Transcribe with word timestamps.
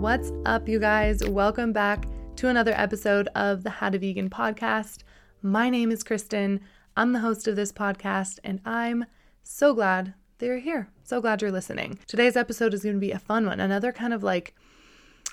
What's 0.00 0.32
up, 0.46 0.66
you 0.66 0.78
guys? 0.78 1.22
Welcome 1.28 1.74
back 1.74 2.06
to 2.36 2.48
another 2.48 2.72
episode 2.74 3.28
of 3.34 3.64
the 3.64 3.68
How 3.68 3.90
to 3.90 3.98
Vegan 3.98 4.30
podcast. 4.30 5.02
My 5.42 5.68
name 5.68 5.90
is 5.90 6.02
Kristen. 6.02 6.60
I'm 6.96 7.12
the 7.12 7.18
host 7.18 7.46
of 7.46 7.54
this 7.54 7.70
podcast, 7.70 8.38
and 8.42 8.62
I'm 8.64 9.04
so 9.42 9.74
glad 9.74 10.14
that 10.38 10.46
you're 10.46 10.56
here. 10.56 10.88
So 11.04 11.20
glad 11.20 11.42
you're 11.42 11.52
listening. 11.52 11.98
Today's 12.06 12.34
episode 12.34 12.72
is 12.72 12.82
going 12.82 12.94
to 12.94 12.98
be 12.98 13.12
a 13.12 13.18
fun 13.18 13.44
one, 13.44 13.60
another 13.60 13.92
kind 13.92 14.14
of 14.14 14.22
like 14.22 14.54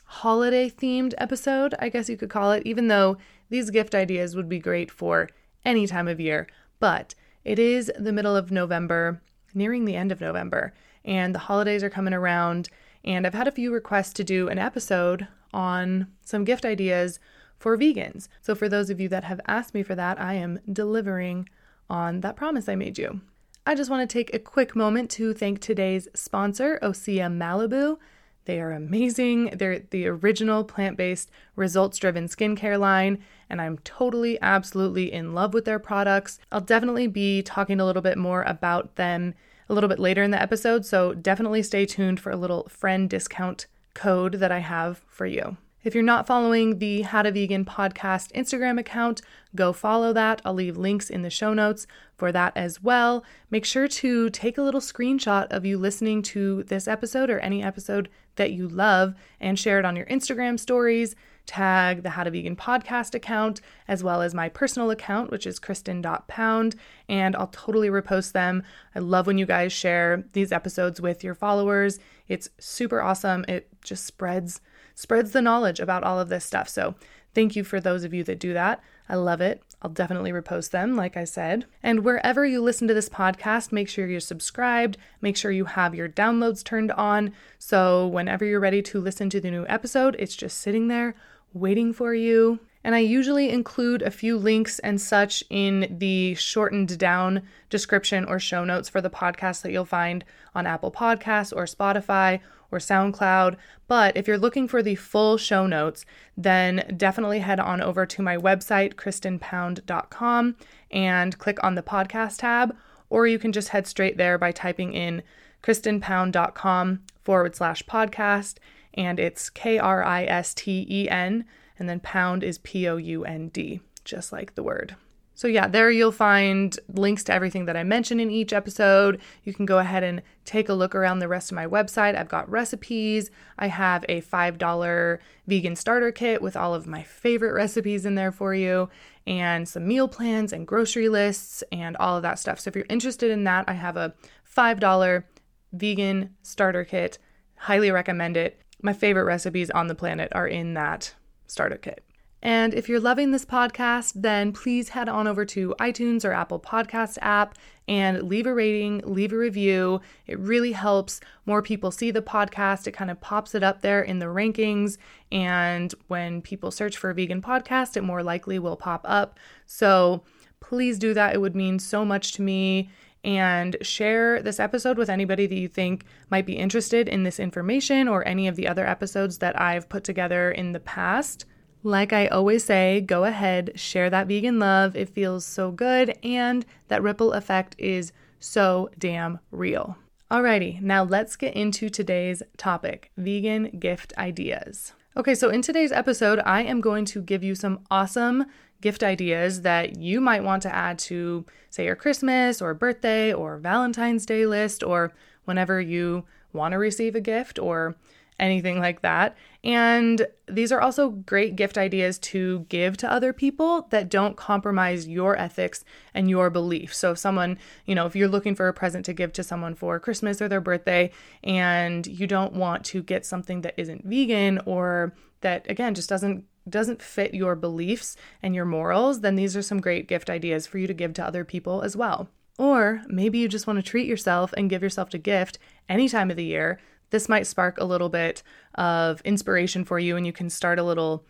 holiday 0.04 0.70
themed 0.70 1.14
episode, 1.18 1.74
I 1.80 1.88
guess 1.88 2.10
you 2.10 2.18
could 2.18 2.30
call 2.30 2.52
it, 2.52 2.64
even 2.66 2.90
though 2.90 3.16
these 3.50 3.70
gift 3.70 3.96
ideas 3.96 4.36
would 4.36 4.50
be 4.50 4.60
great 4.60 4.92
for 4.92 5.30
any 5.64 5.88
time 5.88 6.10
of 6.10 6.20
year. 6.20 6.46
But 6.82 7.16
it 7.46 7.58
is 7.58 7.90
the 7.98 8.12
middle 8.12 8.36
of 8.36 8.52
November, 8.52 9.22
nearing 9.54 9.86
the 9.86 9.96
end 9.96 10.12
of 10.12 10.20
November, 10.20 10.74
and 11.06 11.34
the 11.34 11.40
holidays 11.40 11.84
are 11.84 11.90
coming 11.90 12.14
around. 12.14 12.68
And 13.04 13.26
I've 13.26 13.34
had 13.34 13.48
a 13.48 13.52
few 13.52 13.74
requests 13.74 14.14
to 14.14 14.24
do 14.24 14.48
an 14.48 14.60
episode 14.60 15.28
on 15.54 16.08
some 16.26 16.44
gift 16.44 16.66
ideas 16.66 17.20
for 17.58 17.78
vegans. 17.78 18.28
So, 18.42 18.56
for 18.56 18.70
those 18.70 18.90
of 18.90 19.00
you 19.00 19.10
that 19.10 19.24
have 19.24 19.42
asked 19.48 19.74
me 19.74 19.84
for 19.84 19.96
that, 19.96 20.20
I 20.20 20.34
am 20.34 20.60
delivering 20.72 21.50
on 21.90 22.22
that 22.22 22.36
promise 22.36 22.70
I 22.70 22.76
made 22.76 22.98
you. 22.98 23.22
I 23.66 23.76
just 23.76 23.90
want 23.90 24.08
to 24.08 24.14
take 24.14 24.34
a 24.34 24.40
quick 24.40 24.76
moment 24.76 25.10
to 25.12 25.34
thank 25.34 25.60
today's 25.60 26.08
sponsor, 26.14 26.80
Osea 26.82 27.30
Malibu. 27.30 27.98
They 28.46 28.62
are 28.62 28.72
amazing. 28.72 29.58
They're 29.58 29.80
the 29.80 30.08
original 30.08 30.64
plant 30.64 30.96
based, 30.96 31.30
results 31.58 31.98
driven 31.98 32.28
skincare 32.28 32.80
line, 32.80 33.22
and 33.50 33.62
I'm 33.62 33.78
totally, 33.80 34.40
absolutely 34.42 35.12
in 35.12 35.34
love 35.34 35.54
with 35.54 35.66
their 35.66 35.80
products. 35.80 36.40
I'll 36.50 36.62
definitely 36.62 37.08
be 37.08 37.42
talking 37.42 37.82
a 37.82 37.86
little 37.86 38.02
bit 38.02 38.18
more 38.18 38.44
about 38.44 38.96
them 38.96 39.34
a 39.70 39.74
little 39.74 39.90
bit 39.90 40.00
later 40.00 40.24
in 40.24 40.32
the 40.32 40.42
episode, 40.42 40.86
so 40.86 41.14
definitely 41.14 41.64
stay 41.64 41.86
tuned 41.86 42.20
for 42.20 42.32
a 42.32 42.38
little 42.38 42.68
friend 42.70 43.10
discount 43.10 43.68
code 43.94 44.34
that 44.36 44.52
I 44.52 44.60
have 44.60 45.02
for 45.08 45.26
you. 45.26 45.58
If 45.84 45.94
you're 45.94 46.04
not 46.04 46.28
following 46.28 46.80
the 46.80 47.04
How 47.04 47.22
to 47.22 47.32
Vegan 47.32 47.64
podcast 47.64 48.34
Instagram 48.34 48.78
account, 48.80 49.22
go 49.56 49.72
follow 49.72 50.12
that. 50.12 50.42
I'll 50.44 50.54
leave 50.54 50.76
links 50.76 51.10
in 51.10 51.22
the 51.22 51.30
show 51.30 51.54
notes 51.54 51.88
for 52.18 52.32
that 52.34 52.52
as 52.58 52.84
well. 52.84 53.24
Make 53.50 53.64
sure 53.64 53.88
to 53.88 54.30
take 54.32 54.58
a 54.58 54.64
little 54.64 54.82
screenshot 54.82 55.48
of 55.48 55.66
you 55.66 55.78
listening 55.78 56.24
to 56.24 56.64
this 56.64 56.88
episode 56.88 57.30
or 57.30 57.40
any 57.40 57.64
episode 57.64 58.10
that 58.36 58.52
you 58.52 58.68
love 58.68 59.16
and 59.40 59.58
share 59.58 59.80
it 59.80 59.86
on 59.86 59.96
your 59.96 60.08
Instagram 60.08 60.60
stories. 60.60 61.16
Tag 61.48 62.04
the 62.04 62.12
How 62.12 62.24
to 62.24 62.30
Vegan 62.30 62.56
podcast 62.56 63.16
account 63.16 63.62
as 63.88 64.04
well 64.04 64.22
as 64.22 64.36
my 64.36 64.50
personal 64.50 64.92
account, 64.92 65.32
which 65.32 65.48
is 65.48 65.58
kristen.pound, 65.58 66.76
and 67.10 67.36
I'll 67.36 67.48
totally 67.48 67.90
repost 67.90 68.34
them. 68.34 68.62
I 68.94 69.00
love 69.00 69.26
when 69.26 69.40
you 69.40 69.48
guys 69.48 69.74
share 69.74 70.26
these 70.34 70.52
episodes 70.52 71.02
with 71.02 71.24
your 71.24 71.34
followers. 71.34 72.00
It's 72.28 72.50
super 72.60 73.02
awesome. 73.02 73.46
It 73.48 73.70
just 73.82 74.06
spreads 74.06 74.62
spreads 74.94 75.32
the 75.32 75.42
knowledge 75.42 75.80
about 75.80 76.04
all 76.04 76.20
of 76.20 76.30
this 76.30 76.44
stuff. 76.44 76.68
So, 76.68 76.96
thank 77.34 77.56
you 77.56 77.64
for 77.64 77.80
those 77.80 78.04
of 78.04 78.14
you 78.14 78.24
that 78.24 78.40
do 78.40 78.54
that. 78.54 78.82
I 79.08 79.16
love 79.16 79.42
it. 79.42 79.62
I'll 79.82 79.92
definitely 79.92 80.32
repost 80.32 80.72
them, 80.72 80.96
like 80.96 81.16
I 81.16 81.24
said. 81.24 81.66
And 81.84 82.04
wherever 82.04 82.44
you 82.46 82.62
listen 82.62 82.88
to 82.88 82.96
this 82.96 83.10
podcast, 83.10 83.72
make 83.72 83.88
sure 83.88 84.08
you're 84.08 84.20
subscribed. 84.20 84.98
Make 85.22 85.38
sure 85.38 85.52
you 85.52 85.66
have 85.66 85.94
your 85.94 86.10
downloads 86.10 86.64
turned 86.64 86.92
on. 86.94 87.32
So, 87.60 88.08
whenever 88.08 88.44
you're 88.44 88.60
ready 88.60 88.82
to 88.82 89.00
listen 89.00 89.30
to 89.30 89.40
the 89.40 89.52
new 89.52 89.66
episode, 89.68 90.16
it's 90.18 90.36
just 90.36 90.58
sitting 90.58 90.88
there 90.88 91.16
waiting 91.54 91.94
for 91.94 92.14
you. 92.14 92.60
And 92.84 92.96
I 92.96 93.00
usually 93.00 93.50
include 93.50 94.02
a 94.02 94.12
few 94.12 94.38
links 94.38 94.80
and 94.80 95.02
such 95.02 95.44
in 95.50 95.98
the 96.00 96.36
shortened 96.36 96.98
down 96.98 97.42
description 97.70 98.24
or 98.24 98.40
show 98.40 98.64
notes 98.64 98.88
for 98.88 99.02
the 99.02 99.10
podcast 99.10 99.62
that 99.64 99.72
you'll 99.72 99.84
find 99.84 100.24
on 100.56 100.66
Apple 100.66 100.92
Podcasts 100.92 101.54
or 101.54 101.66
Spotify 101.66 102.40
or 102.72 102.80
SoundCloud. 102.80 103.58
But 103.88 104.16
if 104.16 104.28
you're 104.28 104.38
looking 104.38 104.68
for 104.68 104.82
the 104.82 104.96
full 104.96 105.38
show 105.38 105.68
notes, 105.68 106.06
then 106.36 106.94
definitely 106.96 107.40
head 107.40 107.60
on 107.60 107.82
over 107.82 108.06
to 108.06 108.22
my 108.22 108.38
website, 108.38 108.94
kristenpound.com, 108.96 110.56
and 110.92 111.38
click 111.38 111.64
on 111.64 111.76
the 111.76 111.84
podcast 111.84 112.38
tab. 112.38 112.76
Or 113.10 113.28
you 113.28 113.40
can 113.40 113.52
just 113.52 113.70
head 113.70 113.88
straight 113.88 114.18
there 114.18 114.38
by 114.38 114.52
typing 114.52 114.94
in 114.94 115.24
kristenpound.com 115.64 117.04
forward 117.24 117.56
slash 117.56 117.84
podcast. 117.84 118.56
And 118.98 119.20
it's 119.20 119.50
K 119.50 119.78
R 119.78 120.04
I 120.04 120.26
S 120.26 120.54
T 120.54 120.86
E 120.90 121.08
N, 121.08 121.46
and 121.80 121.88
then 121.88 122.02
pound 122.02 122.44
is 122.44 122.58
P 122.58 122.88
O 122.90 122.98
U 122.98 123.24
N 123.24 123.48
D, 123.50 123.80
just 124.04 124.34
like 124.34 124.56
the 124.56 124.64
word. 124.64 124.98
So, 125.38 125.48
yeah, 125.48 125.68
there 125.68 125.92
you'll 125.92 126.12
find 126.12 126.76
links 126.92 127.24
to 127.26 127.34
everything 127.34 127.66
that 127.66 127.78
I 127.78 127.84
mentioned 127.84 128.20
in 128.20 128.32
each 128.32 128.54
episode. 128.54 129.22
You 129.44 129.54
can 129.54 129.68
go 129.68 129.78
ahead 129.78 130.04
and 130.04 130.24
take 130.46 130.68
a 130.68 130.74
look 130.74 130.96
around 130.96 131.20
the 131.20 131.28
rest 131.28 131.52
of 131.52 131.56
my 131.56 131.68
website. 131.68 132.18
I've 132.18 132.28
got 132.28 132.50
recipes. 132.50 133.30
I 133.60 133.68
have 133.68 134.04
a 134.10 134.22
$5 134.22 135.20
vegan 135.46 135.76
starter 135.76 136.12
kit 136.12 136.42
with 136.42 136.58
all 136.58 136.74
of 136.74 136.88
my 136.88 137.04
favorite 137.04 137.54
recipes 137.54 138.04
in 138.04 138.16
there 138.16 138.32
for 138.32 138.56
you, 138.56 138.90
and 139.28 139.70
some 139.70 139.88
meal 139.88 140.08
plans 140.08 140.52
and 140.52 140.66
grocery 140.66 141.08
lists 141.08 141.64
and 141.72 141.96
all 141.98 142.18
of 142.18 142.24
that 142.24 142.40
stuff. 142.40 142.60
So, 142.60 142.70
if 142.70 142.76
you're 142.76 142.86
interested 142.90 143.30
in 143.30 143.44
that, 143.44 143.66
I 143.68 143.74
have 143.74 143.96
a 143.96 144.16
$5 144.58 145.24
vegan 145.72 146.32
starter 146.42 146.84
kit. 146.84 147.20
Highly 147.58 147.92
recommend 147.92 148.38
it. 148.38 148.60
My 148.88 148.94
favorite 148.94 149.26
recipes 149.26 149.70
on 149.70 149.88
the 149.88 149.96
planet 149.96 150.32
are 150.32 150.48
in 150.48 150.74
that 150.76 151.14
starter 151.46 151.76
kit. 151.76 152.06
And 152.42 152.74
if 152.74 152.88
you're 152.88 153.02
loving 153.02 153.32
this 153.32 153.44
podcast, 153.44 154.14
then 154.16 154.54
please 154.54 154.88
head 154.88 155.10
on 155.10 155.28
over 155.28 155.44
to 155.44 155.76
iTunes 155.78 156.24
or 156.24 156.32
Apple 156.32 156.58
Podcast 156.58 157.18
app 157.22 157.58
and 157.90 158.24
leave 158.24 158.48
a 158.48 158.54
rating, 158.54 159.02
leave 159.04 159.34
a 159.34 159.38
review. 159.38 160.00
It 160.26 160.40
really 160.40 160.72
helps 160.72 161.20
more 161.46 161.62
people 161.62 161.92
see 161.92 162.12
the 162.12 162.22
podcast. 162.22 162.88
It 162.88 162.94
kind 162.94 163.12
of 163.12 163.20
pops 163.20 163.54
it 163.54 163.62
up 163.62 163.82
there 163.82 164.02
in 164.02 164.20
the 164.20 164.28
rankings. 164.28 164.98
And 165.34 165.94
when 166.08 166.42
people 166.42 166.72
search 166.72 166.96
for 166.96 167.10
a 167.10 167.14
vegan 167.14 167.42
podcast, 167.42 167.98
it 167.98 168.04
more 168.04 168.24
likely 168.24 168.58
will 168.58 168.78
pop 168.78 169.02
up. 169.04 169.38
So 169.66 170.24
please 170.62 170.98
do 170.98 171.14
that. 171.14 171.34
It 171.34 171.42
would 171.42 171.58
mean 171.58 171.78
so 171.78 172.06
much 172.06 172.32
to 172.36 172.42
me. 172.42 172.90
And 173.24 173.76
share 173.82 174.42
this 174.42 174.60
episode 174.60 174.98
with 174.98 175.10
anybody 175.10 175.48
that 175.48 175.56
you 175.56 175.68
think 175.68 176.06
might 176.30 176.46
be 176.46 176.58
interested 176.58 177.10
in 177.10 177.24
this 177.24 177.40
information 177.40 178.08
or 178.08 178.26
any 178.28 178.48
of 178.48 178.56
the 178.56 178.68
other 178.68 178.88
episodes 178.88 179.40
that 179.40 179.60
I've 179.60 179.90
put 179.90 180.04
together 180.04 180.52
in 180.52 180.72
the 180.72 180.80
past. 180.80 181.46
Like 181.84 182.14
I 182.14 182.28
always 182.28 182.64
say, 182.64 183.02
go 183.02 183.24
ahead, 183.24 183.72
share 183.76 184.10
that 184.10 184.28
vegan 184.28 184.60
love. 184.60 184.96
It 184.96 185.10
feels 185.10 185.46
so 185.46 185.72
good, 185.72 186.18
and 186.24 186.66
that 186.88 187.04
ripple 187.04 187.34
effect 187.34 187.76
is 187.78 188.12
so 188.40 188.90
damn 188.98 189.40
real. 189.52 189.98
Alrighty, 190.30 190.82
now 190.82 191.04
let's 191.04 191.36
get 191.36 191.56
into 191.56 191.90
today's 191.90 192.44
topic 192.58 193.12
vegan 193.16 193.80
gift 193.80 194.14
ideas. 194.18 194.94
Okay, 195.16 195.34
so 195.34 195.50
in 195.50 195.62
today's 195.62 195.92
episode, 195.92 196.40
I 196.46 196.64
am 196.64 196.82
going 196.82 197.06
to 197.06 197.22
give 197.22 197.44
you 197.44 197.56
some 197.56 197.80
awesome 197.90 198.46
gift 198.82 199.04
ideas 199.04 199.62
that 199.62 199.98
you 199.98 200.22
might 200.22 200.44
want 200.44 200.62
to 200.64 200.74
add 200.74 201.00
to, 201.00 201.46
say, 201.70 201.86
your 201.86 201.96
Christmas 201.96 202.62
or 202.62 202.74
birthday 202.74 203.34
or 203.34 203.58
Valentine's 203.58 204.26
Day 204.26 204.46
list, 204.46 204.84
or 204.84 205.14
whenever 205.46 205.80
you 205.82 206.26
want 206.54 206.74
to 206.74 206.78
receive 206.78 207.16
a 207.16 207.22
gift 207.22 207.60
or 207.60 207.96
anything 208.40 208.80
like 208.80 209.02
that. 209.02 209.36
And 209.64 210.28
these 210.48 210.72
are 210.72 210.80
also 210.80 211.10
great 211.10 211.56
gift 211.56 211.78
ideas 211.78 212.20
to 212.20 212.66
give 212.70 212.96
to 212.98 213.12
other 213.12 213.34
people 213.34 213.88
that 213.90 214.10
don't 214.10 214.38
compromise 214.38 215.08
your 215.08 215.38
ethics 215.38 215.84
and 216.14 216.30
your 216.30 216.50
beliefs. 216.50 216.98
So, 216.98 217.12
if 217.12 217.18
someone, 217.18 217.58
you 217.86 217.96
know, 217.96 218.06
if 218.06 218.16
you're 218.16 218.28
looking 218.28 218.56
for 218.56 218.68
a 218.68 218.74
present 218.74 219.06
to 219.06 219.14
give 219.14 219.34
to 219.34 219.44
someone 219.44 219.76
for 219.76 220.00
Christmas 220.00 220.42
or 220.42 220.48
their 220.48 220.62
birthday 220.62 221.12
and 221.44 222.06
you 222.06 222.28
don't 222.28 222.54
want 222.54 222.86
to 222.86 223.02
get 223.02 223.26
something 223.26 223.62
that 223.62 223.74
isn't 223.78 224.06
vegan 224.06 224.60
or 224.66 225.14
that 225.42 225.70
again 225.70 225.94
just 225.94 226.10
doesn't 226.10 226.46
doesn't 226.70 227.02
fit 227.02 227.34
your 227.34 227.56
beliefs 227.56 228.16
and 228.42 228.54
your 228.56 228.66
morals, 228.66 229.22
then 229.22 229.36
these 229.36 229.56
are 229.56 229.62
some 229.62 229.82
great 229.82 230.08
gift 230.08 230.30
ideas 230.30 230.68
for 230.68 230.78
you 230.78 230.88
to 230.88 230.94
give 230.94 231.14
to 231.14 231.26
other 231.26 231.44
people 231.44 231.82
as 231.82 231.96
well. 231.96 232.30
Or 232.58 233.04
maybe 233.08 233.38
you 233.38 233.48
just 233.48 233.68
want 233.68 233.78
to 233.78 233.84
treat 233.84 234.08
yourself 234.08 234.54
and 234.58 234.70
give 234.70 234.82
yourself 234.82 235.14
a 235.14 235.20
gift 235.20 235.60
any 235.88 236.10
time 236.10 236.32
of 236.32 236.38
the 236.38 236.44
year 236.44 236.80
this 237.10 237.30
might 237.30 237.48
spark 237.48 237.78
a 237.78 237.86
little 237.86 238.10
bit 238.10 238.44
of 238.76 239.22
inspiration 239.22 239.86
for 239.86 240.00
you 240.00 240.16
and 240.18 240.26
you 240.26 240.34
can 240.34 240.50
start 240.50 240.80
a 240.80 240.84
little 240.84 241.26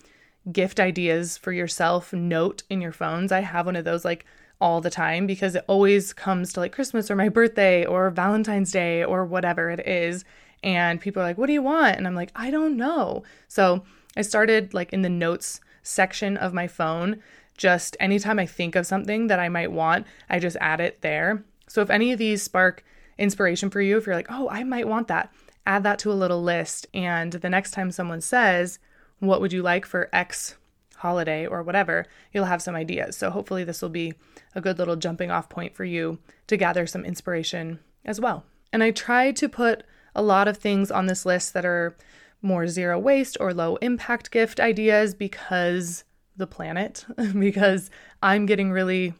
gift 0.51 0.79
ideas 0.79 1.37
for 1.37 1.51
yourself 1.51 2.13
note 2.13 2.63
in 2.69 2.81
your 2.81 2.91
phones. 2.91 3.31
I 3.31 3.41
have 3.41 3.65
one 3.65 3.75
of 3.75 3.85
those 3.85 4.05
like 4.05 4.25
all 4.59 4.81
the 4.81 4.89
time 4.89 5.27
because 5.27 5.55
it 5.55 5.63
always 5.67 6.13
comes 6.13 6.53
to 6.53 6.61
like 6.61 6.71
Christmas 6.71 7.11
or 7.11 7.15
my 7.15 7.29
birthday 7.29 7.85
or 7.85 8.09
Valentine's 8.09 8.71
Day 8.71 9.03
or 9.03 9.25
whatever 9.25 9.69
it 9.69 9.85
is. 9.85 10.25
And 10.63 10.99
people 10.99 11.21
are 11.21 11.25
like, 11.25 11.37
What 11.37 11.47
do 11.47 11.53
you 11.53 11.61
want? 11.61 11.97
And 11.97 12.07
I'm 12.07 12.15
like, 12.15 12.31
I 12.35 12.49
don't 12.49 12.75
know. 12.75 13.23
So 13.47 13.83
I 14.15 14.21
started 14.21 14.73
like 14.73 14.93
in 14.93 15.01
the 15.01 15.09
notes 15.09 15.59
section 15.83 16.37
of 16.37 16.53
my 16.53 16.67
phone. 16.67 17.21
Just 17.57 17.97
anytime 17.99 18.39
I 18.39 18.45
think 18.45 18.75
of 18.75 18.85
something 18.85 19.27
that 19.27 19.39
I 19.39 19.49
might 19.49 19.71
want, 19.71 20.05
I 20.29 20.39
just 20.39 20.57
add 20.61 20.79
it 20.79 21.01
there. 21.01 21.43
So 21.67 21.81
if 21.81 21.89
any 21.89 22.11
of 22.11 22.19
these 22.19 22.43
spark 22.43 22.83
inspiration 23.17 23.69
for 23.69 23.81
you, 23.81 23.97
if 23.97 24.05
you're 24.05 24.15
like, 24.15 24.31
Oh, 24.31 24.47
I 24.49 24.63
might 24.63 24.87
want 24.87 25.07
that, 25.07 25.33
add 25.65 25.83
that 25.83 25.99
to 25.99 26.11
a 26.11 26.13
little 26.13 26.41
list. 26.41 26.87
And 26.93 27.33
the 27.33 27.49
next 27.49 27.71
time 27.71 27.91
someone 27.91 28.21
says, 28.21 28.79
What 29.19 29.41
would 29.41 29.53
you 29.53 29.61
like 29.61 29.85
for 29.85 30.09
X 30.13 30.55
holiday 30.97 31.45
or 31.45 31.63
whatever, 31.63 32.05
you'll 32.33 32.45
have 32.45 32.61
some 32.61 32.75
ideas. 32.75 33.15
So 33.15 33.29
hopefully, 33.29 33.63
this 33.63 33.81
will 33.81 33.89
be 33.89 34.13
a 34.55 34.61
good 34.61 34.77
little 34.77 34.95
jumping 34.95 35.31
off 35.31 35.49
point 35.49 35.75
for 35.75 35.85
you 35.85 36.19
to 36.47 36.57
gather 36.57 36.85
some 36.85 37.05
inspiration 37.05 37.79
as 38.05 38.19
well. 38.19 38.43
And 38.73 38.83
I 38.83 38.91
tried 38.91 39.35
to 39.37 39.49
put 39.49 39.83
a 40.15 40.21
lot 40.21 40.47
of 40.47 40.57
things 40.57 40.91
on 40.91 41.05
this 41.05 41.25
list 41.25 41.53
that 41.53 41.65
are 41.65 41.95
more 42.41 42.67
zero 42.67 42.99
waste 42.99 43.37
or 43.39 43.53
low 43.53 43.75
impact 43.77 44.31
gift 44.31 44.59
ideas 44.59 45.13
because 45.13 46.03
the 46.35 46.47
planet, 46.47 47.05
because 47.39 47.89
I'm 48.21 48.45
getting 48.45 48.71
really 48.71 49.13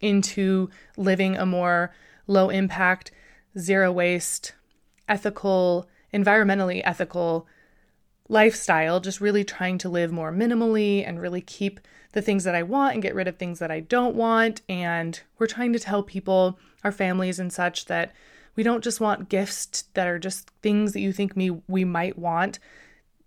into 0.00 0.70
living 0.96 1.36
a 1.36 1.46
more 1.46 1.94
low 2.26 2.50
impact, 2.50 3.10
zero 3.58 3.90
waste, 3.90 4.54
ethical, 5.08 5.88
environmentally 6.12 6.82
ethical 6.84 7.46
lifestyle, 8.28 9.00
just 9.00 9.20
really 9.20 9.44
trying 9.44 9.78
to 9.78 9.88
live 9.88 10.12
more 10.12 10.30
minimally 10.30 11.06
and 11.06 11.20
really 11.20 11.40
keep 11.40 11.80
the 12.12 12.22
things 12.22 12.44
that 12.44 12.54
I 12.54 12.62
want 12.62 12.94
and 12.94 13.02
get 13.02 13.14
rid 13.14 13.28
of 13.28 13.36
things 13.36 13.58
that 13.58 13.70
I 13.70 13.80
don't 13.80 14.14
want. 14.14 14.60
And 14.68 15.20
we're 15.38 15.46
trying 15.46 15.72
to 15.72 15.78
tell 15.78 16.02
people, 16.02 16.58
our 16.84 16.92
families 16.92 17.38
and 17.38 17.52
such, 17.52 17.86
that 17.86 18.12
we 18.58 18.64
don't 18.64 18.82
just 18.82 19.00
want 19.00 19.28
gifts 19.28 19.84
that 19.94 20.08
are 20.08 20.18
just 20.18 20.50
things 20.62 20.92
that 20.92 21.00
you 21.00 21.12
think 21.12 21.36
me 21.36 21.48
we 21.68 21.84
might 21.84 22.18
want. 22.18 22.58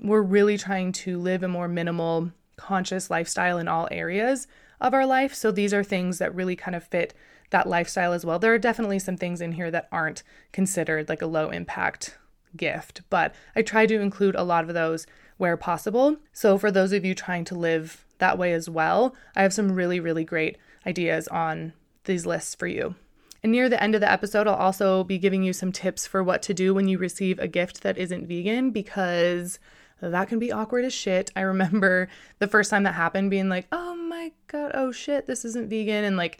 We're 0.01 0.21
really 0.21 0.57
trying 0.57 0.91
to 0.91 1.17
live 1.17 1.41
a 1.41 1.47
more 1.47 1.69
minimal, 1.69 2.33
conscious 2.57 3.09
lifestyle 3.09 3.57
in 3.57 3.69
all 3.69 3.87
areas 3.91 4.45
of 4.81 4.93
our 4.93 5.05
life. 5.05 5.33
So 5.33 5.49
these 5.49 5.73
are 5.73 5.85
things 5.85 6.17
that 6.17 6.35
really 6.35 6.57
kind 6.57 6.75
of 6.75 6.83
fit 6.83 7.13
that 7.51 7.65
lifestyle 7.65 8.11
as 8.11 8.25
well. 8.25 8.39
There 8.39 8.53
are 8.53 8.59
definitely 8.59 8.99
some 8.99 9.15
things 9.15 9.39
in 9.39 9.53
here 9.53 9.71
that 9.71 9.87
aren't 9.89 10.21
considered 10.51 11.07
like 11.07 11.21
a 11.21 11.27
low 11.27 11.49
impact 11.49 12.17
gift, 12.57 12.99
but 13.09 13.33
I 13.55 13.61
try 13.61 13.85
to 13.85 14.01
include 14.01 14.35
a 14.35 14.43
lot 14.43 14.65
of 14.65 14.73
those 14.73 15.07
where 15.37 15.55
possible. 15.55 16.17
So 16.33 16.57
for 16.57 16.71
those 16.71 16.91
of 16.91 17.05
you 17.05 17.15
trying 17.15 17.45
to 17.45 17.55
live 17.55 18.03
that 18.17 18.37
way 18.37 18.51
as 18.51 18.69
well, 18.69 19.15
I 19.33 19.43
have 19.43 19.53
some 19.53 19.71
really, 19.71 20.01
really 20.01 20.25
great 20.25 20.57
ideas 20.85 21.29
on 21.29 21.71
these 22.03 22.25
lists 22.25 22.53
for 22.53 22.67
you. 22.67 22.95
And 23.43 23.51
near 23.51 23.69
the 23.69 23.81
end 23.81 23.95
of 23.95 24.01
the 24.01 24.11
episode, 24.11 24.47
I'll 24.47 24.55
also 24.55 25.03
be 25.03 25.17
giving 25.17 25.41
you 25.43 25.51
some 25.51 25.71
tips 25.71 26.05
for 26.05 26.23
what 26.23 26.43
to 26.43 26.53
do 26.53 26.73
when 26.73 26.87
you 26.87 26.97
receive 26.97 27.39
a 27.39 27.47
gift 27.47 27.81
that 27.81 27.97
isn't 27.97 28.27
vegan 28.27 28.69
because 28.69 29.57
that 29.99 30.27
can 30.27 30.37
be 30.37 30.51
awkward 30.51 30.85
as 30.85 30.93
shit. 30.93 31.31
I 31.35 31.41
remember 31.41 32.07
the 32.39 32.47
first 32.47 32.69
time 32.69 32.83
that 32.83 32.93
happened 32.93 33.31
being 33.31 33.49
like, 33.49 33.67
oh 33.71 33.95
my 33.95 34.31
God, 34.47 34.71
oh 34.75 34.91
shit, 34.91 35.25
this 35.25 35.43
isn't 35.43 35.69
vegan. 35.69 36.03
And 36.03 36.17
like, 36.17 36.39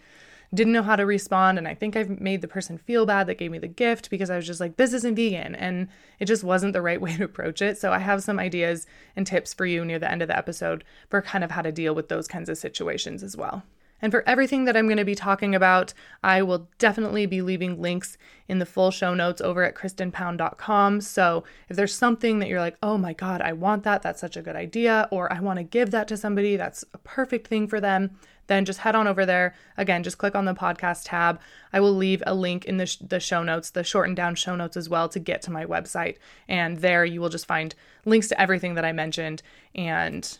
didn't 0.54 0.74
know 0.74 0.82
how 0.82 0.96
to 0.96 1.06
respond. 1.06 1.58
And 1.58 1.66
I 1.66 1.74
think 1.74 1.96
I've 1.96 2.20
made 2.20 2.42
the 2.42 2.48
person 2.48 2.76
feel 2.76 3.06
bad 3.06 3.26
that 3.26 3.38
gave 3.38 3.50
me 3.50 3.58
the 3.58 3.68
gift 3.68 4.10
because 4.10 4.30
I 4.30 4.36
was 4.36 4.46
just 4.46 4.60
like, 4.60 4.76
this 4.76 4.92
isn't 4.92 5.16
vegan. 5.16 5.54
And 5.54 5.88
it 6.20 6.26
just 6.26 6.44
wasn't 6.44 6.72
the 6.72 6.82
right 6.82 7.00
way 7.00 7.16
to 7.16 7.24
approach 7.24 7.62
it. 7.62 7.78
So 7.78 7.92
I 7.92 7.98
have 7.98 8.22
some 8.22 8.38
ideas 8.38 8.86
and 9.16 9.26
tips 9.26 9.54
for 9.54 9.66
you 9.66 9.84
near 9.84 9.98
the 9.98 10.10
end 10.10 10.22
of 10.22 10.28
the 10.28 10.36
episode 10.36 10.84
for 11.08 11.22
kind 11.22 11.42
of 11.42 11.50
how 11.50 11.62
to 11.62 11.72
deal 11.72 11.94
with 11.94 12.08
those 12.08 12.28
kinds 12.28 12.48
of 12.48 12.58
situations 12.58 13.22
as 13.22 13.36
well. 13.36 13.64
And 14.02 14.12
for 14.12 14.28
everything 14.28 14.64
that 14.64 14.76
I'm 14.76 14.86
going 14.86 14.96
to 14.98 15.04
be 15.04 15.14
talking 15.14 15.54
about, 15.54 15.94
I 16.24 16.42
will 16.42 16.68
definitely 16.78 17.24
be 17.26 17.40
leaving 17.40 17.80
links 17.80 18.18
in 18.48 18.58
the 18.58 18.66
full 18.66 18.90
show 18.90 19.14
notes 19.14 19.40
over 19.40 19.62
at 19.62 19.76
kristenpound.com. 19.76 21.00
So 21.00 21.44
if 21.68 21.76
there's 21.76 21.94
something 21.94 22.40
that 22.40 22.48
you're 22.48 22.60
like, 22.60 22.76
oh 22.82 22.98
my 22.98 23.12
God, 23.12 23.40
I 23.40 23.52
want 23.52 23.84
that, 23.84 24.02
that's 24.02 24.20
such 24.20 24.36
a 24.36 24.42
good 24.42 24.56
idea, 24.56 25.08
or 25.12 25.32
I 25.32 25.38
want 25.38 25.58
to 25.58 25.62
give 25.62 25.92
that 25.92 26.08
to 26.08 26.16
somebody, 26.16 26.56
that's 26.56 26.84
a 26.92 26.98
perfect 26.98 27.46
thing 27.46 27.68
for 27.68 27.80
them, 27.80 28.18
then 28.48 28.64
just 28.64 28.80
head 28.80 28.96
on 28.96 29.06
over 29.06 29.24
there. 29.24 29.54
Again, 29.76 30.02
just 30.02 30.18
click 30.18 30.34
on 30.34 30.46
the 30.46 30.54
podcast 30.54 31.02
tab. 31.04 31.40
I 31.72 31.78
will 31.78 31.94
leave 31.94 32.22
a 32.26 32.34
link 32.34 32.64
in 32.64 32.78
the, 32.78 32.86
sh- 32.86 32.96
the 32.96 33.20
show 33.20 33.44
notes, 33.44 33.70
the 33.70 33.84
shortened 33.84 34.16
down 34.16 34.34
show 34.34 34.56
notes 34.56 34.76
as 34.76 34.88
well, 34.88 35.08
to 35.10 35.20
get 35.20 35.42
to 35.42 35.52
my 35.52 35.64
website. 35.64 36.16
And 36.48 36.78
there 36.78 37.04
you 37.04 37.20
will 37.20 37.28
just 37.28 37.46
find 37.46 37.74
links 38.04 38.28
to 38.28 38.40
everything 38.40 38.74
that 38.74 38.84
I 38.84 38.92
mentioned, 38.92 39.42
and 39.76 40.38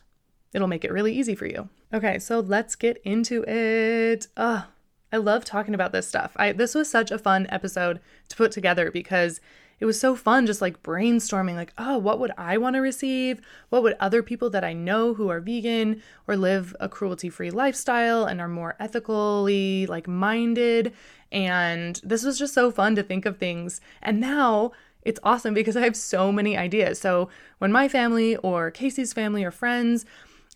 it'll 0.52 0.68
make 0.68 0.84
it 0.84 0.92
really 0.92 1.14
easy 1.14 1.36
for 1.36 1.46
you. 1.46 1.68
Okay, 1.94 2.18
so 2.18 2.40
let's 2.40 2.74
get 2.74 3.02
into 3.04 3.44
it. 3.46 4.26
Ugh, 4.36 4.64
I 5.12 5.16
love 5.18 5.44
talking 5.44 5.74
about 5.74 5.92
this 5.92 6.08
stuff. 6.08 6.32
I 6.36 6.52
this 6.52 6.74
was 6.74 6.88
such 6.88 7.10
a 7.10 7.18
fun 7.18 7.46
episode 7.50 8.00
to 8.28 8.36
put 8.36 8.50
together 8.50 8.90
because 8.90 9.40
it 9.78 9.84
was 9.84 10.00
so 10.00 10.14
fun 10.14 10.46
just 10.46 10.62
like 10.62 10.82
brainstorming 10.84 11.56
like 11.56 11.72
oh 11.76 11.98
what 11.98 12.20
would 12.20 12.30
i 12.38 12.56
want 12.56 12.74
to 12.74 12.80
receive 12.80 13.40
what 13.68 13.82
would 13.82 13.96
other 13.98 14.22
people 14.22 14.48
that 14.48 14.62
i 14.62 14.72
know 14.72 15.12
who 15.14 15.28
are 15.28 15.40
vegan 15.40 16.00
or 16.28 16.36
live 16.36 16.74
a 16.78 16.88
cruelty 16.88 17.28
free 17.28 17.50
lifestyle 17.50 18.24
and 18.24 18.40
are 18.40 18.46
more 18.46 18.76
ethically 18.78 19.84
like 19.86 20.06
minded 20.06 20.92
and 21.32 22.00
this 22.04 22.22
was 22.22 22.38
just 22.38 22.54
so 22.54 22.70
fun 22.70 22.94
to 22.94 23.02
think 23.02 23.26
of 23.26 23.38
things 23.38 23.80
and 24.00 24.20
now 24.20 24.70
it's 25.02 25.18
awesome 25.24 25.52
because 25.52 25.76
i 25.76 25.80
have 25.80 25.96
so 25.96 26.30
many 26.30 26.56
ideas 26.56 27.00
so 27.00 27.28
when 27.58 27.72
my 27.72 27.88
family 27.88 28.36
or 28.36 28.70
casey's 28.70 29.12
family 29.12 29.42
or 29.42 29.50
friends 29.50 30.06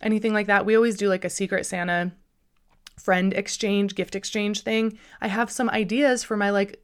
anything 0.01 0.33
like 0.33 0.47
that 0.47 0.67
we 0.67 0.77
always 0.77 0.97
do 0.97 1.09
like 1.09 1.25
a 1.25 1.31
secret 1.31 1.65
santa 1.65 2.13
friend 2.97 3.35
exchange, 3.35 3.95
gift 3.95 4.17
exchange 4.17 4.63
thing, 4.63 4.99
I 5.21 5.29
have 5.29 5.51
some 5.51 5.69
ideas 5.71 6.25
for 6.25 6.37
my 6.37 6.51
like 6.51 6.81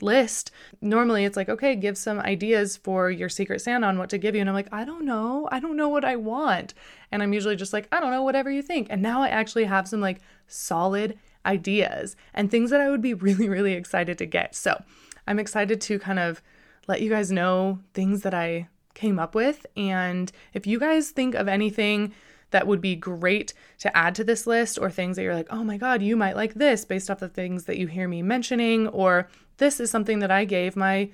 list. 0.00 0.50
Normally 0.80 1.24
it's 1.24 1.36
like, 1.36 1.48
okay, 1.48 1.74
give 1.74 1.98
some 1.98 2.20
ideas 2.20 2.76
for 2.76 3.10
your 3.10 3.28
secret 3.28 3.60
Santa 3.60 3.86
on 3.86 3.98
what 3.98 4.10
to 4.10 4.18
give 4.18 4.34
you. 4.34 4.40
And 4.40 4.48
I'm 4.48 4.54
like, 4.54 4.72
I 4.72 4.84
don't 4.84 5.04
know. 5.04 5.48
I 5.50 5.60
don't 5.60 5.76
know 5.76 5.88
what 5.88 6.04
I 6.04 6.16
want. 6.16 6.74
And 7.10 7.22
I'm 7.22 7.32
usually 7.32 7.56
just 7.56 7.72
like, 7.72 7.88
I 7.90 8.00
don't 8.00 8.12
know, 8.12 8.22
whatever 8.22 8.50
you 8.50 8.62
think. 8.62 8.86
And 8.90 9.02
now 9.02 9.22
I 9.22 9.28
actually 9.28 9.64
have 9.64 9.88
some 9.88 10.00
like 10.00 10.20
solid 10.46 11.18
ideas 11.44 12.16
and 12.34 12.50
things 12.50 12.70
that 12.70 12.80
I 12.80 12.90
would 12.90 13.02
be 13.02 13.14
really, 13.28 13.48
really 13.48 13.72
excited 13.72 14.16
to 14.18 14.26
get. 14.26 14.54
So 14.54 14.82
I'm 15.26 15.38
excited 15.38 15.80
to 15.82 15.98
kind 15.98 16.18
of 16.18 16.40
let 16.86 17.02
you 17.02 17.10
guys 17.10 17.32
know 17.32 17.80
things 17.94 18.22
that 18.22 18.32
I 18.32 18.68
came 18.94 19.18
up 19.18 19.34
with. 19.34 19.66
And 19.76 20.30
if 20.54 20.66
you 20.66 20.78
guys 20.78 21.10
think 21.10 21.34
of 21.34 21.48
anything, 21.48 22.12
that 22.50 22.66
would 22.66 22.80
be 22.80 22.96
great 22.96 23.52
to 23.78 23.96
add 23.96 24.14
to 24.16 24.24
this 24.24 24.46
list, 24.46 24.78
or 24.78 24.90
things 24.90 25.16
that 25.16 25.22
you're 25.22 25.34
like, 25.34 25.48
oh 25.50 25.64
my 25.64 25.76
God, 25.76 26.02
you 26.02 26.16
might 26.16 26.36
like 26.36 26.54
this 26.54 26.84
based 26.84 27.10
off 27.10 27.20
the 27.20 27.28
things 27.28 27.64
that 27.64 27.78
you 27.78 27.86
hear 27.86 28.08
me 28.08 28.22
mentioning, 28.22 28.88
or 28.88 29.28
this 29.58 29.80
is 29.80 29.90
something 29.90 30.20
that 30.20 30.30
I 30.30 30.44
gave 30.44 30.76
my 30.76 31.10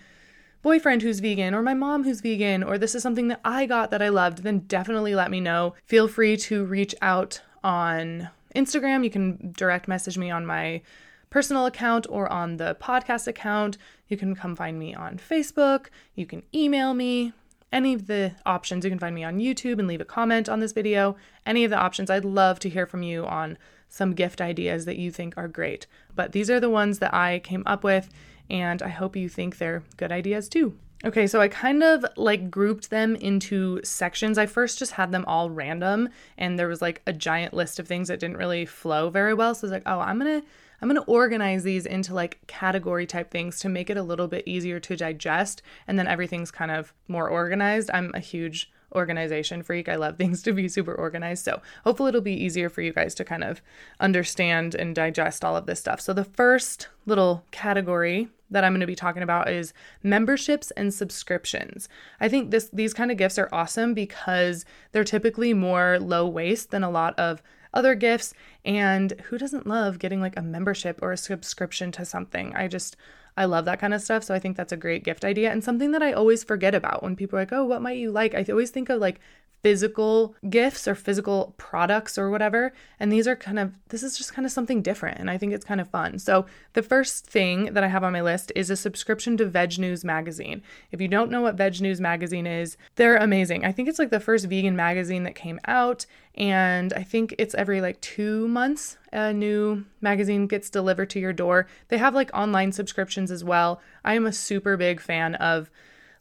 boyfriend 0.62 1.02
who's 1.02 1.20
vegan 1.20 1.54
or 1.54 1.60
my 1.60 1.74
mom 1.74 2.04
who's 2.04 2.22
vegan 2.22 2.62
or 2.62 2.78
this 2.78 2.94
is 2.94 3.02
something 3.02 3.28
that 3.28 3.40
I 3.44 3.66
got 3.66 3.90
that 3.90 4.00
I 4.00 4.08
loved, 4.08 4.38
then 4.38 4.60
definitely 4.60 5.14
let 5.14 5.30
me 5.30 5.38
know. 5.38 5.74
Feel 5.84 6.08
free 6.08 6.38
to 6.38 6.64
reach 6.64 6.94
out 7.02 7.42
on 7.62 8.30
Instagram. 8.56 9.04
You 9.04 9.10
can 9.10 9.52
direct 9.52 9.88
message 9.88 10.16
me 10.16 10.30
on 10.30 10.46
my 10.46 10.80
personal 11.28 11.66
account 11.66 12.06
or 12.08 12.32
on 12.32 12.56
the 12.56 12.76
podcast 12.80 13.26
account. 13.26 13.76
You 14.08 14.16
can 14.16 14.34
come 14.34 14.56
find 14.56 14.78
me 14.78 14.94
on 14.94 15.18
Facebook. 15.18 15.88
You 16.14 16.24
can 16.24 16.42
email 16.54 16.94
me 16.94 17.34
any 17.72 17.94
of 17.94 18.06
the 18.06 18.32
options. 18.46 18.84
You 18.84 18.90
can 18.90 18.98
find 18.98 19.14
me 19.14 19.24
on 19.24 19.38
YouTube 19.38 19.78
and 19.78 19.88
leave 19.88 20.00
a 20.00 20.04
comment 20.04 20.48
on 20.48 20.60
this 20.60 20.72
video. 20.72 21.16
Any 21.44 21.64
of 21.64 21.70
the 21.70 21.78
options, 21.78 22.10
I'd 22.10 22.24
love 22.24 22.58
to 22.60 22.68
hear 22.68 22.86
from 22.86 23.02
you 23.02 23.26
on 23.26 23.58
some 23.88 24.14
gift 24.14 24.40
ideas 24.40 24.84
that 24.84 24.96
you 24.96 25.10
think 25.10 25.36
are 25.36 25.48
great. 25.48 25.86
But 26.14 26.32
these 26.32 26.50
are 26.50 26.60
the 26.60 26.70
ones 26.70 26.98
that 26.98 27.14
I 27.14 27.40
came 27.40 27.62
up 27.66 27.84
with, 27.84 28.08
and 28.50 28.82
I 28.82 28.88
hope 28.88 29.16
you 29.16 29.28
think 29.28 29.58
they're 29.58 29.82
good 29.96 30.12
ideas 30.12 30.48
too. 30.48 30.76
Okay, 31.04 31.26
so 31.26 31.40
I 31.40 31.48
kind 31.48 31.82
of 31.82 32.04
like 32.16 32.50
grouped 32.50 32.88
them 32.88 33.14
into 33.16 33.80
sections. 33.84 34.38
I 34.38 34.46
first 34.46 34.78
just 34.78 34.92
had 34.92 35.12
them 35.12 35.24
all 35.26 35.50
random, 35.50 36.08
and 36.38 36.58
there 36.58 36.68
was 36.68 36.80
like 36.80 37.02
a 37.06 37.12
giant 37.12 37.52
list 37.52 37.78
of 37.78 37.86
things 37.86 38.08
that 38.08 38.20
didn't 38.20 38.38
really 38.38 38.64
flow 38.64 39.10
very 39.10 39.34
well. 39.34 39.54
So 39.54 39.60
I 39.60 39.66
was 39.66 39.72
like, 39.72 39.82
oh, 39.84 40.00
I'm 40.00 40.18
gonna 40.18 40.42
I'm 40.80 40.88
going 40.88 41.00
to 41.00 41.10
organize 41.10 41.62
these 41.62 41.86
into 41.86 42.14
like 42.14 42.40
category 42.46 43.06
type 43.06 43.30
things 43.30 43.58
to 43.60 43.68
make 43.68 43.90
it 43.90 43.96
a 43.96 44.02
little 44.02 44.28
bit 44.28 44.44
easier 44.46 44.80
to 44.80 44.96
digest. 44.96 45.62
And 45.86 45.98
then 45.98 46.06
everything's 46.06 46.50
kind 46.50 46.70
of 46.70 46.92
more 47.08 47.28
organized. 47.28 47.90
I'm 47.92 48.10
a 48.14 48.20
huge 48.20 48.70
organization 48.94 49.62
freak. 49.62 49.88
I 49.88 49.96
love 49.96 50.16
things 50.18 50.42
to 50.42 50.52
be 50.52 50.68
super 50.68 50.94
organized. 50.94 51.44
So 51.44 51.60
hopefully 51.84 52.10
it'll 52.10 52.20
be 52.20 52.32
easier 52.32 52.68
for 52.68 52.82
you 52.82 52.92
guys 52.92 53.14
to 53.16 53.24
kind 53.24 53.44
of 53.44 53.60
understand 54.00 54.74
and 54.74 54.94
digest 54.94 55.44
all 55.44 55.56
of 55.56 55.66
this 55.66 55.80
stuff. 55.80 56.00
So 56.00 56.12
the 56.12 56.24
first 56.24 56.88
little 57.06 57.44
category 57.50 58.28
that 58.50 58.62
I'm 58.62 58.72
going 58.72 58.80
to 58.80 58.86
be 58.86 58.94
talking 58.94 59.22
about 59.22 59.50
is 59.50 59.72
memberships 60.02 60.70
and 60.72 60.92
subscriptions. 60.94 61.88
I 62.20 62.28
think 62.28 62.50
this 62.50 62.68
these 62.72 62.94
kind 62.94 63.10
of 63.10 63.16
gifts 63.16 63.38
are 63.38 63.48
awesome 63.52 63.94
because 63.94 64.64
they're 64.92 65.02
typically 65.02 65.54
more 65.54 65.98
low 65.98 66.26
waste 66.28 66.70
than 66.70 66.84
a 66.84 66.90
lot 66.90 67.18
of 67.18 67.42
other 67.74 67.94
gifts. 67.94 68.32
And 68.64 69.12
who 69.26 69.36
doesn't 69.36 69.66
love 69.66 69.98
getting 69.98 70.20
like 70.20 70.36
a 70.36 70.42
membership 70.42 70.98
or 71.02 71.12
a 71.12 71.18
subscription 71.18 71.92
to 71.92 72.04
something? 72.04 72.54
I 72.54 72.68
just, 72.68 72.96
I 73.36 73.44
love 73.44 73.66
that 73.66 73.80
kind 73.80 73.92
of 73.92 74.00
stuff. 74.00 74.24
So 74.24 74.34
I 74.34 74.38
think 74.38 74.56
that's 74.56 74.72
a 74.72 74.76
great 74.76 75.04
gift 75.04 75.24
idea 75.24 75.50
and 75.50 75.62
something 75.62 75.90
that 75.90 76.02
I 76.02 76.12
always 76.12 76.42
forget 76.44 76.74
about 76.74 77.02
when 77.02 77.16
people 77.16 77.38
are 77.38 77.42
like, 77.42 77.52
oh, 77.52 77.64
what 77.64 77.82
might 77.82 77.98
you 77.98 78.10
like? 78.10 78.34
I 78.34 78.46
always 78.48 78.70
think 78.70 78.88
of 78.88 79.00
like 79.00 79.20
physical 79.64 80.34
gifts 80.50 80.86
or 80.86 80.94
physical 80.94 81.54
products 81.56 82.18
or 82.18 82.28
whatever. 82.28 82.70
And 83.00 83.10
these 83.10 83.26
are 83.26 83.34
kind 83.34 83.58
of, 83.58 83.72
this 83.88 84.02
is 84.02 84.18
just 84.18 84.34
kind 84.34 84.44
of 84.44 84.52
something 84.52 84.82
different. 84.82 85.18
And 85.18 85.30
I 85.30 85.38
think 85.38 85.54
it's 85.54 85.64
kind 85.64 85.80
of 85.80 85.88
fun. 85.88 86.18
So, 86.18 86.44
the 86.74 86.82
first 86.82 87.26
thing 87.26 87.72
that 87.72 87.82
I 87.82 87.88
have 87.88 88.04
on 88.04 88.12
my 88.12 88.20
list 88.20 88.52
is 88.54 88.68
a 88.68 88.76
subscription 88.76 89.38
to 89.38 89.46
Veg 89.46 89.78
News 89.78 90.04
Magazine. 90.04 90.62
If 90.92 91.00
you 91.00 91.08
don't 91.08 91.30
know 91.30 91.40
what 91.40 91.54
Veg 91.54 91.80
News 91.80 91.98
Magazine 91.98 92.46
is, 92.46 92.76
they're 92.96 93.16
amazing. 93.16 93.64
I 93.64 93.72
think 93.72 93.88
it's 93.88 93.98
like 93.98 94.10
the 94.10 94.20
first 94.20 94.44
vegan 94.44 94.76
magazine 94.76 95.22
that 95.22 95.34
came 95.34 95.58
out. 95.64 96.04
And 96.34 96.92
I 96.92 97.02
think 97.02 97.34
it's 97.38 97.54
every 97.54 97.80
like 97.80 97.98
two 98.02 98.46
months 98.48 98.98
a 99.14 99.32
new 99.32 99.86
magazine 100.02 100.46
gets 100.46 100.68
delivered 100.68 101.08
to 101.10 101.20
your 101.20 101.32
door. 101.32 101.66
They 101.88 101.96
have 101.96 102.14
like 102.14 102.30
online 102.34 102.72
subscriptions 102.72 103.30
as 103.30 103.42
well. 103.42 103.80
I 104.04 104.12
am 104.14 104.26
a 104.26 104.32
super 104.32 104.76
big 104.76 105.00
fan 105.00 105.36
of 105.36 105.70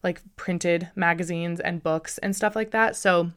like 0.03 0.21
printed 0.35 0.89
magazines 0.95 1.59
and 1.59 1.81
books 1.81 2.17
and 2.19 2.35
stuff 2.35 2.55
like 2.55 2.71
that. 2.71 2.95
So 2.95 3.31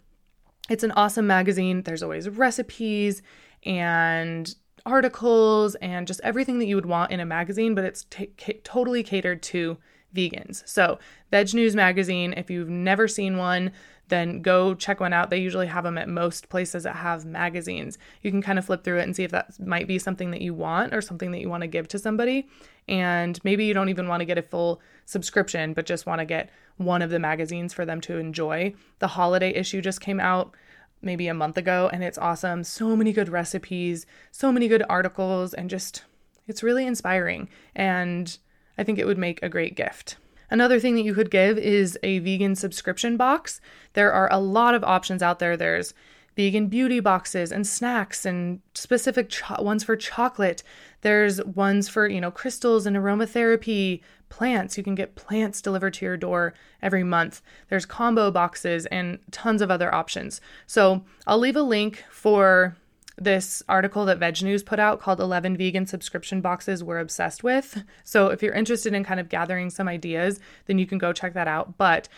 it's 0.68 0.84
an 0.84 0.92
awesome 0.92 1.26
magazine. 1.26 1.82
There's 1.82 2.02
always 2.02 2.28
recipes 2.28 3.22
and 3.62 4.54
articles 4.84 5.74
and 5.76 6.06
just 6.06 6.20
everything 6.22 6.58
that 6.58 6.66
you 6.66 6.76
would 6.76 6.86
want 6.86 7.10
in 7.10 7.20
a 7.20 7.26
magazine, 7.26 7.74
but 7.74 7.84
it's 7.84 8.04
t- 8.04 8.30
totally 8.64 9.02
catered 9.02 9.42
to 9.42 9.76
vegans. 10.14 10.66
So, 10.66 10.98
Veg 11.30 11.52
News 11.52 11.76
Magazine, 11.76 12.32
if 12.36 12.50
you've 12.50 12.70
never 12.70 13.08
seen 13.08 13.36
one, 13.36 13.72
then 14.08 14.40
go 14.40 14.74
check 14.74 15.00
one 15.00 15.12
out. 15.12 15.30
They 15.30 15.38
usually 15.38 15.66
have 15.66 15.84
them 15.84 15.98
at 15.98 16.08
most 16.08 16.48
places 16.48 16.84
that 16.84 16.94
have 16.96 17.24
magazines. 17.24 17.98
You 18.22 18.30
can 18.30 18.40
kind 18.40 18.58
of 18.58 18.64
flip 18.64 18.84
through 18.84 19.00
it 19.00 19.02
and 19.02 19.16
see 19.16 19.24
if 19.24 19.32
that 19.32 19.58
might 19.58 19.88
be 19.88 19.98
something 19.98 20.30
that 20.30 20.40
you 20.40 20.54
want 20.54 20.94
or 20.94 21.00
something 21.00 21.32
that 21.32 21.40
you 21.40 21.48
want 21.48 21.62
to 21.62 21.66
give 21.66 21.88
to 21.88 21.98
somebody. 21.98 22.48
And 22.88 23.38
maybe 23.42 23.64
you 23.64 23.74
don't 23.74 23.88
even 23.88 24.06
want 24.06 24.20
to 24.20 24.24
get 24.24 24.38
a 24.38 24.42
full 24.42 24.80
subscription, 25.06 25.72
but 25.72 25.86
just 25.86 26.04
want 26.04 26.18
to 26.18 26.26
get 26.26 26.50
one 26.76 27.00
of 27.00 27.08
the 27.08 27.18
magazines 27.18 27.72
for 27.72 27.86
them 27.86 28.00
to 28.02 28.18
enjoy. 28.18 28.74
The 28.98 29.06
holiday 29.08 29.50
issue 29.50 29.80
just 29.80 30.02
came 30.02 30.20
out 30.20 30.54
maybe 31.00 31.28
a 31.28 31.34
month 31.34 31.56
ago 31.56 31.88
and 31.92 32.04
it's 32.04 32.18
awesome. 32.18 32.64
So 32.64 32.94
many 32.94 33.12
good 33.12 33.30
recipes, 33.30 34.04
so 34.30 34.52
many 34.52 34.68
good 34.68 34.82
articles, 34.90 35.54
and 35.54 35.70
just 35.70 36.04
it's 36.46 36.62
really 36.62 36.86
inspiring. 36.86 37.48
And 37.74 38.36
I 38.76 38.84
think 38.84 38.98
it 38.98 39.06
would 39.06 39.18
make 39.18 39.42
a 39.42 39.48
great 39.48 39.74
gift. 39.74 40.16
Another 40.50 40.78
thing 40.78 40.94
that 40.94 41.04
you 41.04 41.14
could 41.14 41.30
give 41.30 41.58
is 41.58 41.98
a 42.02 42.20
vegan 42.20 42.54
subscription 42.54 43.16
box. 43.16 43.60
There 43.94 44.12
are 44.12 44.32
a 44.32 44.38
lot 44.38 44.74
of 44.74 44.84
options 44.84 45.22
out 45.22 45.38
there. 45.38 45.56
There's 45.56 45.92
vegan 46.36 46.68
beauty 46.68 47.00
boxes 47.00 47.50
and 47.50 47.66
snacks 47.66 48.24
and 48.24 48.60
specific 48.74 49.30
cho- 49.30 49.62
ones 49.62 49.82
for 49.82 49.96
chocolate. 49.96 50.62
There's 51.06 51.40
ones 51.44 51.88
for, 51.88 52.08
you 52.08 52.20
know, 52.20 52.32
crystals 52.32 52.84
and 52.84 52.96
aromatherapy, 52.96 54.00
plants. 54.28 54.76
You 54.76 54.82
can 54.82 54.96
get 54.96 55.14
plants 55.14 55.62
delivered 55.62 55.94
to 55.94 56.04
your 56.04 56.16
door 56.16 56.52
every 56.82 57.04
month. 57.04 57.42
There's 57.68 57.86
combo 57.86 58.32
boxes 58.32 58.86
and 58.86 59.20
tons 59.30 59.62
of 59.62 59.70
other 59.70 59.94
options. 59.94 60.40
So, 60.66 61.04
I'll 61.24 61.38
leave 61.38 61.54
a 61.54 61.62
link 61.62 62.02
for 62.10 62.76
this 63.16 63.62
article 63.68 64.04
that 64.06 64.18
Veg 64.18 64.42
News 64.42 64.64
put 64.64 64.80
out 64.80 65.00
called 65.00 65.20
11 65.20 65.56
Vegan 65.56 65.86
Subscription 65.86 66.40
Boxes 66.40 66.82
We're 66.82 66.98
Obsessed 66.98 67.44
with. 67.44 67.84
So, 68.02 68.30
if 68.30 68.42
you're 68.42 68.52
interested 68.52 68.92
in 68.92 69.04
kind 69.04 69.20
of 69.20 69.28
gathering 69.28 69.70
some 69.70 69.86
ideas, 69.86 70.40
then 70.64 70.80
you 70.80 70.86
can 70.86 70.98
go 70.98 71.12
check 71.12 71.34
that 71.34 71.46
out. 71.46 71.78
But 71.78 72.08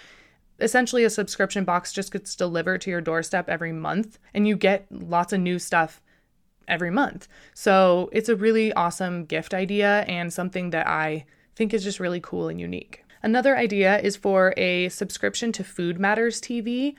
essentially, 0.60 1.04
a 1.04 1.10
subscription 1.10 1.64
box 1.64 1.92
just 1.92 2.10
gets 2.10 2.34
delivered 2.34 2.80
to 2.80 2.90
your 2.90 3.02
doorstep 3.02 3.50
every 3.50 3.74
month, 3.74 4.18
and 4.32 4.48
you 4.48 4.56
get 4.56 4.86
lots 4.90 5.34
of 5.34 5.40
new 5.40 5.58
stuff 5.58 6.00
every 6.68 6.90
month. 6.90 7.26
So, 7.54 8.08
it's 8.12 8.28
a 8.28 8.36
really 8.36 8.72
awesome 8.74 9.24
gift 9.24 9.54
idea 9.54 10.00
and 10.02 10.32
something 10.32 10.70
that 10.70 10.86
I 10.86 11.24
think 11.56 11.74
is 11.74 11.82
just 11.82 11.98
really 11.98 12.20
cool 12.20 12.48
and 12.48 12.60
unique. 12.60 13.04
Another 13.22 13.56
idea 13.56 13.98
is 14.00 14.16
for 14.16 14.54
a 14.56 14.88
subscription 14.90 15.50
to 15.52 15.64
Food 15.64 15.98
Matters 15.98 16.40
TV. 16.40 16.94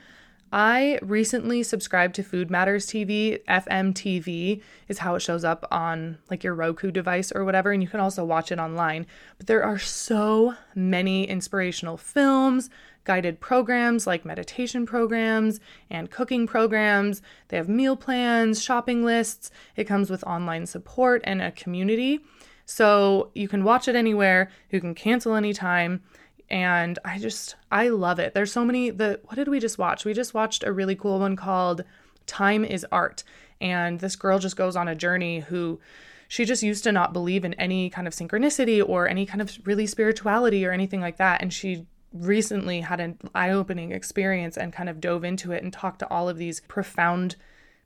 I 0.52 0.98
recently 1.00 1.62
subscribed 1.62 2.16
to 2.16 2.24
Food 2.24 2.50
Matters 2.50 2.86
TV. 2.86 3.40
FMTV 3.44 4.60
is 4.88 4.98
how 4.98 5.14
it 5.14 5.20
shows 5.20 5.44
up 5.44 5.64
on 5.70 6.18
like 6.28 6.42
your 6.42 6.54
Roku 6.54 6.90
device 6.90 7.30
or 7.30 7.44
whatever, 7.44 7.70
and 7.70 7.82
you 7.82 7.88
can 7.88 8.00
also 8.00 8.24
watch 8.24 8.50
it 8.50 8.58
online. 8.58 9.06
But 9.38 9.46
there 9.46 9.62
are 9.62 9.78
so 9.78 10.56
many 10.74 11.28
inspirational 11.28 11.96
films, 11.96 12.68
guided 13.04 13.38
programs 13.38 14.08
like 14.08 14.24
meditation 14.24 14.86
programs 14.86 15.60
and 15.88 16.10
cooking 16.10 16.48
programs. 16.48 17.22
They 17.48 17.56
have 17.56 17.68
meal 17.68 17.96
plans, 17.96 18.60
shopping 18.60 19.04
lists. 19.04 19.52
It 19.76 19.84
comes 19.84 20.10
with 20.10 20.24
online 20.24 20.66
support 20.66 21.20
and 21.22 21.40
a 21.40 21.52
community. 21.52 22.24
So 22.66 23.30
you 23.34 23.48
can 23.48 23.62
watch 23.62 23.86
it 23.86 23.96
anywhere, 23.96 24.50
you 24.70 24.80
can 24.80 24.94
cancel 24.94 25.34
anytime 25.34 26.02
and 26.50 26.98
I 27.04 27.18
just 27.18 27.56
I 27.70 27.88
love 27.88 28.18
it. 28.18 28.34
There's 28.34 28.52
so 28.52 28.64
many 28.64 28.90
the 28.90 29.20
what 29.24 29.36
did 29.36 29.48
we 29.48 29.60
just 29.60 29.78
watch? 29.78 30.04
We 30.04 30.12
just 30.12 30.34
watched 30.34 30.64
a 30.64 30.72
really 30.72 30.96
cool 30.96 31.20
one 31.20 31.36
called 31.36 31.84
Time 32.26 32.64
is 32.64 32.86
Art. 32.90 33.22
And 33.60 34.00
this 34.00 34.16
girl 34.16 34.38
just 34.38 34.56
goes 34.56 34.76
on 34.76 34.88
a 34.88 34.94
journey 34.94 35.40
who 35.40 35.80
she 36.28 36.44
just 36.44 36.62
used 36.62 36.84
to 36.84 36.92
not 36.92 37.12
believe 37.12 37.44
in 37.44 37.54
any 37.54 37.90
kind 37.90 38.06
of 38.06 38.14
synchronicity 38.14 38.86
or 38.86 39.08
any 39.08 39.26
kind 39.26 39.42
of 39.42 39.58
really 39.64 39.86
spirituality 39.86 40.64
or 40.64 40.70
anything 40.70 41.00
like 41.00 41.16
that 41.16 41.42
and 41.42 41.52
she 41.52 41.86
recently 42.12 42.80
had 42.80 43.00
an 43.00 43.18
eye-opening 43.34 43.92
experience 43.92 44.56
and 44.56 44.72
kind 44.72 44.88
of 44.88 45.00
dove 45.00 45.24
into 45.24 45.52
it 45.52 45.62
and 45.62 45.72
talked 45.72 45.98
to 45.98 46.08
all 46.08 46.28
of 46.28 46.38
these 46.38 46.60
profound 46.60 47.36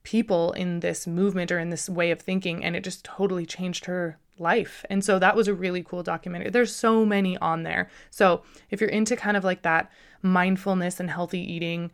people 0.02 0.52
in 0.52 0.80
this 0.80 1.06
movement 1.06 1.50
or 1.50 1.58
in 1.58 1.70
this 1.70 1.88
way 1.88 2.10
of 2.10 2.20
thinking 2.20 2.62
and 2.62 2.76
it 2.76 2.84
just 2.84 3.04
totally 3.04 3.46
changed 3.46 3.86
her 3.86 4.18
life. 4.38 4.84
And 4.90 5.04
so 5.04 5.18
that 5.18 5.36
was 5.36 5.48
a 5.48 5.54
really 5.54 5.82
cool 5.82 6.02
documentary. 6.02 6.50
There's 6.50 6.74
so 6.74 7.04
many 7.04 7.36
on 7.38 7.62
there. 7.62 7.88
So 8.10 8.42
if 8.70 8.80
you're 8.80 8.90
into 8.90 9.16
kind 9.16 9.36
of 9.36 9.44
like 9.44 9.62
that 9.62 9.90
mindfulness 10.22 11.00
and 11.00 11.10
healthy 11.10 11.40
eating 11.40 11.92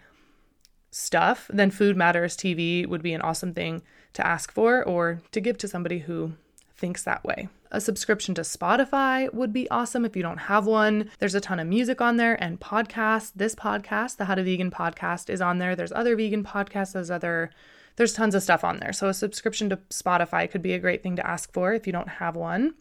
stuff, 0.90 1.50
then 1.52 1.70
Food 1.70 1.97
Matters 1.97 2.37
TV 2.37 2.87
would 2.87 3.02
be 3.02 3.12
an 3.12 3.20
awesome 3.20 3.54
thing 3.54 3.82
to 4.14 4.26
ask 4.26 4.52
for 4.52 4.82
or 4.85 5.20
to 5.32 5.40
give 5.40 5.59
to 5.59 5.68
somebody 5.68 6.00
who 6.00 6.32
thinks 6.76 7.02
that 7.04 7.23
way. 7.25 7.49
A 7.70 7.80
subscription 7.80 8.35
to 8.35 8.40
Spotify 8.40 9.32
would 9.32 9.52
be 9.52 9.70
awesome 9.70 10.04
if 10.04 10.16
you 10.16 10.23
don't 10.23 10.38
have 10.38 10.66
one. 10.66 11.11
There's 11.20 11.37
a 11.37 11.40
ton 11.40 11.61
of 11.61 11.68
music 11.68 12.00
on 12.00 12.16
there 12.16 12.42
and 12.42 12.59
podcasts. 12.59 13.30
This 13.37 13.54
podcast, 13.54 14.16
the 14.16 14.25
How 14.25 14.35
to 14.35 14.42
Vegan 14.42 14.70
podcast, 14.70 15.30
is 15.30 15.40
on 15.40 15.59
there. 15.59 15.76
There's 15.76 15.92
other 15.92 16.16
vegan 16.16 16.42
podcasts, 16.42 16.94
there's 16.94 17.11
other 17.11 17.50
there's 18.00 18.14
tons 18.14 18.35
of 18.35 18.42
stuff 18.42 18.64
on 18.64 18.78
there. 18.78 18.95
So 18.95 19.09
a 19.09 19.12
subscription 19.12 19.69
to 19.69 19.76
Spotify 19.90 20.50
could 20.50 20.62
be 20.62 20.73
a 20.73 20.78
great 20.78 21.02
thing 21.02 21.16
to 21.16 21.26
ask 21.26 21.52
for 21.52 21.75
if 21.75 21.87
you 21.87 21.92
don't 21.92 22.09
have 22.09 22.35
one. 22.35 22.73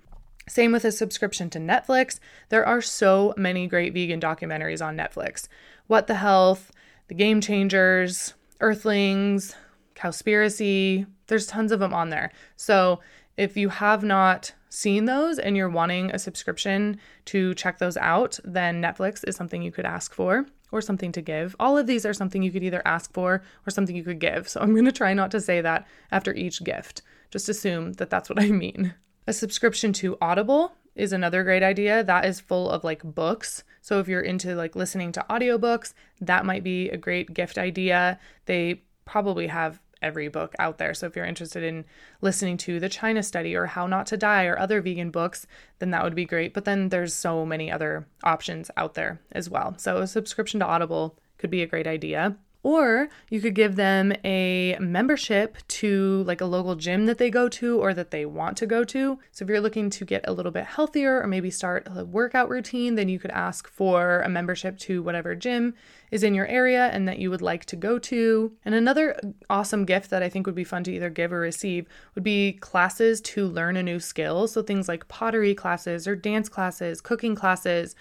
Same 0.48 0.72
with 0.72 0.86
a 0.86 0.94
subscription 0.94 1.50
to 1.50 1.60
Netflix. 1.60 2.22
There 2.48 2.66
are 2.66 2.82
so 2.82 3.34
many 3.36 3.68
great 3.68 3.94
vegan 3.94 4.22
documentaries 4.22 4.82
on 4.82 4.96
Netflix. 4.96 5.50
What 5.88 6.08
the 6.08 6.16
Health, 6.16 6.72
The 7.10 7.16
Game 7.16 7.42
Changers, 7.42 8.34
Earthlings, 8.62 9.58
Cowspiracy. 9.94 11.06
There's 11.28 11.48
tons 11.48 11.74
of 11.74 11.82
them 11.82 11.94
on 11.94 12.12
there. 12.12 12.32
So 12.56 13.02
if 13.36 13.58
you 13.58 13.68
have 13.68 14.06
not 14.06 14.54
seen 14.70 15.04
those 15.04 15.38
and 15.38 15.58
you're 15.58 15.68
wanting 15.68 16.12
a 16.12 16.20
subscription 16.20 16.98
to 17.26 17.54
check 17.56 17.80
those 17.80 17.98
out, 17.98 18.40
then 18.46 18.82
Netflix 18.82 19.28
is 19.28 19.36
something 19.36 19.62
you 19.62 19.74
could 19.74 19.86
ask 19.86 20.14
for 20.14 20.46
or 20.72 20.82
something 20.82 21.12
to 21.14 21.22
give. 21.22 21.56
All 21.60 21.78
of 21.78 21.88
these 21.88 22.06
are 22.06 22.14
something 22.14 22.44
you 22.44 22.52
could 22.52 22.64
either 22.64 22.82
ask 22.86 23.14
for 23.14 23.44
or 23.66 23.72
something 23.72 23.96
you 23.96 24.04
could 24.04 24.20
give. 24.20 24.48
So 24.48 24.62
I'm 24.62 24.74
going 24.74 24.86
to 24.86 24.92
try 24.92 25.14
not 25.14 25.32
to 25.32 25.42
say 25.42 25.62
that 25.62 25.88
after 26.12 26.34
each 26.34 26.64
gift. 26.64 27.02
Just 27.32 27.50
assume 27.50 27.94
that 27.94 28.10
that's 28.10 28.30
what 28.30 28.42
I 28.42 28.48
mean. 28.48 28.94
A 29.28 29.34
subscription 29.34 29.94
to 29.94 30.18
Audible 30.22 30.74
is 30.96 31.14
another 31.14 31.44
great 31.44 31.64
idea. 31.64 32.04
That 32.04 32.26
is 32.26 32.40
full 32.40 32.70
of 32.70 32.84
like 32.84 33.04
books. 33.04 33.64
So 33.82 34.00
if 34.00 34.08
you're 34.08 34.22
into 34.22 34.56
like 34.56 34.76
listening 34.76 35.12
to 35.14 35.26
audiobooks, 35.30 35.94
that 36.22 36.46
might 36.46 36.64
be 36.64 36.90
a 36.90 36.98
great 36.98 37.34
gift 37.34 37.58
idea. 37.58 38.20
They 38.46 38.84
probably 39.06 39.48
have 39.48 39.82
every 40.02 40.28
book 40.28 40.56
out 40.60 40.78
there. 40.78 40.94
So 40.94 41.08
if 41.08 41.16
you're 41.16 41.26
interested 41.26 41.64
in 41.64 41.86
listening 42.22 42.58
to 42.58 42.80
The 42.80 42.90
China 42.90 43.24
Study 43.24 43.56
or 43.56 43.66
How 43.66 43.88
Not 43.88 44.08
to 44.08 44.18
Die 44.18 44.46
or 44.46 44.58
other 44.58 44.82
vegan 44.82 45.12
books, 45.12 45.48
then 45.80 45.92
that 45.92 46.04
would 46.04 46.16
be 46.16 46.26
great. 46.26 46.54
But 46.54 46.66
then 46.66 46.90
there's 46.90 47.14
so 47.14 47.46
many 47.46 47.72
other 47.72 48.08
options 48.24 48.72
out 48.78 48.94
there 48.94 49.22
as 49.32 49.50
well. 49.50 49.76
So 49.78 49.98
a 49.98 50.08
subscription 50.08 50.60
to 50.62 50.66
Audible 50.66 51.18
could 51.38 51.50
be 51.50 51.62
a 51.62 51.68
great 51.68 51.88
idea. 51.88 52.38
Or 52.62 53.08
you 53.30 53.40
could 53.40 53.56
give 53.56 53.78
them 53.78 54.12
a 54.26 54.76
membership 54.82 55.58
to 55.68 56.24
like 56.24 56.42
a 56.42 56.46
local 56.46 56.76
gym 56.76 57.06
that 57.06 57.18
they 57.18 57.30
go 57.30 57.48
to 57.48 57.80
or 57.80 57.94
that 57.94 58.12
they 58.12 58.26
want 58.26 58.58
to 58.58 58.66
go 58.66 58.84
to. 58.84 59.20
So 59.32 59.44
if 59.44 59.50
you're 59.50 59.62
looking 59.62 59.90
to 59.92 60.04
get 60.04 60.26
a 60.28 60.34
little 60.34 60.52
bit 60.52 60.66
healthier 60.66 61.22
or 61.22 61.28
maybe 61.28 61.52
start 61.52 61.88
a 61.90 62.04
workout 62.04 62.50
routine, 62.50 62.96
then 62.96 63.08
you 63.08 63.18
could 63.18 63.32
ask 63.32 63.70
for 63.70 64.22
a 64.22 64.30
membership 64.30 64.78
to 64.80 65.02
whatever 65.02 65.36
gym 65.36 65.74
is 66.12 66.22
in 66.22 66.34
your 66.34 66.48
area 66.48 66.88
and 66.88 67.08
that 67.08 67.20
you 67.20 67.30
would 67.30 67.42
like 67.42 67.64
to 67.66 67.78
go 67.78 67.98
to. 67.98 68.52
And 68.66 68.76
another 68.76 69.18
awesome 69.50 69.86
gift 69.86 70.10
that 70.10 70.24
I 70.24 70.28
think 70.28 70.46
would 70.46 70.56
be 70.56 70.66
fun 70.66 70.84
to 70.84 70.92
either 70.94 71.10
give 71.10 71.32
or 71.32 71.40
receive 71.40 71.88
would 72.14 72.26
be 72.26 72.54
classes 72.54 73.22
to 73.22 73.48
learn 73.48 73.78
a 73.78 73.84
new 73.84 74.02
skill. 74.02 74.48
So 74.50 74.62
things 74.62 74.90
like 74.90 75.08
pottery 75.08 75.56
classes 75.56 76.08
or 76.08 76.16
dance 76.16 76.50
classes, 76.50 77.00
cooking 77.00 77.36
classes 77.36 77.96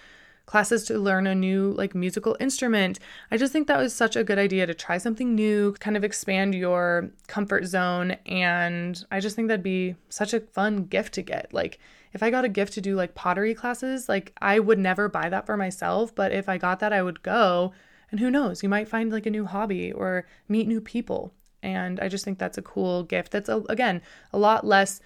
classes 0.49 0.85
to 0.85 0.99
learn 0.99 1.27
a 1.27 1.35
new 1.35 1.73
like 1.77 1.95
musical 1.95 2.35
instrument. 2.41 2.99
I 3.31 3.37
just 3.37 3.53
think 3.53 3.69
that 3.69 3.77
was 3.77 3.95
such 3.95 4.17
a 4.17 4.25
good 4.25 4.39
idea 4.39 4.67
to 4.67 4.73
try 4.73 4.97
something 4.97 5.35
new, 5.35 5.75
kind 5.79 5.95
of 5.95 6.05
expand 6.05 6.55
your 6.55 7.11
comfort 7.27 7.67
zone 7.67 8.13
and 8.25 9.05
I 9.13 9.21
just 9.21 9.37
think 9.37 9.49
that'd 9.49 9.63
be 9.63 9.95
such 10.09 10.33
a 10.33 10.41
fun 10.41 10.85
gift 10.85 11.13
to 11.15 11.23
get. 11.23 11.53
Like 11.53 11.79
if 12.15 12.23
I 12.23 12.31
got 12.31 12.47
a 12.47 12.49
gift 12.49 12.73
to 12.73 12.81
do 12.81 12.97
like 12.97 13.15
pottery 13.15 13.55
classes, 13.55 14.09
like 14.09 14.33
I 14.41 14.59
would 14.59 14.79
never 14.79 15.07
buy 15.07 15.29
that 15.29 15.45
for 15.45 15.59
myself, 15.59 16.15
but 16.15 16.33
if 16.33 16.49
I 16.49 16.57
got 16.57 16.81
that 16.81 16.95
I 16.95 17.03
would 17.03 17.23
go 17.23 17.75
and 18.11 18.19
who 18.19 18.31
knows, 18.31 18.63
you 18.63 18.71
might 18.71 18.89
find 18.89 19.13
like 19.13 19.27
a 19.27 19.31
new 19.31 19.45
hobby 19.45 19.93
or 19.93 20.27
meet 20.49 20.67
new 20.67 20.81
people. 20.81 21.35
And 21.63 22.01
I 22.01 22.09
just 22.09 22.25
think 22.25 22.39
that's 22.39 22.57
a 22.57 22.63
cool 22.63 23.03
gift. 23.03 23.33
That's 23.33 23.51
a, 23.51 23.59
again 23.69 24.01
a 24.33 24.39
lot 24.39 24.67
less 24.67 25.03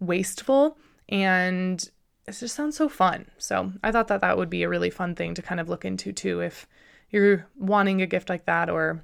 wasteful 0.00 0.78
and 1.10 1.90
it 2.28 2.36
just 2.38 2.54
sounds 2.54 2.76
so 2.76 2.88
fun. 2.88 3.26
So 3.38 3.72
I 3.82 3.90
thought 3.90 4.08
that 4.08 4.20
that 4.20 4.36
would 4.36 4.50
be 4.50 4.62
a 4.62 4.68
really 4.68 4.90
fun 4.90 5.14
thing 5.14 5.34
to 5.34 5.42
kind 5.42 5.60
of 5.60 5.68
look 5.68 5.84
into 5.84 6.12
too 6.12 6.40
if 6.40 6.66
you're 7.10 7.46
wanting 7.56 8.02
a 8.02 8.06
gift 8.06 8.28
like 8.28 8.44
that 8.44 8.68
or 8.68 9.02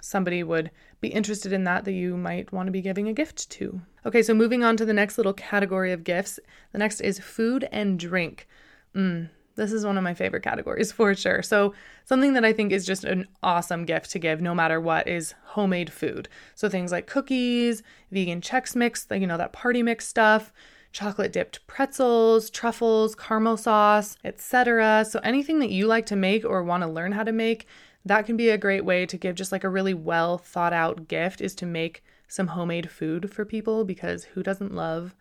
somebody 0.00 0.42
would 0.42 0.70
be 1.00 1.08
interested 1.08 1.52
in 1.52 1.64
that 1.64 1.84
that 1.84 1.92
you 1.92 2.16
might 2.16 2.52
want 2.52 2.66
to 2.66 2.72
be 2.72 2.82
giving 2.82 3.08
a 3.08 3.12
gift 3.12 3.50
to. 3.50 3.80
Okay, 4.04 4.22
so 4.22 4.34
moving 4.34 4.62
on 4.62 4.76
to 4.76 4.84
the 4.84 4.92
next 4.92 5.16
little 5.16 5.32
category 5.32 5.92
of 5.92 6.04
gifts. 6.04 6.38
The 6.72 6.78
next 6.78 7.00
is 7.00 7.18
food 7.18 7.68
and 7.72 7.98
drink. 7.98 8.46
Mm, 8.94 9.30
this 9.56 9.72
is 9.72 9.84
one 9.84 9.98
of 9.98 10.04
my 10.04 10.14
favorite 10.14 10.42
categories 10.42 10.92
for 10.98 11.14
sure. 11.14 11.42
So, 11.42 11.74
something 12.04 12.32
that 12.34 12.44
I 12.44 12.52
think 12.52 12.72
is 12.72 12.86
just 12.86 13.04
an 13.04 13.26
awesome 13.42 13.84
gift 13.84 14.10
to 14.12 14.18
give 14.18 14.40
no 14.40 14.54
matter 14.54 14.80
what 14.80 15.08
is 15.08 15.34
homemade 15.44 15.92
food. 15.92 16.28
So, 16.54 16.68
things 16.68 16.92
like 16.92 17.06
cookies, 17.06 17.82
vegan 18.10 18.40
Chex 18.40 18.76
Mix, 18.76 19.06
like 19.10 19.20
you 19.20 19.26
know, 19.26 19.38
that 19.38 19.52
party 19.52 19.82
mix 19.82 20.06
stuff, 20.06 20.52
chocolate 20.92 21.32
dipped 21.32 21.66
pretzels, 21.66 22.50
truffles, 22.50 23.14
caramel 23.14 23.56
sauce, 23.56 24.16
etc. 24.24 25.04
So 25.08 25.20
anything 25.22 25.58
that 25.60 25.70
you 25.70 25.86
like 25.86 26.06
to 26.06 26.16
make 26.16 26.44
or 26.44 26.62
want 26.62 26.82
to 26.82 26.88
learn 26.88 27.12
how 27.12 27.24
to 27.24 27.32
make, 27.32 27.66
that 28.04 28.26
can 28.26 28.36
be 28.36 28.48
a 28.48 28.58
great 28.58 28.84
way 28.84 29.06
to 29.06 29.16
give 29.16 29.34
just 29.34 29.52
like 29.52 29.64
a 29.64 29.68
really 29.68 29.94
well 29.94 30.38
thought 30.38 30.72
out 30.72 31.08
gift 31.08 31.40
is 31.40 31.54
to 31.56 31.66
make 31.66 32.02
some 32.26 32.48
homemade 32.48 32.90
food 32.90 33.32
for 33.32 33.44
people 33.44 33.84
because 33.84 34.24
who 34.24 34.42
doesn't 34.42 34.74
love 34.74 35.14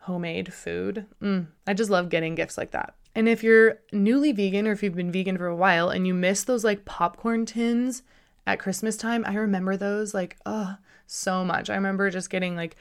homemade 0.00 0.52
food? 0.52 1.06
Mm, 1.22 1.48
I 1.66 1.74
just 1.74 1.90
love 1.90 2.08
getting 2.08 2.34
gifts 2.34 2.58
like 2.58 2.70
that. 2.72 2.94
And 3.14 3.28
if 3.28 3.42
you're 3.42 3.80
newly 3.92 4.32
vegan 4.32 4.66
or 4.66 4.72
if 4.72 4.82
you've 4.82 4.94
been 4.94 5.12
vegan 5.12 5.38
for 5.38 5.46
a 5.46 5.56
while 5.56 5.90
and 5.90 6.06
you 6.06 6.14
miss 6.14 6.44
those 6.44 6.64
like 6.64 6.84
popcorn 6.84 7.46
tins 7.46 8.02
at 8.46 8.58
Christmas 8.58 8.96
time, 8.96 9.24
I 9.26 9.34
remember 9.34 9.76
those 9.76 10.14
like, 10.14 10.36
oh, 10.46 10.76
so 11.06 11.44
much. 11.44 11.70
I 11.70 11.74
remember 11.74 12.10
just 12.10 12.30
getting 12.30 12.54
like 12.54 12.76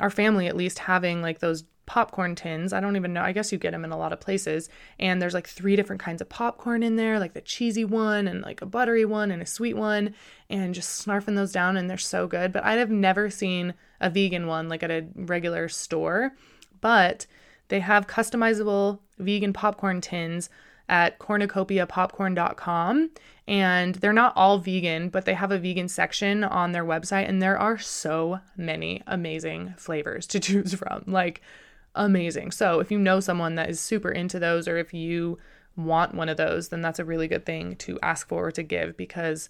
our 0.00 0.10
family 0.10 0.46
at 0.46 0.56
least 0.56 0.78
having 0.80 1.22
like 1.22 1.40
those 1.40 1.64
popcorn 1.88 2.34
tins. 2.34 2.74
I 2.74 2.80
don't 2.80 2.96
even 2.96 3.14
know. 3.14 3.22
I 3.22 3.32
guess 3.32 3.50
you 3.50 3.56
get 3.56 3.70
them 3.70 3.82
in 3.82 3.92
a 3.92 3.96
lot 3.96 4.12
of 4.12 4.20
places. 4.20 4.68
And 5.00 5.22
there's 5.22 5.32
like 5.32 5.48
three 5.48 5.74
different 5.74 6.02
kinds 6.02 6.20
of 6.20 6.28
popcorn 6.28 6.82
in 6.82 6.96
there, 6.96 7.18
like 7.18 7.32
the 7.32 7.40
cheesy 7.40 7.84
one 7.84 8.28
and 8.28 8.42
like 8.42 8.60
a 8.60 8.66
buttery 8.66 9.06
one 9.06 9.30
and 9.30 9.40
a 9.40 9.46
sweet 9.46 9.74
one, 9.74 10.14
and 10.50 10.74
just 10.74 11.04
snarfing 11.06 11.34
those 11.34 11.50
down 11.50 11.78
and 11.78 11.88
they're 11.88 11.96
so 11.96 12.26
good. 12.26 12.52
But 12.52 12.64
I'd 12.64 12.78
have 12.78 12.90
never 12.90 13.30
seen 13.30 13.72
a 14.02 14.10
vegan 14.10 14.46
one 14.46 14.68
like 14.68 14.82
at 14.82 14.90
a 14.90 15.06
regular 15.14 15.66
store. 15.68 16.32
But 16.82 17.26
they 17.68 17.80
have 17.80 18.06
customizable 18.06 18.98
vegan 19.18 19.54
popcorn 19.54 20.02
tins 20.02 20.50
at 20.90 21.18
cornucopiapopcorn.com 21.18 23.10
and 23.48 23.94
they're 23.96 24.12
not 24.12 24.34
all 24.36 24.58
vegan, 24.58 25.08
but 25.08 25.24
they 25.24 25.32
have 25.32 25.50
a 25.50 25.58
vegan 25.58 25.88
section 25.88 26.44
on 26.44 26.72
their 26.72 26.84
website 26.84 27.26
and 27.26 27.40
there 27.40 27.58
are 27.58 27.78
so 27.78 28.40
many 28.58 29.02
amazing 29.06 29.74
flavors 29.78 30.26
to 30.28 30.38
choose 30.40 30.74
from. 30.74 31.02
Like 31.06 31.40
amazing. 31.94 32.52
So, 32.52 32.78
if 32.78 32.90
you 32.90 32.98
know 32.98 33.20
someone 33.20 33.54
that 33.54 33.70
is 33.70 33.80
super 33.80 34.10
into 34.10 34.38
those 34.38 34.68
or 34.68 34.76
if 34.76 34.92
you 34.92 35.38
want 35.76 36.14
one 36.14 36.28
of 36.28 36.36
those, 36.36 36.68
then 36.68 36.82
that's 36.82 36.98
a 36.98 37.04
really 37.04 37.26
good 37.26 37.46
thing 37.46 37.74
to 37.76 37.98
ask 38.02 38.28
for 38.28 38.48
or 38.48 38.52
to 38.52 38.62
give 38.62 38.96
because 38.96 39.48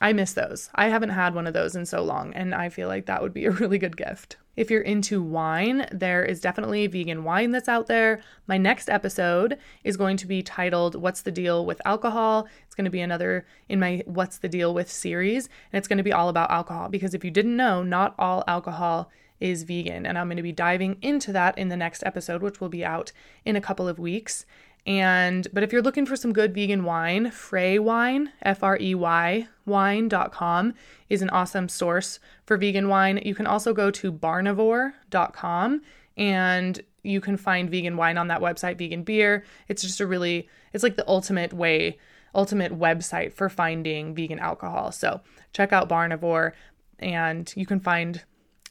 I 0.00 0.12
miss 0.12 0.32
those. 0.32 0.70
I 0.74 0.88
haven't 0.88 1.10
had 1.10 1.34
one 1.34 1.46
of 1.46 1.54
those 1.54 1.74
in 1.74 1.84
so 1.84 2.02
long, 2.02 2.32
and 2.34 2.54
I 2.54 2.68
feel 2.68 2.86
like 2.88 3.06
that 3.06 3.20
would 3.20 3.34
be 3.34 3.46
a 3.46 3.50
really 3.62 3.78
good 3.78 3.96
gift. 3.96 4.36
If 4.56 4.70
you're 4.70 4.82
into 4.82 5.22
wine, 5.22 5.86
there 5.92 6.24
is 6.24 6.40
definitely 6.40 6.86
vegan 6.88 7.24
wine 7.24 7.52
that's 7.52 7.68
out 7.68 7.86
there. 7.86 8.20
My 8.46 8.58
next 8.58 8.88
episode 8.88 9.58
is 9.84 9.96
going 9.96 10.16
to 10.18 10.26
be 10.26 10.42
titled 10.42 10.94
What's 10.94 11.22
the 11.22 11.30
Deal 11.30 11.64
with 11.64 11.80
Alcohol? 11.84 12.48
It's 12.66 12.74
going 12.74 12.84
to 12.84 12.90
be 12.90 13.00
another 13.00 13.46
in 13.68 13.78
my 13.80 14.02
What's 14.06 14.38
the 14.38 14.48
Deal 14.48 14.74
with 14.74 14.90
series, 14.90 15.48
and 15.72 15.78
it's 15.78 15.88
going 15.88 15.98
to 15.98 16.04
be 16.04 16.12
all 16.12 16.28
about 16.28 16.50
alcohol 16.50 16.88
because 16.88 17.14
if 17.14 17.24
you 17.24 17.30
didn't 17.30 17.56
know, 17.56 17.82
not 17.82 18.14
all 18.18 18.44
alcohol 18.46 19.10
is 19.40 19.62
vegan. 19.62 20.06
And 20.06 20.18
I'm 20.18 20.26
going 20.26 20.36
to 20.36 20.42
be 20.42 20.52
diving 20.52 20.96
into 21.02 21.32
that 21.32 21.56
in 21.56 21.68
the 21.68 21.76
next 21.76 22.02
episode, 22.04 22.42
which 22.42 22.60
will 22.60 22.68
be 22.68 22.84
out 22.84 23.12
in 23.44 23.56
a 23.56 23.60
couple 23.60 23.88
of 23.88 23.98
weeks. 23.98 24.44
And 24.86 25.46
but 25.52 25.62
if 25.62 25.72
you're 25.72 25.82
looking 25.82 26.06
for 26.06 26.16
some 26.16 26.32
good 26.32 26.54
vegan 26.54 26.84
wine, 26.84 27.30
Frey 27.30 27.78
Wine, 27.78 28.32
F 28.42 28.62
R 28.62 28.78
E 28.80 28.94
Y 28.94 29.48
wine.com 29.66 30.74
is 31.08 31.22
an 31.22 31.30
awesome 31.30 31.68
source 31.68 32.18
for 32.46 32.56
vegan 32.56 32.88
wine. 32.88 33.20
You 33.24 33.34
can 33.34 33.46
also 33.46 33.72
go 33.74 33.90
to 33.90 34.12
barnivore.com 34.12 35.82
and 36.16 36.80
you 37.02 37.20
can 37.20 37.36
find 37.36 37.70
vegan 37.70 37.96
wine 37.96 38.18
on 38.18 38.28
that 38.28 38.40
website, 38.40 38.78
vegan 38.78 39.02
beer. 39.02 39.44
It's 39.68 39.82
just 39.82 40.00
a 40.00 40.06
really 40.06 40.48
it's 40.72 40.82
like 40.82 40.96
the 40.96 41.08
ultimate 41.08 41.52
way, 41.52 41.98
ultimate 42.34 42.78
website 42.78 43.32
for 43.32 43.48
finding 43.48 44.14
vegan 44.14 44.38
alcohol. 44.38 44.92
So, 44.92 45.20
check 45.52 45.72
out 45.72 45.88
Barnivore 45.88 46.52
and 46.98 47.52
you 47.56 47.66
can 47.66 47.80
find 47.80 48.24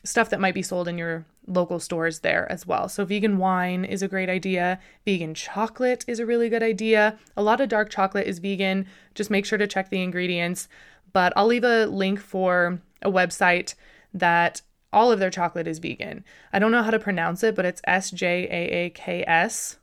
stuff 0.04 0.30
that 0.30 0.40
might 0.40 0.54
be 0.54 0.62
sold 0.62 0.88
in 0.88 0.98
your 0.98 1.26
local 1.48 1.80
stores 1.80 2.20
there 2.20 2.51
as 2.51 2.68
well. 2.68 2.89
So, 2.89 3.06
vegan 3.06 3.38
wine 3.38 3.86
is 3.86 4.01
a 4.01 4.08
great 4.08 4.30
idea. 4.30 4.80
Vegan 5.06 5.34
chocolate 5.34 6.06
is 6.08 6.19
a 6.19 6.26
really 6.26 6.50
good 6.50 6.63
idea. 6.63 7.17
A 7.36 7.43
lot 7.43 7.62
of 7.62 7.69
dark 7.69 7.89
chocolate 7.89 8.28
is 8.28 8.39
vegan. 8.39 8.86
Just 9.15 9.32
make 9.32 9.45
sure 9.45 9.58
to 9.58 9.67
check 9.67 9.89
the 9.89 10.04
ingredients. 10.04 10.67
But 11.13 11.34
I'll 11.36 11.48
leave 11.48 11.63
a 11.63 11.86
link 11.86 12.19
for 12.19 12.82
a 13.02 13.10
website 13.10 13.76
that 14.13 14.62
all 14.93 15.12
of 15.12 15.19
their 15.19 15.30
chocolate 15.30 15.67
is 15.67 15.80
vegan. 15.80 16.24
I 16.54 16.60
don't 16.60 16.71
know 16.71 16.84
how 16.84 16.91
to 16.91 17.00
pronounce 17.00 17.43
it, 17.43 17.56
but 17.56 17.65
it's 17.65 17.82
S 17.86 18.12
J 18.12 18.48
A 18.50 18.86
A 18.86 18.89
K 18.91 19.24
S. 19.26 19.78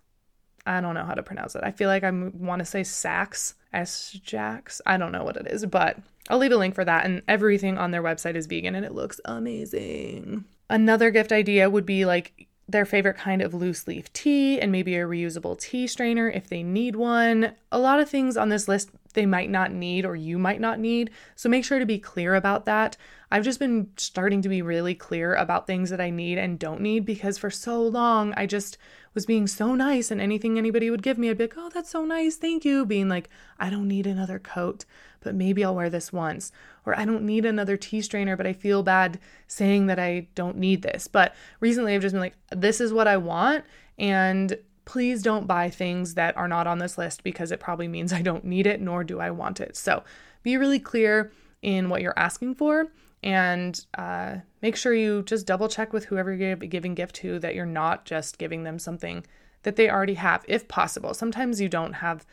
I 0.66 0.80
don't 0.80 0.94
know 0.94 1.04
how 1.04 1.14
to 1.14 1.22
pronounce 1.22 1.54
it. 1.54 1.62
I 1.62 1.70
feel 1.70 1.88
like 1.88 2.04
I 2.04 2.10
want 2.10 2.60
to 2.60 2.64
say 2.64 2.80
Saks, 2.80 3.54
S 3.72 4.18
Jacks. 4.22 4.80
I 4.86 4.96
don't 4.96 5.12
know 5.12 5.24
what 5.24 5.36
it 5.36 5.46
is, 5.46 5.66
but 5.66 5.98
I'll 6.30 6.38
leave 6.38 6.52
a 6.52 6.56
link 6.56 6.74
for 6.74 6.84
that. 6.84 7.04
And 7.04 7.22
everything 7.28 7.76
on 7.76 7.90
their 7.90 8.02
website 8.02 8.34
is 8.34 8.46
vegan 8.46 8.74
and 8.74 8.84
it 8.84 8.94
looks 8.94 9.20
amazing. 9.24 10.46
Another 10.70 11.10
gift 11.10 11.32
idea 11.32 11.68
would 11.68 11.86
be 11.86 12.04
like 12.04 12.48
their 12.68 12.86
favorite 12.86 13.16
kind 13.16 13.42
of 13.42 13.52
loose 13.52 13.86
leaf 13.86 14.10
tea 14.12 14.58
and 14.58 14.72
maybe 14.72 14.96
a 14.96 15.04
reusable 15.04 15.58
tea 15.58 15.86
strainer 15.86 16.30
if 16.30 16.48
they 16.48 16.62
need 16.62 16.96
one. 16.96 17.52
A 17.70 17.78
lot 17.78 18.00
of 18.00 18.08
things 18.08 18.36
on 18.36 18.48
this 18.48 18.68
list 18.68 18.90
they 19.12 19.26
might 19.26 19.50
not 19.50 19.70
need 19.70 20.04
or 20.04 20.16
you 20.16 20.38
might 20.38 20.60
not 20.60 20.78
need. 20.78 21.10
So 21.36 21.48
make 21.48 21.64
sure 21.64 21.78
to 21.78 21.86
be 21.86 21.98
clear 21.98 22.34
about 22.34 22.64
that. 22.64 22.96
I've 23.34 23.42
just 23.42 23.58
been 23.58 23.88
starting 23.96 24.42
to 24.42 24.48
be 24.48 24.62
really 24.62 24.94
clear 24.94 25.34
about 25.34 25.66
things 25.66 25.90
that 25.90 26.00
I 26.00 26.08
need 26.08 26.38
and 26.38 26.56
don't 26.56 26.80
need 26.80 27.04
because 27.04 27.36
for 27.36 27.50
so 27.50 27.82
long 27.82 28.32
I 28.36 28.46
just 28.46 28.78
was 29.12 29.26
being 29.26 29.48
so 29.48 29.74
nice 29.74 30.12
and 30.12 30.20
anything 30.20 30.56
anybody 30.56 30.88
would 30.88 31.02
give 31.02 31.18
me, 31.18 31.28
I'd 31.28 31.38
be 31.38 31.42
like, 31.44 31.54
oh, 31.56 31.68
that's 31.68 31.90
so 31.90 32.04
nice. 32.04 32.36
Thank 32.36 32.64
you. 32.64 32.86
Being 32.86 33.08
like, 33.08 33.28
I 33.58 33.70
don't 33.70 33.88
need 33.88 34.06
another 34.06 34.38
coat, 34.38 34.84
but 35.20 35.34
maybe 35.34 35.64
I'll 35.64 35.74
wear 35.74 35.90
this 35.90 36.12
once. 36.12 36.52
Or 36.86 36.96
I 36.96 37.04
don't 37.04 37.24
need 37.24 37.44
another 37.44 37.76
tea 37.76 38.02
strainer, 38.02 38.36
but 38.36 38.46
I 38.46 38.52
feel 38.52 38.84
bad 38.84 39.18
saying 39.48 39.86
that 39.86 39.98
I 39.98 40.28
don't 40.36 40.56
need 40.56 40.82
this. 40.82 41.08
But 41.08 41.34
recently 41.58 41.92
I've 41.92 42.02
just 42.02 42.12
been 42.12 42.22
like, 42.22 42.36
this 42.52 42.80
is 42.80 42.92
what 42.92 43.08
I 43.08 43.16
want. 43.16 43.64
And 43.98 44.56
please 44.84 45.24
don't 45.24 45.48
buy 45.48 45.70
things 45.70 46.14
that 46.14 46.36
are 46.36 46.46
not 46.46 46.68
on 46.68 46.78
this 46.78 46.96
list 46.96 47.24
because 47.24 47.50
it 47.50 47.58
probably 47.58 47.88
means 47.88 48.12
I 48.12 48.22
don't 48.22 48.44
need 48.44 48.68
it, 48.68 48.80
nor 48.80 49.02
do 49.02 49.18
I 49.18 49.32
want 49.32 49.58
it. 49.58 49.76
So 49.76 50.04
be 50.44 50.56
really 50.56 50.78
clear 50.78 51.32
in 51.62 51.88
what 51.88 52.00
you're 52.00 52.16
asking 52.16 52.54
for 52.54 52.92
and 53.24 53.84
uh, 53.96 54.36
make 54.62 54.76
sure 54.76 54.94
you 54.94 55.22
just 55.22 55.46
double 55.46 55.68
check 55.68 55.92
with 55.92 56.04
whoever 56.04 56.32
you're 56.32 56.54
giving 56.54 56.94
gift 56.94 57.16
to 57.16 57.38
that 57.40 57.54
you're 57.54 57.66
not 57.66 58.04
just 58.04 58.38
giving 58.38 58.62
them 58.62 58.78
something 58.78 59.24
that 59.62 59.76
they 59.76 59.90
already 59.90 60.14
have 60.14 60.44
if 60.46 60.68
possible. 60.68 61.14
Sometimes 61.14 61.60
you 61.60 61.68
don't 61.68 61.94
have 61.94 62.26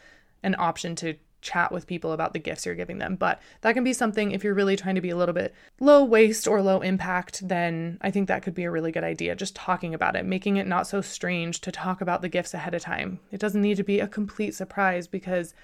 an 0.43 0.54
option 0.60 0.95
to 0.97 1.15
chat 1.41 1.71
with 1.71 1.88
people 1.88 2.12
about 2.12 2.34
the 2.34 2.39
gifts 2.39 2.67
you're 2.67 2.75
giving 2.75 2.99
them 2.99 3.15
but 3.15 3.41
that 3.62 3.73
can 3.73 3.84
be 3.84 3.93
something 3.93 4.32
if 4.32 4.43
you're 4.43 4.54
really 4.54 4.75
trying 4.75 4.93
to 4.93 5.01
be 5.01 5.10
a 5.10 5.15
little 5.15 5.34
bit 5.34 5.56
low 5.80 6.04
waste 6.04 6.47
or 6.47 6.62
low 6.62 6.82
impact 6.82 7.47
then 7.47 7.97
i 8.01 8.12
think 8.12 8.27
that 8.27 8.43
could 8.43 8.54
be 8.54 8.63
a 8.63 8.69
really 8.69 8.91
good 8.91 9.04
idea 9.04 9.36
just 9.36 9.56
talking 9.56 9.91
about 9.91 10.15
it 10.15 10.23
making 10.23 10.58
it 10.58 10.67
not 10.67 10.86
so 10.86 11.01
strange 11.01 11.60
to 11.60 11.71
talk 11.71 11.99
about 11.99 12.21
the 12.21 12.30
gifts 12.30 12.54
ahead 12.54 12.75
of 12.75 12.82
time. 12.84 13.19
It 13.32 13.39
doesn't 13.39 13.62
need 13.62 13.77
to 13.77 13.84
be 13.84 13.99
a 13.99 14.08
complete 14.08 14.54
surprise 14.54 15.08
because 15.08 15.56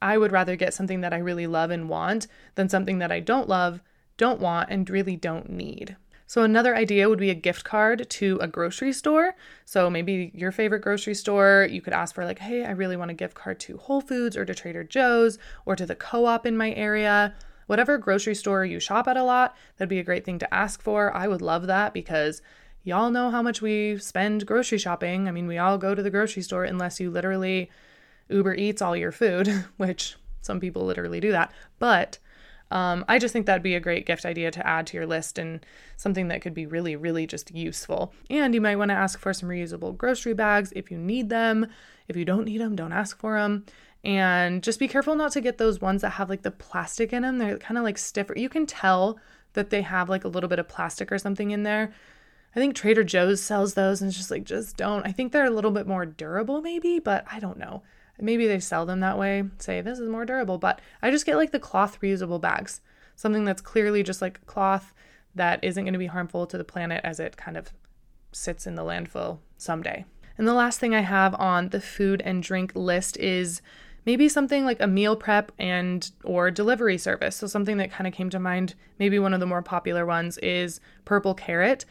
I 0.00 0.18
would 0.18 0.32
rather 0.32 0.56
get 0.56 0.74
something 0.74 1.02
that 1.02 1.12
I 1.12 1.18
really 1.18 1.46
love 1.46 1.70
and 1.70 1.88
want 1.88 2.26
than 2.54 2.68
something 2.68 2.98
that 2.98 3.12
I 3.12 3.20
don't 3.20 3.48
love 3.48 3.82
don't 4.16 4.40
want, 4.40 4.70
and 4.70 4.88
really 4.88 5.16
don't 5.16 5.50
need. 5.50 5.96
So, 6.26 6.42
another 6.42 6.74
idea 6.74 7.08
would 7.08 7.18
be 7.18 7.30
a 7.30 7.34
gift 7.34 7.62
card 7.64 8.08
to 8.08 8.38
a 8.40 8.48
grocery 8.48 8.92
store. 8.92 9.34
So, 9.64 9.90
maybe 9.90 10.30
your 10.34 10.50
favorite 10.50 10.80
grocery 10.80 11.14
store, 11.14 11.68
you 11.70 11.82
could 11.82 11.92
ask 11.92 12.14
for, 12.14 12.24
like, 12.24 12.38
hey, 12.38 12.64
I 12.64 12.70
really 12.70 12.96
want 12.96 13.10
a 13.10 13.14
gift 13.14 13.34
card 13.34 13.60
to 13.60 13.76
Whole 13.76 14.00
Foods 14.00 14.36
or 14.36 14.44
to 14.44 14.54
Trader 14.54 14.82
Joe's 14.82 15.38
or 15.66 15.76
to 15.76 15.84
the 15.84 15.94
co 15.94 16.24
op 16.24 16.46
in 16.46 16.56
my 16.56 16.72
area. 16.72 17.34
Whatever 17.66 17.98
grocery 17.98 18.34
store 18.34 18.64
you 18.64 18.80
shop 18.80 19.08
at 19.08 19.16
a 19.16 19.22
lot, 19.22 19.56
that'd 19.76 19.88
be 19.88 19.98
a 19.98 20.04
great 20.04 20.24
thing 20.24 20.38
to 20.38 20.54
ask 20.54 20.82
for. 20.82 21.14
I 21.14 21.28
would 21.28 21.42
love 21.42 21.66
that 21.66 21.92
because 21.92 22.42
y'all 22.82 23.10
know 23.10 23.30
how 23.30 23.42
much 23.42 23.62
we 23.62 23.98
spend 23.98 24.46
grocery 24.46 24.78
shopping. 24.78 25.28
I 25.28 25.32
mean, 25.32 25.46
we 25.46 25.58
all 25.58 25.78
go 25.78 25.94
to 25.94 26.02
the 26.02 26.10
grocery 26.10 26.42
store 26.42 26.64
unless 26.64 27.00
you 27.00 27.10
literally 27.10 27.70
Uber 28.28 28.54
Eats 28.54 28.82
all 28.82 28.96
your 28.96 29.12
food, 29.12 29.48
which 29.76 30.16
some 30.40 30.60
people 30.60 30.84
literally 30.84 31.20
do 31.20 31.30
that. 31.32 31.52
But 31.78 32.18
um, 32.72 33.04
I 33.06 33.18
just 33.18 33.34
think 33.34 33.44
that'd 33.44 33.62
be 33.62 33.74
a 33.74 33.80
great 33.80 34.06
gift 34.06 34.24
idea 34.24 34.50
to 34.50 34.66
add 34.66 34.86
to 34.86 34.96
your 34.96 35.06
list 35.06 35.36
and 35.36 35.64
something 35.98 36.28
that 36.28 36.40
could 36.40 36.54
be 36.54 36.64
really, 36.64 36.96
really 36.96 37.26
just 37.26 37.54
useful. 37.54 38.14
And 38.30 38.54
you 38.54 38.62
might 38.62 38.76
want 38.76 38.88
to 38.88 38.94
ask 38.94 39.18
for 39.18 39.34
some 39.34 39.50
reusable 39.50 39.94
grocery 39.94 40.32
bags 40.32 40.72
if 40.74 40.90
you 40.90 40.96
need 40.96 41.28
them. 41.28 41.66
If 42.08 42.16
you 42.16 42.24
don't 42.24 42.46
need 42.46 42.62
them, 42.62 42.74
don't 42.74 42.94
ask 42.94 43.18
for 43.18 43.38
them. 43.38 43.66
And 44.04 44.62
just 44.62 44.78
be 44.78 44.88
careful 44.88 45.14
not 45.14 45.32
to 45.32 45.42
get 45.42 45.58
those 45.58 45.82
ones 45.82 46.00
that 46.00 46.10
have 46.12 46.30
like 46.30 46.42
the 46.42 46.50
plastic 46.50 47.12
in 47.12 47.22
them. 47.22 47.36
They're 47.36 47.58
kind 47.58 47.76
of 47.76 47.84
like 47.84 47.98
stiffer. 47.98 48.38
You 48.38 48.48
can 48.48 48.64
tell 48.64 49.18
that 49.52 49.68
they 49.68 49.82
have 49.82 50.08
like 50.08 50.24
a 50.24 50.28
little 50.28 50.48
bit 50.48 50.58
of 50.58 50.66
plastic 50.66 51.12
or 51.12 51.18
something 51.18 51.50
in 51.50 51.64
there. 51.64 51.92
I 52.56 52.58
think 52.58 52.74
Trader 52.74 53.04
Joe's 53.04 53.42
sells 53.42 53.74
those 53.74 54.00
and 54.00 54.08
it's 54.08 54.16
just 54.16 54.30
like, 54.30 54.44
just 54.44 54.78
don't. 54.78 55.06
I 55.06 55.12
think 55.12 55.32
they're 55.32 55.44
a 55.44 55.50
little 55.50 55.70
bit 55.72 55.86
more 55.86 56.06
durable, 56.06 56.62
maybe, 56.62 56.98
but 57.00 57.26
I 57.30 57.38
don't 57.38 57.58
know. 57.58 57.82
Maybe 58.22 58.46
they 58.46 58.60
sell 58.60 58.86
them 58.86 59.00
that 59.00 59.18
way, 59.18 59.42
say 59.58 59.80
this 59.80 59.98
is 59.98 60.08
more 60.08 60.24
durable, 60.24 60.56
but 60.56 60.80
I 61.02 61.10
just 61.10 61.26
get 61.26 61.36
like 61.36 61.50
the 61.50 61.58
cloth 61.58 62.00
reusable 62.00 62.40
bags, 62.40 62.80
something 63.16 63.44
that's 63.44 63.60
clearly 63.60 64.04
just 64.04 64.22
like 64.22 64.46
cloth 64.46 64.94
that 65.34 65.62
isn't 65.64 65.84
going 65.84 65.92
to 65.92 65.98
be 65.98 66.06
harmful 66.06 66.46
to 66.46 66.56
the 66.56 66.64
planet 66.64 67.00
as 67.02 67.18
it 67.18 67.36
kind 67.36 67.56
of 67.56 67.72
sits 68.30 68.66
in 68.66 68.76
the 68.76 68.84
landfill 68.84 69.38
someday. 69.58 70.04
And 70.38 70.46
the 70.46 70.54
last 70.54 70.78
thing 70.78 70.94
I 70.94 71.00
have 71.00 71.34
on 71.34 71.70
the 71.70 71.80
food 71.80 72.22
and 72.24 72.42
drink 72.42 72.72
list 72.76 73.16
is 73.16 73.60
maybe 74.06 74.28
something 74.28 74.64
like 74.64 74.80
a 74.80 74.86
meal 74.86 75.16
prep 75.16 75.50
and 75.58 76.10
or 76.22 76.50
delivery 76.50 76.98
service. 76.98 77.36
So 77.36 77.46
something 77.46 77.76
that 77.78 77.90
kind 77.90 78.06
of 78.06 78.14
came 78.14 78.30
to 78.30 78.38
mind, 78.38 78.74
maybe 78.98 79.18
one 79.18 79.34
of 79.34 79.40
the 79.40 79.46
more 79.46 79.62
popular 79.62 80.06
ones 80.06 80.38
is 80.38 80.80
Purple 81.04 81.34
Carrot. 81.34 81.84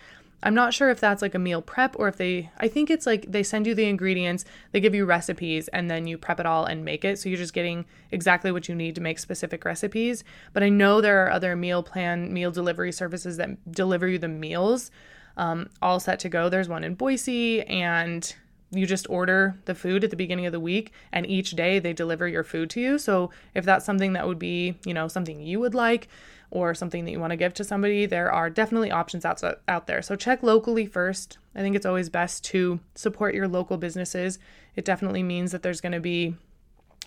I'm 0.44 0.56
not 0.56 0.74
sure 0.74 0.90
if 0.90 1.00
that's 1.00 1.22
like 1.22 1.36
a 1.36 1.40
meal 1.40 1.62
prep 1.62 1.96
or 2.00 2.08
if 2.08 2.18
they, 2.18 2.50
I 2.58 2.68
think 2.68 2.90
it's 2.90 3.06
like 3.06 3.32
they 3.32 3.44
send 3.44 3.68
you 3.68 3.76
the 3.76 3.88
ingredients, 3.88 4.44
they 4.72 4.80
give 4.80 4.96
you 4.96 5.06
recipes, 5.06 5.68
and 5.68 5.90
then 5.90 6.08
you 6.08 6.18
prep 6.18 6.40
it 6.40 6.46
all 6.46 6.66
and 6.66 6.84
make 6.84 7.06
it. 7.06 7.20
So 7.20 7.30
you're 7.30 7.38
just 7.38 7.54
getting 7.54 7.86
exactly 8.12 8.52
what 8.52 8.68
you 8.68 8.76
need 8.76 8.96
to 8.96 9.02
make 9.02 9.20
specific 9.20 9.66
recipes. 9.66 10.24
But 10.54 10.64
I 10.64 10.70
know 10.70 11.00
there 11.00 11.24
are 11.24 11.32
other 11.32 11.56
meal 11.56 11.84
plan, 11.84 12.34
meal 12.34 12.52
delivery 12.52 12.92
services 12.92 13.38
that 13.38 13.72
deliver 13.72 14.08
you 14.08 14.18
the 14.18 14.28
meals 14.28 14.90
um, 15.38 15.70
all 15.82 16.00
set 16.00 16.20
to 16.22 16.30
go. 16.30 16.50
There's 16.50 16.70
one 16.70 16.84
in 16.84 16.96
Boise, 16.96 17.62
and 17.64 18.34
you 18.72 18.86
just 18.86 19.10
order 19.10 19.58
the 19.66 19.76
food 19.76 20.04
at 20.04 20.10
the 20.10 20.16
beginning 20.16 20.46
of 20.46 20.54
the 20.54 20.60
week 20.60 20.94
and 21.12 21.26
each 21.26 21.52
day 21.52 21.78
they 21.78 21.94
deliver 21.94 22.28
your 22.28 22.44
food 22.44 22.70
to 22.70 22.80
you. 22.80 22.98
So 22.98 23.30
if 23.54 23.66
that's 23.66 23.86
something 23.86 24.14
that 24.14 24.26
would 24.26 24.40
be, 24.40 24.78
you 24.86 24.94
know, 24.94 25.08
something 25.10 25.42
you 25.42 25.60
would 25.60 25.76
like 25.76 26.08
or 26.52 26.76
something 26.76 27.06
that 27.06 27.12
you 27.12 27.20
want 27.20 27.32
to 27.32 27.38
give 27.38 27.54
to 27.56 27.64
somebody, 27.64 28.06
there 28.06 28.32
are 28.32 28.50
definitely 28.50 28.92
options 28.92 29.26
out, 29.26 29.42
out 29.68 29.88
there. 29.88 30.02
So 30.02 30.16
check 30.16 30.44
locally 30.44 30.86
first. 30.86 31.38
I 31.56 31.62
think 31.62 31.76
it's 31.76 31.86
always 31.86 32.10
best 32.10 32.44
to 32.46 32.80
support 32.94 33.34
your 33.34 33.48
local 33.48 33.78
businesses. 33.78 34.38
It 34.76 34.86
definitely 34.86 35.24
means 35.24 35.52
that 35.52 35.64
there's 35.64 35.82
going 35.82 35.94
to 35.94 36.00
be 36.00 36.36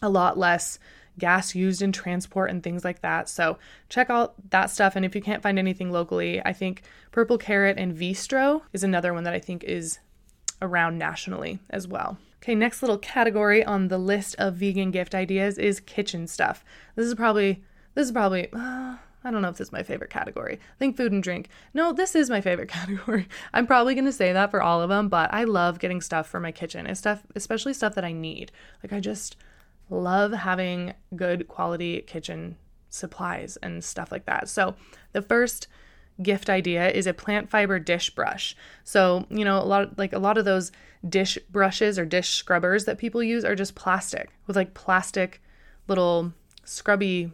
a 0.03 0.09
lot 0.09 0.37
less 0.37 0.79
gas 1.19 1.55
used 1.55 1.83
in 1.83 1.93
transport 1.93 2.51
and 2.51 2.63
things 2.63 2.85
like 2.85 3.03
that. 3.03 3.29
So 3.29 3.59
check 3.89 4.11
out 4.11 4.35
that 4.51 4.71
stuff. 4.71 4.97
And 4.97 5.05
if 5.05 5.15
you 5.15 5.21
can't 5.21 5.43
find 5.43 5.59
anything 5.59 5.93
locally, 5.93 6.43
I 6.45 6.53
think 6.53 6.83
Purple 7.13 7.39
Carrot 7.39 7.79
and 7.79 7.97
Veestro 7.97 8.63
is 8.73 8.83
another 8.83 9.15
one 9.15 9.25
that 9.25 9.35
I 9.35 9.39
think 9.39 9.63
is 9.65 9.99
around 10.61 10.99
nationally 10.99 11.61
as 11.71 11.87
well. 11.87 12.19
Okay, 12.43 12.55
next 12.55 12.83
little 12.83 12.99
category 12.99 13.65
on 13.65 13.89
the 13.89 13.99
list 13.99 14.35
of 14.39 14.55
vegan 14.57 14.91
gift 14.91 15.15
ideas 15.15 15.57
is 15.57 15.81
kitchen 15.81 16.27
stuff. 16.27 16.65
This 16.95 17.07
is 17.07 17.15
probably 17.15 17.63
this 17.95 18.07
is 18.07 18.13
probably 18.13 18.49
uh, 18.53 18.97
I 19.25 19.31
don't 19.31 19.43
know 19.43 19.49
if 19.49 19.57
this 19.57 19.69
is 19.69 19.73
my 19.73 19.83
favorite 19.83 20.11
category. 20.11 20.55
I 20.55 20.79
think 20.79 20.97
food 20.97 21.13
and 21.13 21.23
drink. 21.23 21.49
No, 21.73 21.93
this 21.93 22.15
is 22.15 22.29
my 22.29 22.41
favorite 22.41 22.69
category. 22.69 23.27
I'm 23.53 23.67
probably 23.67 23.95
going 23.95 24.05
to 24.05 24.13
say 24.13 24.33
that 24.33 24.51
for 24.51 24.63
all 24.63 24.83
of 24.83 24.91
them, 24.91 25.09
but 25.09 25.33
I 25.33 25.45
love 25.45 25.79
getting 25.79 26.01
stuff 26.01 26.29
for 26.29 26.41
my 26.41 26.53
kitchen. 26.53 26.87
It's 26.87 27.01
stuff 27.01 27.23
especially 27.35 27.73
stuff 27.73 27.95
that 27.95 28.05
I 28.05 28.13
need. 28.13 28.53
Like 28.83 28.93
I 28.93 29.01
just 29.01 29.37
love 29.91 30.33
having 30.33 30.95
good 31.17 31.49
quality 31.49 32.03
kitchen 32.03 32.57
supplies 32.89 33.57
and 33.63 33.83
stuff 33.83 34.13
like 34.13 34.27
that. 34.27 34.49
So, 34.49 34.77
the 35.13 35.23
first 35.23 35.69
gift 36.23 36.49
idea 36.49 36.91
is 36.91 37.07
a 37.07 37.15
plant 37.15 37.51
fiber 37.51 37.79
dish 37.79 38.11
brush. 38.11 38.55
So, 38.85 39.27
you 39.31 39.45
know, 39.45 39.59
a 39.59 39.65
lot 39.65 39.83
of, 39.83 39.99
like 39.99 40.13
a 40.13 40.19
lot 40.19 40.39
of 40.39 40.45
those 40.45 40.71
dish 41.09 41.39
brushes 41.51 41.99
or 41.99 42.05
dish 42.05 42.31
scrubbers 42.31 42.85
that 42.85 42.99
people 42.99 43.23
use 43.23 43.45
are 43.45 43.57
just 43.57 43.75
plastic 43.75 44.31
with 44.47 44.57
like 44.57 44.75
plastic 44.75 45.43
little 45.89 46.33
scrubby 46.65 47.33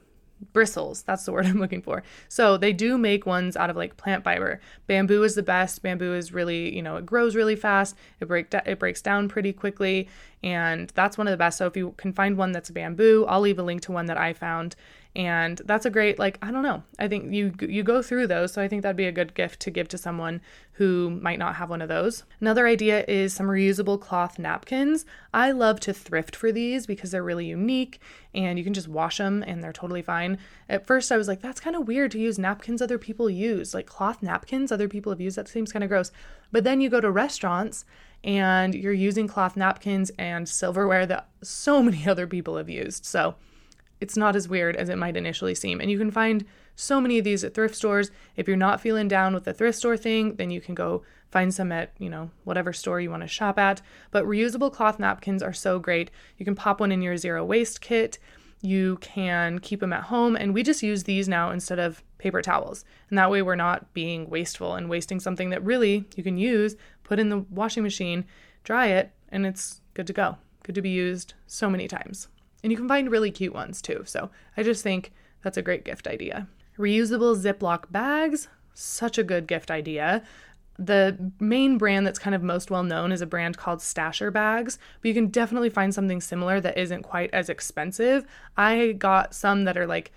bristles. 0.52 1.02
That's 1.02 1.24
the 1.24 1.32
word 1.32 1.46
I'm 1.46 1.58
looking 1.58 1.82
for. 1.82 2.02
So 2.28 2.56
they 2.56 2.72
do 2.72 2.98
make 2.98 3.26
ones 3.26 3.56
out 3.56 3.70
of 3.70 3.76
like 3.76 3.96
plant 3.96 4.24
fiber. 4.24 4.60
Bamboo 4.86 5.22
is 5.22 5.34
the 5.34 5.42
best. 5.42 5.82
Bamboo 5.82 6.14
is 6.14 6.32
really, 6.32 6.74
you 6.74 6.82
know, 6.82 6.96
it 6.96 7.06
grows 7.06 7.36
really 7.36 7.56
fast. 7.56 7.96
It 8.20 8.26
break 8.26 8.52
it 8.52 8.78
breaks 8.78 9.02
down 9.02 9.28
pretty 9.28 9.52
quickly, 9.52 10.08
and 10.42 10.90
that's 10.94 11.18
one 11.18 11.26
of 11.26 11.32
the 11.32 11.36
best. 11.36 11.58
So 11.58 11.66
if 11.66 11.76
you 11.76 11.94
can 11.96 12.12
find 12.12 12.36
one 12.36 12.52
that's 12.52 12.70
bamboo, 12.70 13.26
I'll 13.28 13.40
leave 13.40 13.58
a 13.58 13.62
link 13.62 13.82
to 13.82 13.92
one 13.92 14.06
that 14.06 14.18
I 14.18 14.32
found 14.32 14.76
and 15.16 15.60
that's 15.64 15.86
a 15.86 15.90
great 15.90 16.18
like 16.18 16.38
i 16.42 16.50
don't 16.50 16.62
know. 16.62 16.82
I 16.98 17.08
think 17.08 17.32
you 17.32 17.52
you 17.60 17.82
go 17.82 18.02
through 18.02 18.28
those 18.28 18.52
so 18.52 18.62
i 18.62 18.68
think 18.68 18.82
that'd 18.82 18.96
be 18.96 19.06
a 19.06 19.12
good 19.12 19.34
gift 19.34 19.60
to 19.60 19.70
give 19.70 19.88
to 19.88 19.98
someone 19.98 20.40
who 20.72 21.10
might 21.10 21.38
not 21.38 21.56
have 21.56 21.68
one 21.68 21.82
of 21.82 21.88
those. 21.88 22.24
Another 22.40 22.66
idea 22.66 23.04
is 23.06 23.34
some 23.34 23.48
reusable 23.48 24.00
cloth 24.00 24.38
napkins. 24.38 25.04
I 25.34 25.50
love 25.50 25.78
to 25.80 25.92
thrift 25.92 26.34
for 26.34 26.50
these 26.52 26.86
because 26.86 27.10
they're 27.10 27.22
really 27.22 27.44
unique 27.44 28.00
and 28.34 28.58
you 28.58 28.64
can 28.64 28.72
just 28.72 28.88
wash 28.88 29.18
them 29.18 29.44
and 29.46 29.62
they're 29.62 29.74
totally 29.74 30.00
fine. 30.00 30.38
At 30.68 30.86
first 30.86 31.12
i 31.12 31.16
was 31.16 31.28
like 31.28 31.42
that's 31.42 31.60
kind 31.60 31.76
of 31.76 31.88
weird 31.88 32.12
to 32.12 32.18
use 32.18 32.38
napkins 32.38 32.80
other 32.80 32.98
people 32.98 33.28
use. 33.28 33.74
Like 33.74 33.86
cloth 33.86 34.22
napkins 34.22 34.70
other 34.72 34.88
people 34.88 35.12
have 35.12 35.20
used 35.20 35.36
that 35.36 35.48
seems 35.48 35.72
kind 35.72 35.84
of 35.84 35.90
gross. 35.90 36.12
But 36.52 36.64
then 36.64 36.80
you 36.80 36.88
go 36.88 37.00
to 37.00 37.10
restaurants 37.10 37.84
and 38.22 38.74
you're 38.74 38.92
using 38.92 39.26
cloth 39.26 39.56
napkins 39.56 40.10
and 40.18 40.48
silverware 40.48 41.06
that 41.06 41.28
so 41.42 41.82
many 41.82 42.06
other 42.08 42.26
people 42.26 42.56
have 42.56 42.70
used. 42.70 43.04
So 43.04 43.34
it's 44.00 44.16
not 44.16 44.34
as 44.34 44.48
weird 44.48 44.76
as 44.76 44.88
it 44.88 44.98
might 44.98 45.16
initially 45.16 45.54
seem. 45.54 45.80
And 45.80 45.90
you 45.90 45.98
can 45.98 46.10
find 46.10 46.44
so 46.74 47.00
many 47.00 47.18
of 47.18 47.24
these 47.24 47.44
at 47.44 47.54
thrift 47.54 47.74
stores. 47.74 48.10
If 48.36 48.48
you're 48.48 48.56
not 48.56 48.80
feeling 48.80 49.08
down 49.08 49.34
with 49.34 49.44
the 49.44 49.52
thrift 49.52 49.78
store 49.78 49.96
thing, 49.96 50.36
then 50.36 50.50
you 50.50 50.60
can 50.60 50.74
go 50.74 51.02
find 51.30 51.52
some 51.52 51.70
at, 51.70 51.92
you 51.98 52.08
know, 52.08 52.30
whatever 52.44 52.72
store 52.72 53.00
you 53.00 53.10
want 53.10 53.22
to 53.22 53.28
shop 53.28 53.58
at. 53.58 53.82
But 54.10 54.24
reusable 54.24 54.72
cloth 54.72 54.98
napkins 54.98 55.42
are 55.42 55.52
so 55.52 55.78
great. 55.78 56.10
You 56.38 56.44
can 56.44 56.54
pop 56.54 56.80
one 56.80 56.90
in 56.90 57.02
your 57.02 57.16
zero 57.16 57.44
waste 57.44 57.80
kit. 57.80 58.18
You 58.62 58.96
can 59.00 59.58
keep 59.58 59.80
them 59.80 59.92
at 59.92 60.04
home. 60.04 60.36
And 60.36 60.52
we 60.52 60.62
just 60.62 60.82
use 60.82 61.04
these 61.04 61.28
now 61.28 61.50
instead 61.50 61.78
of 61.78 62.02
paper 62.18 62.42
towels. 62.42 62.84
And 63.08 63.18
that 63.18 63.30
way 63.30 63.42
we're 63.42 63.54
not 63.54 63.92
being 63.94 64.28
wasteful 64.28 64.74
and 64.74 64.88
wasting 64.88 65.20
something 65.20 65.50
that 65.50 65.64
really 65.64 66.06
you 66.16 66.22
can 66.22 66.36
use, 66.36 66.76
put 67.04 67.18
in 67.18 67.28
the 67.28 67.44
washing 67.50 67.82
machine, 67.82 68.24
dry 68.64 68.86
it, 68.86 69.12
and 69.30 69.46
it's 69.46 69.80
good 69.94 70.06
to 70.06 70.12
go. 70.12 70.36
Good 70.62 70.74
to 70.74 70.82
be 70.82 70.90
used 70.90 71.34
so 71.46 71.70
many 71.70 71.88
times. 71.88 72.28
And 72.62 72.70
you 72.70 72.76
can 72.76 72.88
find 72.88 73.10
really 73.10 73.30
cute 73.30 73.54
ones 73.54 73.80
too. 73.80 74.02
So 74.06 74.30
I 74.56 74.62
just 74.62 74.82
think 74.82 75.12
that's 75.42 75.56
a 75.56 75.62
great 75.62 75.84
gift 75.84 76.06
idea. 76.06 76.46
Reusable 76.78 77.36
Ziploc 77.36 77.90
bags, 77.90 78.48
such 78.74 79.18
a 79.18 79.24
good 79.24 79.46
gift 79.46 79.70
idea. 79.70 80.22
The 80.78 81.32
main 81.38 81.76
brand 81.76 82.06
that's 82.06 82.18
kind 82.18 82.34
of 82.34 82.42
most 82.42 82.70
well 82.70 82.82
known 82.82 83.12
is 83.12 83.20
a 83.20 83.26
brand 83.26 83.58
called 83.58 83.80
Stasher 83.80 84.32
Bags, 84.32 84.78
but 85.00 85.08
you 85.08 85.14
can 85.14 85.26
definitely 85.26 85.68
find 85.68 85.94
something 85.94 86.22
similar 86.22 86.58
that 86.60 86.78
isn't 86.78 87.02
quite 87.02 87.28
as 87.34 87.50
expensive. 87.50 88.24
I 88.56 88.92
got 88.92 89.34
some 89.34 89.64
that 89.64 89.76
are 89.76 89.86
like 89.86 90.10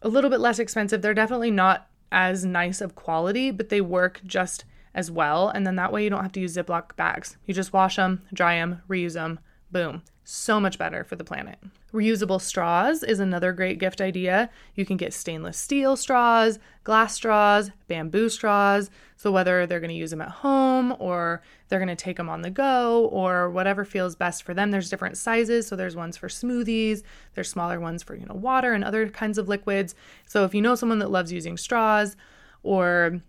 a 0.00 0.08
little 0.08 0.30
bit 0.30 0.40
less 0.40 0.58
expensive. 0.58 1.02
They're 1.02 1.12
definitely 1.12 1.50
not 1.50 1.88
as 2.10 2.44
nice 2.44 2.80
of 2.80 2.94
quality, 2.94 3.50
but 3.50 3.68
they 3.68 3.80
work 3.80 4.20
just 4.26 4.64
as 4.94 5.10
well. 5.10 5.48
And 5.48 5.66
then 5.66 5.76
that 5.76 5.92
way 5.92 6.04
you 6.04 6.10
don't 6.10 6.22
have 6.22 6.32
to 6.32 6.40
use 6.40 6.56
Ziploc 6.56 6.96
bags. 6.96 7.36
You 7.46 7.54
just 7.54 7.72
wash 7.72 7.96
them, 7.96 8.22
dry 8.32 8.56
them, 8.56 8.82
reuse 8.88 9.14
them, 9.14 9.40
boom. 9.70 10.02
So 10.24 10.60
much 10.60 10.78
better 10.78 11.02
for 11.02 11.16
the 11.16 11.24
planet. 11.24 11.58
Reusable 11.92 12.40
straws 12.40 13.02
is 13.02 13.18
another 13.18 13.52
great 13.52 13.78
gift 13.78 14.00
idea. 14.00 14.50
You 14.76 14.86
can 14.86 14.96
get 14.96 15.12
stainless 15.12 15.58
steel 15.58 15.96
straws, 15.96 16.58
glass 16.84 17.14
straws, 17.14 17.70
bamboo 17.88 18.28
straws. 18.28 18.88
So, 19.16 19.32
whether 19.32 19.66
they're 19.66 19.80
going 19.80 19.90
to 19.90 19.96
use 19.96 20.10
them 20.10 20.20
at 20.20 20.28
home 20.28 20.94
or 20.98 21.42
they're 21.68 21.78
going 21.80 21.88
to 21.88 21.96
take 21.96 22.16
them 22.16 22.28
on 22.28 22.42
the 22.42 22.50
go 22.50 23.06
or 23.06 23.50
whatever 23.50 23.84
feels 23.84 24.16
best 24.16 24.42
for 24.42 24.54
them, 24.54 24.70
there's 24.70 24.90
different 24.90 25.16
sizes. 25.16 25.66
So, 25.66 25.76
there's 25.76 25.96
ones 25.96 26.16
for 26.16 26.28
smoothies, 26.28 27.02
there's 27.34 27.50
smaller 27.50 27.80
ones 27.80 28.02
for, 28.02 28.14
you 28.14 28.26
know, 28.26 28.34
water 28.34 28.72
and 28.72 28.84
other 28.84 29.08
kinds 29.08 29.38
of 29.38 29.48
liquids. 29.48 29.94
So, 30.26 30.44
if 30.44 30.54
you 30.54 30.62
know 30.62 30.76
someone 30.76 31.00
that 31.00 31.10
loves 31.10 31.32
using 31.32 31.56
straws 31.56 32.16
or 32.62 33.20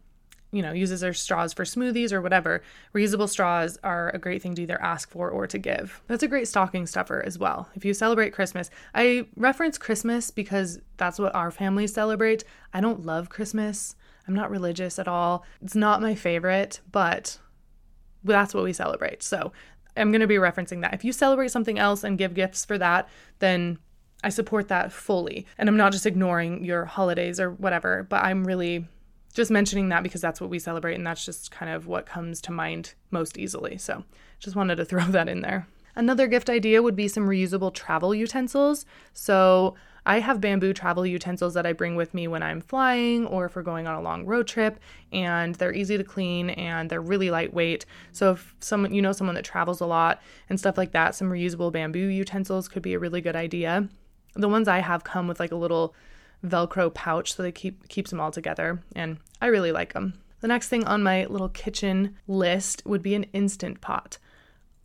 you 0.54 0.62
know, 0.62 0.72
uses 0.72 1.02
their 1.02 1.14
straws 1.14 1.52
for 1.52 1.66
smoothies 1.66 2.14
or 2.14 2.22
whatever, 2.22 2.62
reusable 2.94 3.28
straws 3.28 3.78
are 3.84 4.12
a 4.12 4.20
great 4.20 4.42
thing 4.42 4.54
to 4.56 4.62
either 4.62 4.80
ask 4.82 5.10
for 5.10 5.30
or 5.30 5.48
to 5.48 5.58
give. 5.58 6.02
That's 6.08 6.24
a 6.24 6.28
great 6.28 6.48
stocking 6.48 6.86
stuffer 6.86 7.24
as 7.26 7.40
well. 7.40 7.68
If 7.76 7.84
you 7.84 7.94
celebrate 7.94 8.34
Christmas, 8.34 8.70
I 8.94 9.26
reference 9.36 9.80
Christmas 9.80 10.30
because 10.30 10.80
that's 10.98 11.18
what 11.18 11.34
our 11.34 11.50
family 11.50 11.88
celebrates. 11.88 12.44
I 12.72 12.82
don't 12.82 13.06
love 13.06 13.30
Christmas. 13.30 13.96
I'm 14.28 14.36
not 14.36 14.52
religious 14.52 15.00
at 15.00 15.08
all. 15.08 15.44
It's 15.62 15.76
not 15.76 16.02
my 16.02 16.14
favorite, 16.14 16.80
but 16.92 17.40
that's 18.24 18.54
what 18.54 18.64
we 18.64 18.74
celebrate. 18.74 19.24
So 19.24 19.52
I'm 19.98 20.12
going 20.12 20.22
to 20.22 20.28
be 20.28 20.36
referencing 20.36 20.82
that. 20.82 20.94
If 20.94 21.04
you 21.04 21.12
celebrate 21.12 21.52
something 21.52 21.80
else 21.80 22.04
and 22.04 22.18
give 22.18 22.36
gifts 22.36 22.64
for 22.64 22.78
that, 22.78 23.10
then 23.40 23.80
I 24.24 24.30
support 24.30 24.68
that 24.70 24.92
fully. 24.92 25.46
And 25.58 25.68
I'm 25.68 25.78
not 25.78 25.92
just 25.92 26.06
ignoring 26.06 26.64
your 26.64 26.86
holidays 26.86 27.40
or 27.40 27.52
whatever, 27.52 28.04
but 28.08 28.24
I'm 28.24 28.46
really 28.46 28.88
just 29.34 29.52
mentioning 29.52 29.90
that 29.90 30.04
because 30.04 30.22
that's 30.22 30.40
what 30.40 30.50
we 30.50 30.60
celebrate 30.60 30.96
and 30.96 31.06
that's 31.06 31.26
just 31.26 31.52
kind 31.52 31.72
of 31.72 31.88
what 31.88 32.06
comes 32.06 32.42
to 32.42 32.52
mind 32.52 32.94
most 33.12 33.38
easily. 33.38 33.78
So 33.78 34.04
just 34.40 34.56
wanted 34.56 34.76
to 34.76 34.86
throw 34.86 35.06
that 35.06 35.28
in 35.28 35.42
there. 35.42 35.68
Another 35.96 36.28
gift 36.28 36.50
idea 36.50 36.82
would 36.82 36.96
be 36.96 37.08
some 37.08 37.28
reusable 37.28 37.74
travel 37.74 38.16
utensils. 38.16 38.86
So 39.14 39.76
I 40.06 40.20
have 40.20 40.42
bamboo 40.42 40.74
travel 40.74 41.06
utensils 41.06 41.54
that 41.54 41.66
I 41.66 41.74
bring 41.74 41.96
with 41.96 42.14
me 42.14 42.28
when 42.28 42.44
I'm 42.44 42.62
flying 42.62 43.26
or 43.26 43.46
if 43.46 43.56
we're 43.56 43.62
going 43.62 43.88
on 43.88 43.96
a 43.96 44.02
long 44.02 44.26
road 44.26 44.48
trip, 44.48 44.80
and 45.12 45.56
they're 45.56 45.74
easy 45.74 45.98
to 45.98 46.04
clean 46.04 46.50
and 46.52 46.90
they're 46.90 47.02
really 47.02 47.32
lightweight. 47.32 47.86
So 48.12 48.32
if 48.32 48.56
someone 48.60 48.94
you 48.94 49.02
know 49.02 49.14
someone 49.14 49.36
that 49.36 49.46
travels 49.46 49.82
a 49.82 49.86
lot 49.86 50.22
and 50.50 50.60
stuff 50.60 50.78
like 50.78 50.92
that, 50.92 51.16
some 51.16 51.30
reusable 51.30 51.72
bamboo 51.72 52.08
utensils 52.08 52.68
could 52.68 52.82
be 52.82 52.94
a 52.94 53.00
really 53.00 53.22
good 53.22 53.36
idea. 53.36 53.88
The 54.36 54.50
ones 54.50 54.68
I 54.68 54.80
have 54.80 55.04
come 55.04 55.28
with 55.28 55.40
like 55.40 55.52
a 55.52 55.58
little 55.58 55.96
Velcro 56.46 56.94
pouch, 56.94 57.34
so 57.34 57.44
they 57.44 57.52
keep 57.52 57.88
keeps 57.88 58.10
them 58.10 58.20
all 58.20 58.32
together, 58.32 58.82
and 58.96 59.18
I 59.42 59.48
really 59.48 59.72
like 59.72 59.94
them. 59.94 60.14
The 60.42 60.48
next 60.48 60.68
thing 60.68 60.84
on 60.84 61.04
my 61.04 61.26
little 61.26 61.50
kitchen 61.50 62.18
list 62.28 62.82
would 62.86 63.02
be 63.02 63.16
an 63.16 63.24
instant 63.32 63.80
pot. 63.80 64.18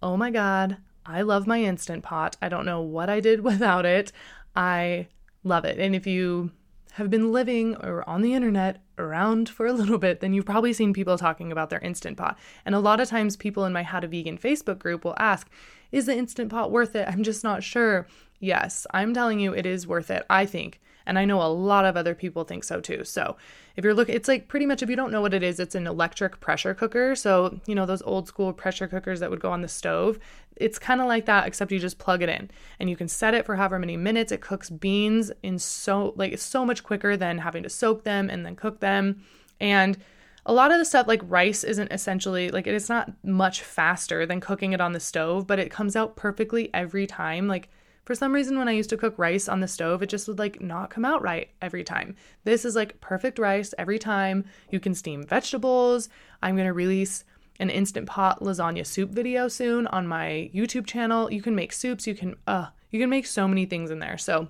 Oh 0.00 0.16
my 0.16 0.30
god, 0.30 0.76
I 1.04 1.22
love 1.22 1.46
my 1.46 1.62
instant 1.62 2.04
pot. 2.04 2.36
I 2.40 2.48
don't 2.48 2.66
know 2.66 2.80
what 2.80 3.10
I 3.10 3.20
did 3.20 3.40
without 3.44 3.84
it. 3.84 4.12
I 4.54 5.08
love 5.42 5.64
it. 5.64 5.78
And 5.78 5.94
if 5.94 6.06
you 6.06 6.52
have 6.92 7.10
been 7.10 7.32
living 7.32 7.76
or 7.76 8.08
on 8.08 8.22
the 8.22 8.34
internet 8.34 8.82
around 8.98 9.48
for 9.48 9.66
a 9.66 9.72
little 9.72 9.98
bit, 9.98 10.20
then 10.20 10.34
you've 10.34 10.44
probably 10.44 10.72
seen 10.72 10.92
people 10.92 11.16
talking 11.16 11.50
about 11.50 11.70
their 11.70 11.80
instant 11.80 12.16
pot. 12.16 12.38
And 12.64 12.74
a 12.74 12.80
lot 12.80 13.00
of 13.00 13.08
times, 13.08 13.36
people 13.36 13.64
in 13.64 13.72
my 13.72 13.82
How 13.82 14.00
to 14.00 14.06
Vegan 14.08 14.38
Facebook 14.38 14.78
group 14.78 15.04
will 15.04 15.16
ask, 15.18 15.48
Is 15.90 16.06
the 16.06 16.16
instant 16.16 16.50
pot 16.50 16.70
worth 16.70 16.94
it? 16.94 17.08
I'm 17.08 17.22
just 17.22 17.42
not 17.42 17.62
sure. 17.62 18.06
Yes, 18.40 18.86
I'm 18.92 19.14
telling 19.14 19.40
you, 19.40 19.52
it 19.54 19.66
is 19.66 19.86
worth 19.86 20.10
it, 20.10 20.24
I 20.30 20.46
think. 20.46 20.80
And 21.08 21.18
I 21.18 21.24
know 21.24 21.42
a 21.42 21.48
lot 21.48 21.84
of 21.84 21.96
other 21.96 22.14
people 22.14 22.44
think 22.44 22.62
so 22.62 22.80
too. 22.80 23.02
So 23.02 23.36
if 23.74 23.82
you're 23.82 23.94
looking, 23.94 24.14
it's 24.14 24.28
like 24.28 24.46
pretty 24.46 24.66
much 24.66 24.82
if 24.82 24.90
you 24.90 24.94
don't 24.94 25.10
know 25.10 25.20
what 25.20 25.34
it 25.34 25.42
is, 25.42 25.58
it's 25.58 25.74
an 25.74 25.86
electric 25.86 26.38
pressure 26.38 26.74
cooker. 26.74 27.16
So, 27.16 27.58
you 27.66 27.74
know, 27.74 27.86
those 27.86 28.02
old 28.02 28.28
school 28.28 28.52
pressure 28.52 28.86
cookers 28.86 29.18
that 29.20 29.30
would 29.30 29.40
go 29.40 29.50
on 29.50 29.62
the 29.62 29.68
stove. 29.68 30.18
It's 30.56 30.78
kind 30.78 31.00
of 31.00 31.06
like 31.06 31.26
that, 31.26 31.46
except 31.46 31.72
you 31.72 31.78
just 31.78 31.98
plug 31.98 32.22
it 32.22 32.28
in 32.28 32.50
and 32.78 32.90
you 32.90 32.96
can 32.96 33.08
set 33.08 33.34
it 33.34 33.46
for 33.46 33.56
however 33.56 33.78
many 33.78 33.96
minutes. 33.96 34.30
It 34.30 34.40
cooks 34.40 34.70
beans 34.70 35.32
in 35.42 35.58
so, 35.58 36.12
like, 36.16 36.32
it's 36.32 36.42
so 36.42 36.64
much 36.64 36.84
quicker 36.84 37.16
than 37.16 37.38
having 37.38 37.62
to 37.64 37.68
soak 37.70 38.04
them 38.04 38.28
and 38.28 38.44
then 38.44 38.54
cook 38.54 38.80
them. 38.80 39.24
And 39.60 39.98
a 40.44 40.52
lot 40.52 40.72
of 40.72 40.78
the 40.78 40.84
stuff 40.84 41.06
like 41.06 41.20
rice 41.24 41.62
isn't 41.62 41.92
essentially 41.92 42.50
like 42.50 42.66
it's 42.66 42.88
not 42.88 43.12
much 43.22 43.60
faster 43.62 44.24
than 44.24 44.40
cooking 44.40 44.72
it 44.72 44.80
on 44.80 44.92
the 44.92 45.00
stove, 45.00 45.46
but 45.46 45.58
it 45.58 45.70
comes 45.70 45.94
out 45.94 46.16
perfectly 46.16 46.70
every 46.72 47.06
time. 47.06 47.48
Like 47.48 47.68
for 48.08 48.14
some 48.14 48.32
reason 48.32 48.56
when 48.56 48.68
I 48.68 48.72
used 48.72 48.88
to 48.88 48.96
cook 48.96 49.18
rice 49.18 49.50
on 49.50 49.60
the 49.60 49.68
stove, 49.68 50.02
it 50.02 50.08
just 50.08 50.26
would 50.28 50.38
like 50.38 50.62
not 50.62 50.88
come 50.88 51.04
out 51.04 51.20
right 51.20 51.50
every 51.60 51.84
time. 51.84 52.16
This 52.42 52.64
is 52.64 52.74
like 52.74 53.02
perfect 53.02 53.38
rice 53.38 53.74
every 53.76 53.98
time. 53.98 54.46
You 54.70 54.80
can 54.80 54.94
steam 54.94 55.26
vegetables. 55.26 56.08
I'm 56.42 56.56
to 56.56 56.72
release 56.72 57.24
an 57.60 57.68
instant 57.68 58.06
pot 58.06 58.40
lasagna 58.40 58.86
soup 58.86 59.10
video 59.10 59.46
soon 59.46 59.86
on 59.88 60.06
my 60.06 60.50
YouTube 60.54 60.86
channel. 60.86 61.30
You 61.30 61.42
can 61.42 61.54
make 61.54 61.70
soups, 61.70 62.06
you 62.06 62.14
can 62.14 62.34
uh 62.46 62.68
you 62.90 62.98
can 62.98 63.10
make 63.10 63.26
so 63.26 63.46
many 63.46 63.66
things 63.66 63.90
in 63.90 63.98
there. 63.98 64.16
So 64.16 64.48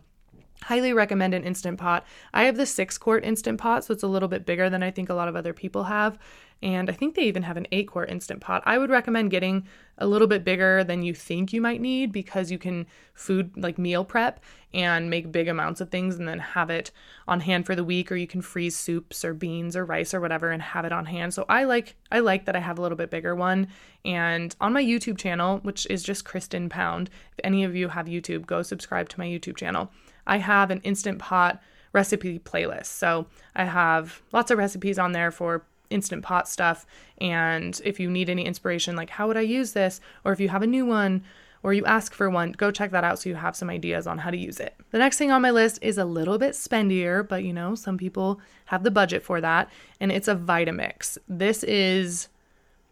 Highly 0.62 0.92
recommend 0.92 1.34
an 1.34 1.44
Instant 1.44 1.78
Pot. 1.78 2.04
I 2.34 2.44
have 2.44 2.56
the 2.56 2.66
six 2.66 2.98
quart 2.98 3.24
Instant 3.24 3.60
Pot, 3.60 3.84
so 3.84 3.94
it's 3.94 4.02
a 4.02 4.08
little 4.08 4.28
bit 4.28 4.44
bigger 4.44 4.68
than 4.68 4.82
I 4.82 4.90
think 4.90 5.08
a 5.08 5.14
lot 5.14 5.28
of 5.28 5.36
other 5.36 5.52
people 5.52 5.84
have. 5.84 6.18
And 6.60 6.90
I 6.90 6.92
think 6.92 7.14
they 7.14 7.22
even 7.22 7.44
have 7.44 7.56
an 7.56 7.68
eight 7.70 7.88
quart 7.88 8.10
Instant 8.10 8.40
Pot. 8.40 8.62
I 8.66 8.78
would 8.78 8.90
recommend 8.90 9.30
getting 9.30 9.66
a 9.96 10.06
little 10.06 10.26
bit 10.26 10.44
bigger 10.44 10.82
than 10.82 11.02
you 11.02 11.14
think 11.14 11.52
you 11.52 11.60
might 11.60 11.80
need 11.80 12.10
because 12.10 12.50
you 12.50 12.58
can 12.58 12.86
food 13.14 13.52
like 13.56 13.78
meal 13.78 14.04
prep 14.04 14.40
and 14.74 15.08
make 15.08 15.30
big 15.30 15.46
amounts 15.46 15.80
of 15.80 15.90
things 15.90 16.16
and 16.16 16.26
then 16.26 16.40
have 16.40 16.68
it 16.68 16.90
on 17.28 17.40
hand 17.40 17.64
for 17.64 17.76
the 17.76 17.84
week 17.84 18.10
or 18.10 18.16
you 18.16 18.26
can 18.26 18.42
freeze 18.42 18.76
soups 18.76 19.24
or 19.24 19.34
beans 19.34 19.76
or 19.76 19.84
rice 19.84 20.12
or 20.12 20.20
whatever 20.20 20.50
and 20.50 20.62
have 20.62 20.84
it 20.84 20.92
on 20.92 21.06
hand. 21.06 21.32
So 21.32 21.44
I 21.48 21.64
like 21.64 21.94
I 22.10 22.20
like 22.20 22.44
that 22.46 22.56
I 22.56 22.60
have 22.60 22.78
a 22.78 22.82
little 22.82 22.98
bit 22.98 23.10
bigger 23.10 23.36
one 23.36 23.68
and 24.04 24.54
on 24.60 24.72
my 24.72 24.82
YouTube 24.82 25.18
channel, 25.18 25.58
which 25.58 25.86
is 25.88 26.02
just 26.02 26.24
Kristen 26.24 26.68
Pound. 26.68 27.08
If 27.32 27.40
any 27.44 27.62
of 27.62 27.76
you 27.76 27.88
have 27.88 28.06
YouTube, 28.06 28.46
go 28.46 28.62
subscribe 28.62 29.08
to 29.10 29.18
my 29.18 29.26
YouTube 29.26 29.56
channel. 29.56 29.92
I 30.26 30.38
have 30.38 30.70
an 30.72 30.80
Instant 30.80 31.20
Pot 31.20 31.60
recipe 31.92 32.38
playlist. 32.38 32.86
So 32.86 33.26
I 33.54 33.64
have 33.64 34.22
lots 34.32 34.50
of 34.50 34.58
recipes 34.58 34.98
on 34.98 35.12
there 35.12 35.30
for 35.30 35.64
Instant 35.90 36.22
Pot 36.22 36.48
stuff. 36.48 36.86
And 37.18 37.80
if 37.84 37.98
you 38.00 38.10
need 38.10 38.28
any 38.28 38.44
inspiration, 38.44 38.96
like 38.96 39.10
how 39.10 39.26
would 39.28 39.36
I 39.36 39.42
use 39.42 39.72
this? 39.72 40.00
Or 40.24 40.32
if 40.32 40.40
you 40.40 40.48
have 40.48 40.62
a 40.62 40.66
new 40.66 40.86
one, 40.86 41.22
or 41.62 41.72
you 41.72 41.84
ask 41.86 42.14
for 42.14 42.30
one, 42.30 42.52
go 42.52 42.70
check 42.70 42.92
that 42.92 43.02
out 43.04 43.18
so 43.18 43.28
you 43.28 43.34
have 43.34 43.56
some 43.56 43.68
ideas 43.68 44.06
on 44.06 44.18
how 44.18 44.30
to 44.30 44.36
use 44.36 44.60
it. 44.60 44.76
The 44.92 44.98
next 44.98 45.18
thing 45.18 45.32
on 45.32 45.42
my 45.42 45.50
list 45.50 45.78
is 45.82 45.98
a 45.98 46.04
little 46.04 46.38
bit 46.38 46.54
spendier, 46.54 47.26
but 47.26 47.42
you 47.42 47.52
know, 47.52 47.74
some 47.74 47.98
people 47.98 48.40
have 48.66 48.84
the 48.84 48.90
budget 48.90 49.24
for 49.24 49.40
that, 49.40 49.68
and 49.98 50.12
it's 50.12 50.28
a 50.28 50.36
Vitamix. 50.36 51.18
This 51.28 51.64
is 51.64 52.28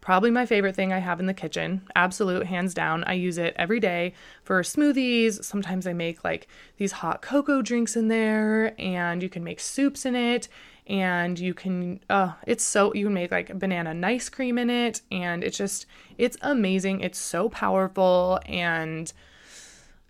Probably 0.06 0.30
my 0.30 0.46
favorite 0.46 0.76
thing 0.76 0.92
I 0.92 1.00
have 1.00 1.18
in 1.18 1.26
the 1.26 1.34
kitchen. 1.34 1.82
Absolute, 1.96 2.46
hands 2.46 2.74
down. 2.74 3.02
I 3.02 3.14
use 3.14 3.38
it 3.38 3.56
every 3.58 3.80
day 3.80 4.12
for 4.44 4.62
smoothies. 4.62 5.42
Sometimes 5.42 5.84
I 5.84 5.94
make 5.94 6.22
like 6.22 6.46
these 6.76 6.92
hot 6.92 7.22
cocoa 7.22 7.60
drinks 7.60 7.96
in 7.96 8.06
there, 8.06 8.80
and 8.80 9.20
you 9.20 9.28
can 9.28 9.42
make 9.42 9.58
soups 9.58 10.06
in 10.06 10.14
it. 10.14 10.46
And 10.86 11.38
you 11.38 11.52
can, 11.52 12.00
uh, 12.08 12.32
it's 12.46 12.62
so, 12.62 12.94
you 12.94 13.06
can 13.06 13.14
make 13.14 13.30
like 13.32 13.58
banana 13.58 13.92
nice 13.92 14.28
cream 14.28 14.58
in 14.58 14.70
it. 14.70 15.02
And 15.10 15.42
it's 15.42 15.58
just, 15.58 15.86
it's 16.16 16.36
amazing. 16.42 17.00
It's 17.00 17.18
so 17.18 17.48
powerful. 17.48 18.40
And 18.46 19.12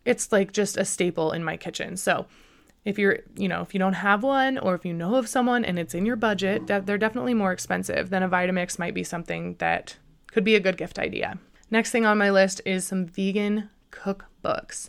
it's 0.05 0.31
like 0.33 0.53
just 0.53 0.77
a 0.77 0.85
staple 0.85 1.33
in 1.33 1.43
my 1.43 1.57
kitchen. 1.57 1.97
So, 1.97 2.27
if 2.85 3.01
you're, 3.01 3.19
you 3.37 3.49
know, 3.49 3.63
if 3.63 3.75
you 3.75 3.81
don't 3.81 3.95
have 3.95 4.23
one 4.23 4.59
or 4.59 4.77
if 4.77 4.85
you 4.85 4.93
know 4.93 5.17
of 5.17 5.29
someone 5.29 5.65
and 5.65 5.77
it's 5.77 5.93
in 5.93 6.07
your 6.07 6.15
budget, 6.15 6.69
that 6.69 6.87
they're 6.87 6.97
definitely 6.97 7.35
more 7.35 7.51
expensive. 7.51 8.11
Then 8.11 8.23
a 8.23 8.29
Vitamix 8.29 8.79
might 8.79 8.95
be 8.95 9.03
something 9.03 9.57
that 9.59 9.97
could 10.29 10.45
be 10.45 10.55
a 10.55 10.61
good 10.61 10.77
gift 10.77 10.99
idea. 10.99 11.39
Next 11.69 11.91
thing 11.91 12.07
on 12.07 12.17
my 12.17 12.31
list 12.31 12.61
is 12.65 12.87
some 12.87 13.07
vegan 13.07 13.71
cookbooks. 13.91 14.89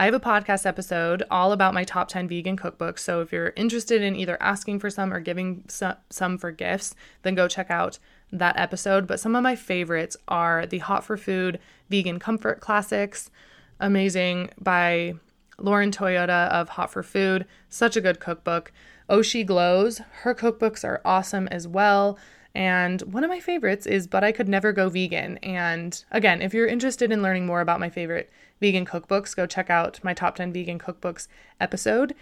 I 0.00 0.04
have 0.04 0.14
a 0.14 0.20
podcast 0.20 0.64
episode 0.64 1.24
all 1.28 1.50
about 1.50 1.74
my 1.74 1.82
top 1.82 2.06
10 2.06 2.28
vegan 2.28 2.56
cookbooks. 2.56 3.00
So 3.00 3.20
if 3.20 3.32
you're 3.32 3.52
interested 3.56 4.00
in 4.00 4.14
either 4.14 4.40
asking 4.40 4.78
for 4.78 4.90
some 4.90 5.12
or 5.12 5.18
giving 5.18 5.64
some 5.68 6.38
for 6.38 6.52
gifts, 6.52 6.94
then 7.22 7.34
go 7.34 7.48
check 7.48 7.68
out 7.68 7.98
that 8.30 8.56
episode. 8.56 9.08
But 9.08 9.18
some 9.18 9.34
of 9.34 9.42
my 9.42 9.56
favorites 9.56 10.16
are 10.28 10.66
the 10.66 10.78
Hot 10.78 11.04
for 11.04 11.16
Food 11.16 11.58
Vegan 11.90 12.20
Comfort 12.20 12.60
Classics, 12.60 13.32
amazing 13.80 14.50
by 14.60 15.14
Lauren 15.58 15.90
Toyota 15.90 16.48
of 16.50 16.68
Hot 16.68 16.92
for 16.92 17.02
Food, 17.02 17.44
such 17.68 17.96
a 17.96 18.00
good 18.00 18.20
cookbook. 18.20 18.70
Oh, 19.08 19.18
Oshi 19.18 19.44
Glows, 19.44 20.00
her 20.22 20.32
cookbooks 20.32 20.84
are 20.84 21.00
awesome 21.04 21.48
as 21.48 21.66
well. 21.66 22.16
And 22.54 23.02
one 23.02 23.24
of 23.24 23.30
my 23.30 23.40
favorites 23.40 23.84
is 23.84 24.06
But 24.06 24.22
I 24.22 24.30
Could 24.30 24.48
Never 24.48 24.72
Go 24.72 24.88
Vegan. 24.88 25.38
And 25.38 26.04
again, 26.12 26.40
if 26.40 26.54
you're 26.54 26.68
interested 26.68 27.10
in 27.10 27.22
learning 27.22 27.46
more 27.46 27.60
about 27.60 27.80
my 27.80 27.90
favorite 27.90 28.30
vegan 28.60 28.84
cookbooks, 28.84 29.36
go 29.36 29.46
check 29.46 29.70
out 29.70 30.02
my 30.02 30.14
top 30.14 30.36
10 30.36 30.52
vegan 30.52 30.78
cookbooks 30.78 31.28
episode. 31.60 32.14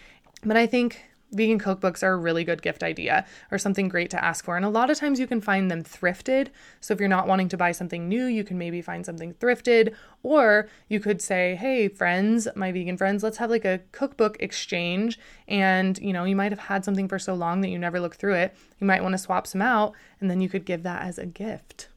But 0.44 0.57
I 0.57 0.66
think 0.66 1.03
vegan 1.33 1.59
cookbooks 1.59 2.03
are 2.03 2.12
a 2.12 2.16
really 2.16 2.44
good 2.44 2.62
gift 2.62 2.83
idea 2.83 3.27
or 3.51 3.59
something 3.59 3.88
great 3.88 4.11
to 4.11 4.25
ask 4.25 4.44
for. 4.44 4.57
And 4.57 4.64
a 4.64 4.70
lot 4.70 4.90
of 4.90 4.99
times 4.99 5.18
you 5.18 5.27
can 5.27 5.40
find 5.40 5.70
them 5.70 5.83
thrifted. 5.83 6.49
So 6.81 6.94
if 6.94 7.01
you're 7.01 7.09
not 7.09 7.27
wanting 7.27 7.49
to 7.49 7.57
buy 7.57 7.72
something 7.72 8.09
new, 8.09 8.27
you 8.27 8.44
can 8.44 8.59
maybe 8.59 8.81
find 8.81 9.05
something 9.05 9.35
thrifted. 9.35 9.94
Or 10.22 10.68
you 10.88 11.01
could 11.01 11.20
say, 11.20 11.57
hey, 11.57 11.88
friends, 11.88 12.46
my 12.55 12.72
vegan 12.72 12.96
friends, 12.96 13.22
let's 13.22 13.38
have 13.38 13.51
like 13.51 13.64
a 13.64 13.81
cookbook 13.92 14.37
exchange. 14.40 15.18
And, 15.49 15.99
you 15.99 16.12
know, 16.12 16.25
you 16.25 16.37
might 16.37 16.53
have 16.53 16.61
had 16.61 16.85
something 16.85 17.09
for 17.09 17.18
so 17.18 17.35
long 17.35 17.61
that 17.61 17.70
you 17.70 17.79
never 17.79 18.01
looked 18.01 18.18
through 18.18 18.35
it. 18.35 18.57
You 18.79 18.87
might 18.87 19.03
want 19.03 19.14
to 19.14 19.18
swap 19.18 19.46
some 19.46 19.62
out 19.62 19.92
and 20.20 20.31
then 20.31 20.40
you 20.40 20.49
could 20.49 20.64
give 20.64 20.85
that 20.85 21.03
as 21.03 21.18
a 21.18 21.27
gift, 21.27 21.88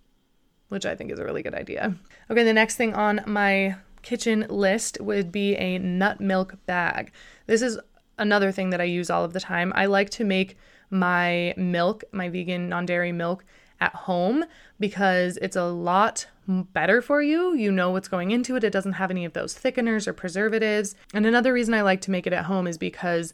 which 0.70 0.86
I 0.86 0.96
think 0.96 1.12
is 1.12 1.20
a 1.20 1.26
really 1.26 1.44
good 1.44 1.56
idea. 1.56 1.96
Okay, 2.32 2.44
the 2.44 2.54
next 2.54 2.76
thing 2.76 2.94
on 2.94 3.22
my 3.28 3.76
kitchen 4.02 4.46
list 4.50 5.00
would 5.02 5.32
be 5.32 5.56
a 5.56 5.78
nut 5.78 6.20
milk 6.20 6.58
bag. 6.66 7.12
This 7.48 7.62
is 7.62 7.80
another 8.18 8.52
thing 8.52 8.70
that 8.70 8.82
I 8.82 8.86
use 8.86 9.10
all 9.10 9.24
of 9.24 9.34
the 9.34 9.40
time. 9.40 9.72
I 9.76 9.86
like 9.86 10.10
to 10.12 10.24
make 10.24 10.58
my 10.90 11.54
milk, 11.58 12.04
my 12.12 12.30
vegan 12.30 12.70
non 12.70 12.86
dairy 12.86 13.12
milk, 13.12 13.46
at 13.82 13.96
home 13.96 14.44
because 14.80 15.38
it's 15.38 15.56
a 15.56 15.64
lot 15.64 16.28
better 16.48 17.02
for 17.02 17.22
you. 17.22 17.54
You 17.56 17.72
know 17.72 17.92
what's 17.92 18.08
going 18.08 18.32
into 18.32 18.56
it. 18.56 18.64
It 18.64 18.74
doesn't 18.74 18.94
have 18.94 19.12
any 19.12 19.26
of 19.26 19.34
those 19.34 19.56
thickeners 19.56 20.08
or 20.08 20.14
preservatives. 20.14 20.96
And 21.14 21.26
another 21.26 21.54
reason 21.54 21.74
I 21.74 21.82
like 21.82 22.02
to 22.02 22.12
make 22.12 22.28
it 22.28 22.34
at 22.34 22.46
home 22.46 22.68
is 22.68 22.78
because 22.78 23.34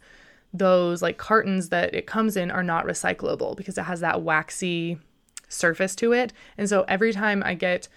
those 0.53 1.01
like 1.01 1.17
cartons 1.17 1.69
that 1.69 1.93
it 1.93 2.07
comes 2.07 2.37
in 2.37 2.51
are 2.51 2.63
not 2.63 2.85
recyclable 2.85 3.55
because 3.55 3.77
it 3.77 3.83
has 3.83 3.99
that 4.01 4.21
waxy 4.21 4.99
surface 5.47 5.95
to 5.95 6.13
it. 6.13 6.33
And 6.57 6.69
so 6.69 6.85
every 6.87 7.13
time 7.13 7.41
I 7.45 7.53
get 7.53 7.87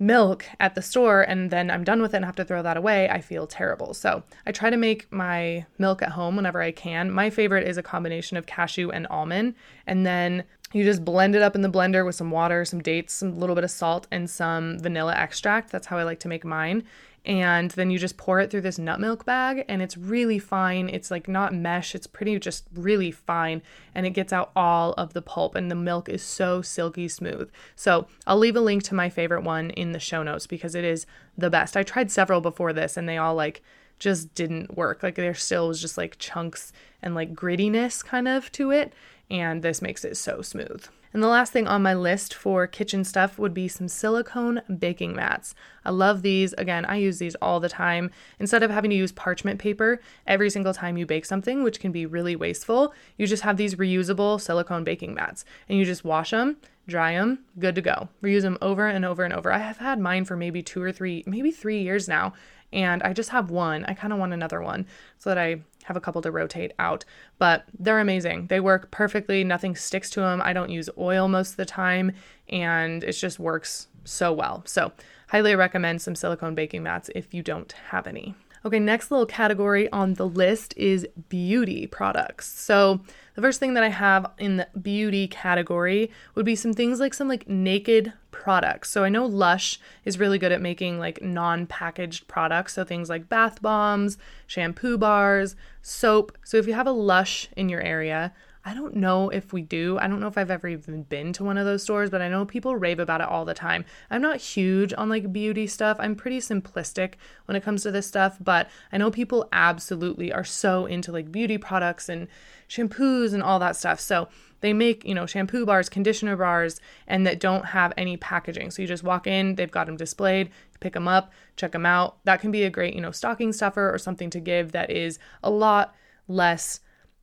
milk 0.00 0.46
at 0.58 0.74
the 0.74 0.82
store 0.82 1.20
and 1.20 1.50
then 1.50 1.70
I'm 1.70 1.84
done 1.84 2.00
with 2.00 2.14
it 2.14 2.16
and 2.16 2.24
have 2.24 2.36
to 2.36 2.44
throw 2.44 2.62
that 2.62 2.78
away, 2.78 3.08
I 3.08 3.20
feel 3.20 3.46
terrible. 3.46 3.92
So 3.94 4.24
I 4.46 4.52
try 4.52 4.70
to 4.70 4.76
make 4.76 5.12
my 5.12 5.66
milk 5.78 6.02
at 6.02 6.12
home 6.12 6.36
whenever 6.36 6.62
I 6.62 6.72
can. 6.72 7.10
My 7.10 7.28
favorite 7.30 7.68
is 7.68 7.76
a 7.76 7.82
combination 7.82 8.36
of 8.36 8.46
cashew 8.46 8.90
and 8.90 9.06
almond. 9.08 9.54
And 9.86 10.06
then 10.06 10.44
you 10.72 10.84
just 10.84 11.04
blend 11.04 11.36
it 11.36 11.42
up 11.42 11.54
in 11.54 11.62
the 11.62 11.68
blender 11.68 12.06
with 12.06 12.14
some 12.14 12.30
water, 12.30 12.64
some 12.64 12.80
dates, 12.80 13.12
some 13.12 13.38
little 13.38 13.54
bit 13.54 13.64
of 13.64 13.70
salt, 13.70 14.06
and 14.10 14.30
some 14.30 14.78
vanilla 14.78 15.14
extract. 15.14 15.70
That's 15.70 15.88
how 15.88 15.98
I 15.98 16.04
like 16.04 16.20
to 16.20 16.28
make 16.28 16.44
mine 16.44 16.84
and 17.24 17.70
then 17.72 17.90
you 17.90 17.98
just 17.98 18.16
pour 18.16 18.40
it 18.40 18.50
through 18.50 18.62
this 18.62 18.78
nut 18.78 18.98
milk 18.98 19.24
bag 19.24 19.64
and 19.68 19.82
it's 19.82 19.96
really 19.96 20.38
fine. 20.38 20.88
It's 20.88 21.10
like 21.10 21.28
not 21.28 21.54
mesh, 21.54 21.94
it's 21.94 22.06
pretty 22.06 22.38
just 22.38 22.66
really 22.74 23.10
fine 23.10 23.62
and 23.94 24.06
it 24.06 24.10
gets 24.10 24.32
out 24.32 24.50
all 24.56 24.94
of 24.94 25.12
the 25.12 25.22
pulp 25.22 25.54
and 25.54 25.70
the 25.70 25.74
milk 25.74 26.08
is 26.08 26.22
so 26.22 26.62
silky 26.62 27.08
smooth. 27.08 27.50
So, 27.76 28.06
I'll 28.26 28.38
leave 28.38 28.56
a 28.56 28.60
link 28.60 28.82
to 28.84 28.94
my 28.94 29.10
favorite 29.10 29.42
one 29.42 29.70
in 29.70 29.92
the 29.92 30.00
show 30.00 30.22
notes 30.22 30.46
because 30.46 30.74
it 30.74 30.84
is 30.84 31.06
the 31.36 31.50
best. 31.50 31.76
I 31.76 31.82
tried 31.82 32.10
several 32.10 32.40
before 32.40 32.72
this 32.72 32.96
and 32.96 33.08
they 33.08 33.18
all 33.18 33.34
like 33.34 33.62
just 33.98 34.34
didn't 34.34 34.76
work. 34.76 35.02
Like 35.02 35.16
there 35.16 35.34
still 35.34 35.68
was 35.68 35.80
just 35.80 35.98
like 35.98 36.18
chunks 36.18 36.72
and 37.02 37.14
like 37.14 37.34
grittiness 37.34 38.04
kind 38.04 38.28
of 38.28 38.50
to 38.52 38.70
it 38.70 38.94
and 39.30 39.62
this 39.62 39.82
makes 39.82 40.04
it 40.04 40.16
so 40.16 40.40
smooth. 40.42 40.86
And 41.12 41.22
the 41.22 41.28
last 41.28 41.52
thing 41.52 41.66
on 41.66 41.82
my 41.82 41.94
list 41.94 42.34
for 42.34 42.66
kitchen 42.66 43.04
stuff 43.04 43.38
would 43.38 43.52
be 43.52 43.66
some 43.68 43.88
silicone 43.88 44.62
baking 44.78 45.14
mats. 45.14 45.54
I 45.84 45.90
love 45.90 46.22
these. 46.22 46.52
Again, 46.54 46.84
I 46.84 46.96
use 46.96 47.18
these 47.18 47.34
all 47.36 47.58
the 47.58 47.68
time. 47.68 48.10
Instead 48.38 48.62
of 48.62 48.70
having 48.70 48.90
to 48.90 48.96
use 48.96 49.12
parchment 49.12 49.58
paper 49.58 50.00
every 50.26 50.50
single 50.50 50.72
time 50.72 50.96
you 50.96 51.06
bake 51.06 51.24
something, 51.24 51.62
which 51.62 51.80
can 51.80 51.90
be 51.90 52.06
really 52.06 52.36
wasteful, 52.36 52.94
you 53.16 53.26
just 53.26 53.42
have 53.42 53.56
these 53.56 53.74
reusable 53.74 54.40
silicone 54.40 54.84
baking 54.84 55.14
mats 55.14 55.44
and 55.68 55.78
you 55.78 55.84
just 55.84 56.04
wash 56.04 56.30
them, 56.30 56.56
dry 56.86 57.14
them, 57.14 57.40
good 57.58 57.74
to 57.74 57.82
go. 57.82 58.08
Reuse 58.22 58.42
them 58.42 58.58
over 58.62 58.86
and 58.86 59.04
over 59.04 59.24
and 59.24 59.34
over. 59.34 59.52
I 59.52 59.58
have 59.58 59.78
had 59.78 59.98
mine 59.98 60.24
for 60.24 60.36
maybe 60.36 60.62
two 60.62 60.82
or 60.82 60.92
three, 60.92 61.24
maybe 61.26 61.50
three 61.50 61.82
years 61.82 62.08
now, 62.08 62.34
and 62.72 63.02
I 63.02 63.12
just 63.12 63.30
have 63.30 63.50
one. 63.50 63.84
I 63.86 63.94
kind 63.94 64.12
of 64.12 64.18
want 64.18 64.32
another 64.32 64.60
one 64.60 64.86
so 65.18 65.30
that 65.30 65.38
I 65.38 65.62
have 65.90 65.96
a 65.96 66.00
couple 66.00 66.22
to 66.22 66.30
rotate 66.30 66.72
out, 66.78 67.04
but 67.38 67.64
they're 67.76 67.98
amazing. 67.98 68.46
They 68.46 68.60
work 68.60 68.92
perfectly, 68.92 69.42
nothing 69.42 69.74
sticks 69.74 70.08
to 70.10 70.20
them. 70.20 70.40
I 70.40 70.52
don't 70.52 70.70
use 70.70 70.88
oil 70.96 71.26
most 71.26 71.50
of 71.50 71.56
the 71.56 71.64
time, 71.64 72.12
and 72.48 73.02
it 73.02 73.12
just 73.12 73.40
works 73.40 73.88
so 74.04 74.32
well. 74.32 74.62
So, 74.66 74.92
highly 75.30 75.56
recommend 75.56 76.00
some 76.00 76.14
silicone 76.14 76.54
baking 76.54 76.84
mats 76.84 77.10
if 77.16 77.34
you 77.34 77.42
don't 77.42 77.72
have 77.90 78.06
any. 78.06 78.36
Okay, 78.62 78.78
next 78.78 79.10
little 79.10 79.24
category 79.24 79.90
on 79.90 80.14
the 80.14 80.28
list 80.28 80.74
is 80.76 81.06
beauty 81.30 81.86
products. 81.86 82.46
So, 82.46 83.00
the 83.34 83.40
first 83.40 83.58
thing 83.58 83.72
that 83.72 83.82
I 83.82 83.88
have 83.88 84.26
in 84.38 84.58
the 84.58 84.68
beauty 84.82 85.28
category 85.28 86.10
would 86.34 86.44
be 86.44 86.56
some 86.56 86.74
things 86.74 87.00
like 87.00 87.14
some 87.14 87.26
like 87.26 87.48
naked 87.48 88.12
products. 88.32 88.90
So, 88.90 89.02
I 89.02 89.08
know 89.08 89.24
Lush 89.24 89.80
is 90.04 90.18
really 90.18 90.38
good 90.38 90.52
at 90.52 90.60
making 90.60 90.98
like 90.98 91.22
non-packaged 91.22 92.28
products, 92.28 92.74
so 92.74 92.84
things 92.84 93.08
like 93.08 93.30
bath 93.30 93.62
bombs, 93.62 94.18
shampoo 94.46 94.98
bars, 94.98 95.56
soap. 95.80 96.36
So, 96.44 96.58
if 96.58 96.66
you 96.66 96.74
have 96.74 96.86
a 96.86 96.92
Lush 96.92 97.48
in 97.56 97.70
your 97.70 97.80
area, 97.80 98.34
I 98.62 98.74
don't 98.74 98.94
know 98.96 99.30
if 99.30 99.54
we 99.54 99.62
do. 99.62 99.98
I 99.98 100.06
don't 100.06 100.20
know 100.20 100.26
if 100.26 100.36
I've 100.36 100.50
ever 100.50 100.68
even 100.68 101.04
been 101.04 101.32
to 101.34 101.44
one 101.44 101.56
of 101.56 101.64
those 101.64 101.82
stores, 101.82 102.10
but 102.10 102.20
I 102.20 102.28
know 102.28 102.44
people 102.44 102.76
rave 102.76 102.98
about 102.98 103.22
it 103.22 103.28
all 103.28 103.46
the 103.46 103.54
time. 103.54 103.86
I'm 104.10 104.20
not 104.20 104.36
huge 104.36 104.92
on 104.98 105.08
like 105.08 105.32
beauty 105.32 105.66
stuff. 105.66 105.96
I'm 105.98 106.14
pretty 106.14 106.40
simplistic 106.40 107.14
when 107.46 107.56
it 107.56 107.62
comes 107.62 107.82
to 107.82 107.90
this 107.90 108.06
stuff, 108.06 108.36
but 108.38 108.68
I 108.92 108.98
know 108.98 109.10
people 109.10 109.48
absolutely 109.50 110.30
are 110.30 110.44
so 110.44 110.84
into 110.84 111.10
like 111.10 111.32
beauty 111.32 111.56
products 111.56 112.10
and 112.10 112.28
shampoos 112.68 113.32
and 113.32 113.42
all 113.42 113.58
that 113.60 113.76
stuff. 113.76 113.98
So 113.98 114.28
they 114.60 114.74
make, 114.74 115.06
you 115.06 115.14
know, 115.14 115.24
shampoo 115.24 115.64
bars, 115.64 115.88
conditioner 115.88 116.36
bars, 116.36 116.82
and 117.06 117.26
that 117.26 117.40
don't 117.40 117.64
have 117.64 117.94
any 117.96 118.18
packaging. 118.18 118.70
So 118.70 118.82
you 118.82 118.88
just 118.88 119.02
walk 119.02 119.26
in, 119.26 119.54
they've 119.54 119.70
got 119.70 119.86
them 119.86 119.96
displayed, 119.96 120.50
pick 120.80 120.92
them 120.92 121.08
up, 121.08 121.32
check 121.56 121.72
them 121.72 121.86
out. 121.86 122.18
That 122.24 122.42
can 122.42 122.50
be 122.50 122.64
a 122.64 122.70
great, 122.70 122.94
you 122.94 123.00
know, 123.00 123.10
stocking 123.10 123.54
stuffer 123.54 123.92
or 123.92 123.96
something 123.96 124.28
to 124.30 124.40
give 124.40 124.72
that 124.72 124.90
is 124.90 125.18
a 125.42 125.50
lot 125.50 125.94
less 126.28 126.80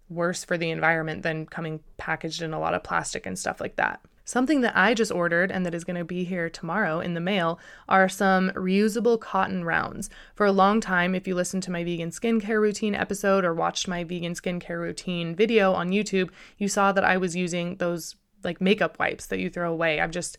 worse 0.10 0.44
for 0.44 0.58
the 0.58 0.72
environment 0.72 1.24
than 1.24 1.46
coming 1.46 1.82
packaged 1.98 2.42
in 2.42 2.54
a 2.54 2.60
lot 2.60 2.74
of 2.74 2.84
plastic 2.84 3.26
and 3.26 3.38
stuff 3.38 3.60
like 3.60 3.76
that. 3.76 4.00
Something 4.28 4.60
that 4.60 4.76
I 4.76 4.94
just 4.94 5.12
ordered 5.12 5.54
and 5.54 5.66
that 5.66 5.74
is 5.74 5.86
going 5.86 5.96
to 5.96 6.04
be 6.04 6.26
here 6.26 6.50
tomorrow 6.50 7.00
in 7.00 7.14
the 7.14 7.22
mail 7.22 7.60
are 7.88 8.10
some 8.10 8.50
reusable 8.52 9.18
cotton 9.18 9.64
rounds. 9.64 10.10
For 10.36 10.46
a 10.46 10.52
long 10.52 10.82
time, 10.82 11.16
if 11.16 11.30
you 11.30 11.34
listened 11.34 11.64
to 11.64 11.72
my 11.72 11.86
vegan 11.86 12.10
skincare 12.10 12.60
routine 12.60 12.94
episode 12.94 13.46
or 13.46 13.54
watched 13.54 13.88
my 13.88 14.04
vegan 14.04 14.34
skincare 14.34 14.82
routine 14.82 15.34
video 15.34 15.72
on 15.72 15.92
YouTube, 15.92 16.30
you 16.58 16.68
saw 16.68 16.92
that 16.92 17.06
I 17.06 17.16
was 17.16 17.38
using 17.38 17.78
those 17.78 18.18
like 18.44 18.60
makeup 18.60 19.00
wipes 19.00 19.28
that 19.28 19.40
you 19.40 19.50
throw 19.50 19.72
away. 19.72 20.02
I've 20.02 20.12
just 20.12 20.38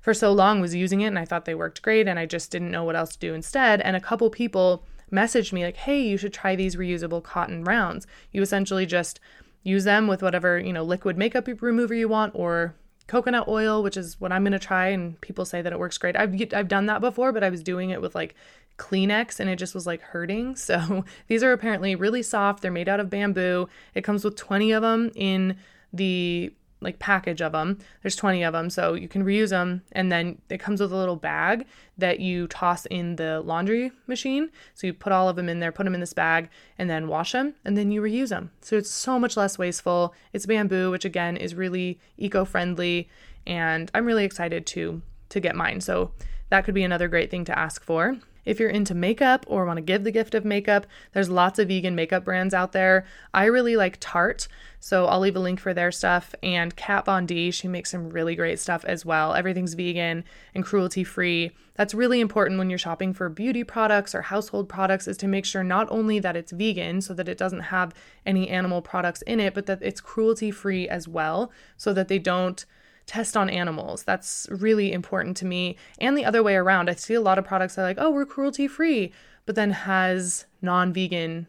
for 0.00 0.14
so 0.14 0.32
long 0.32 0.60
was 0.60 0.74
using 0.74 1.02
it 1.02 1.08
and 1.08 1.18
I 1.18 1.26
thought 1.26 1.44
they 1.44 1.54
worked 1.54 1.82
great 1.82 2.08
and 2.08 2.18
I 2.18 2.24
just 2.24 2.50
didn't 2.50 2.70
know 2.70 2.84
what 2.84 2.96
else 2.96 3.12
to 3.12 3.18
do 3.18 3.34
instead. 3.34 3.82
And 3.82 3.96
a 3.96 4.00
couple 4.00 4.30
people 4.30 4.84
messaged 5.12 5.52
me 5.52 5.64
like, 5.64 5.76
"Hey, 5.76 6.02
you 6.02 6.16
should 6.16 6.32
try 6.32 6.56
these 6.56 6.76
reusable 6.76 7.22
cotton 7.22 7.64
rounds." 7.64 8.06
You 8.32 8.42
essentially 8.42 8.86
just 8.86 9.20
use 9.62 9.84
them 9.84 10.06
with 10.06 10.22
whatever, 10.22 10.58
you 10.58 10.72
know, 10.72 10.84
liquid 10.84 11.18
makeup 11.18 11.48
remover 11.60 11.94
you 11.94 12.08
want 12.08 12.32
or 12.34 12.74
coconut 13.06 13.48
oil, 13.48 13.82
which 13.82 13.96
is 13.96 14.20
what 14.20 14.32
I'm 14.32 14.42
going 14.42 14.52
to 14.52 14.58
try 14.58 14.88
and 14.88 15.20
people 15.20 15.44
say 15.44 15.62
that 15.62 15.72
it 15.72 15.78
works 15.78 15.98
great. 15.98 16.16
I've 16.16 16.34
I've 16.52 16.68
done 16.68 16.86
that 16.86 17.00
before, 17.00 17.32
but 17.32 17.44
I 17.44 17.50
was 17.50 17.62
doing 17.62 17.90
it 17.90 18.00
with 18.00 18.14
like 18.14 18.34
Kleenex 18.78 19.40
and 19.40 19.48
it 19.48 19.56
just 19.56 19.74
was 19.74 19.86
like 19.86 20.00
hurting. 20.00 20.56
So, 20.66 21.04
these 21.28 21.42
are 21.42 21.52
apparently 21.52 21.94
really 21.94 22.22
soft. 22.22 22.62
They're 22.62 22.70
made 22.72 22.88
out 22.88 23.00
of 23.00 23.10
bamboo. 23.10 23.68
It 23.94 24.02
comes 24.02 24.24
with 24.24 24.36
20 24.36 24.72
of 24.72 24.82
them 24.82 25.10
in 25.14 25.56
the 25.92 26.52
like 26.86 26.98
package 27.00 27.42
of 27.42 27.52
them. 27.52 27.78
There's 28.02 28.16
20 28.16 28.44
of 28.44 28.52
them, 28.52 28.70
so 28.70 28.94
you 28.94 29.08
can 29.08 29.24
reuse 29.24 29.50
them. 29.50 29.82
And 29.92 30.10
then 30.10 30.38
it 30.48 30.60
comes 30.60 30.80
with 30.80 30.92
a 30.92 30.96
little 30.96 31.16
bag 31.16 31.66
that 31.98 32.20
you 32.20 32.46
toss 32.46 32.86
in 32.86 33.16
the 33.16 33.40
laundry 33.40 33.90
machine. 34.06 34.50
So 34.74 34.86
you 34.86 34.94
put 34.94 35.12
all 35.12 35.28
of 35.28 35.36
them 35.36 35.48
in 35.48 35.58
there, 35.58 35.72
put 35.72 35.84
them 35.84 35.94
in 35.94 36.00
this 36.00 36.12
bag, 36.12 36.48
and 36.78 36.88
then 36.88 37.08
wash 37.08 37.32
them, 37.32 37.54
and 37.64 37.76
then 37.76 37.90
you 37.90 38.00
reuse 38.00 38.28
them. 38.28 38.52
So 38.60 38.76
it's 38.76 38.90
so 38.90 39.18
much 39.18 39.36
less 39.36 39.58
wasteful. 39.58 40.14
It's 40.32 40.46
bamboo, 40.46 40.90
which 40.92 41.04
again 41.04 41.36
is 41.36 41.56
really 41.56 41.98
eco-friendly, 42.16 43.08
and 43.46 43.90
I'm 43.92 44.06
really 44.06 44.24
excited 44.24 44.64
to 44.66 45.02
to 45.28 45.40
get 45.40 45.56
mine. 45.56 45.80
So 45.80 46.12
that 46.50 46.64
could 46.64 46.74
be 46.74 46.84
another 46.84 47.08
great 47.08 47.30
thing 47.30 47.44
to 47.46 47.58
ask 47.58 47.82
for. 47.82 48.16
If 48.46 48.60
you're 48.60 48.70
into 48.70 48.94
makeup 48.94 49.44
or 49.48 49.66
want 49.66 49.76
to 49.76 49.82
give 49.82 50.04
the 50.04 50.12
gift 50.12 50.34
of 50.34 50.44
makeup, 50.44 50.86
there's 51.12 51.28
lots 51.28 51.58
of 51.58 51.68
vegan 51.68 51.96
makeup 51.96 52.24
brands 52.24 52.54
out 52.54 52.72
there. 52.72 53.04
I 53.34 53.46
really 53.46 53.76
like 53.76 53.98
Tarte, 54.00 54.46
so 54.78 55.06
I'll 55.06 55.18
leave 55.18 55.34
a 55.34 55.40
link 55.40 55.58
for 55.58 55.74
their 55.74 55.90
stuff. 55.90 56.32
And 56.44 56.74
Kat 56.76 57.06
Von 57.06 57.26
D, 57.26 57.50
she 57.50 57.66
makes 57.66 57.90
some 57.90 58.08
really 58.08 58.36
great 58.36 58.60
stuff 58.60 58.84
as 58.84 59.04
well. 59.04 59.34
Everything's 59.34 59.74
vegan 59.74 60.24
and 60.54 60.64
cruelty 60.64 61.02
free. 61.02 61.50
That's 61.74 61.92
really 61.92 62.20
important 62.20 62.58
when 62.58 62.70
you're 62.70 62.78
shopping 62.78 63.12
for 63.12 63.28
beauty 63.28 63.64
products 63.64 64.14
or 64.14 64.22
household 64.22 64.68
products 64.68 65.08
is 65.08 65.16
to 65.18 65.28
make 65.28 65.44
sure 65.44 65.64
not 65.64 65.88
only 65.90 66.20
that 66.20 66.36
it's 66.36 66.52
vegan 66.52 67.00
so 67.00 67.12
that 67.14 67.28
it 67.28 67.36
doesn't 67.36 67.60
have 67.60 67.92
any 68.24 68.48
animal 68.48 68.80
products 68.80 69.22
in 69.22 69.40
it, 69.40 69.54
but 69.54 69.66
that 69.66 69.82
it's 69.82 70.00
cruelty 70.00 70.52
free 70.52 70.88
as 70.88 71.08
well 71.08 71.50
so 71.76 71.92
that 71.92 72.06
they 72.06 72.20
don't 72.20 72.64
test 73.06 73.36
on 73.36 73.48
animals. 73.48 74.02
That's 74.02 74.46
really 74.50 74.92
important 74.92 75.36
to 75.38 75.46
me. 75.46 75.76
And 75.98 76.16
the 76.16 76.24
other 76.24 76.42
way 76.42 76.56
around. 76.56 76.90
I 76.90 76.94
see 76.94 77.14
a 77.14 77.20
lot 77.20 77.38
of 77.38 77.44
products 77.44 77.74
that 77.74 77.82
are 77.82 77.84
like, 77.84 77.98
oh, 78.00 78.10
we're 78.10 78.26
cruelty 78.26 78.66
free, 78.68 79.12
but 79.44 79.54
then 79.54 79.70
has 79.70 80.46
non 80.60 80.92
vegan 80.92 81.46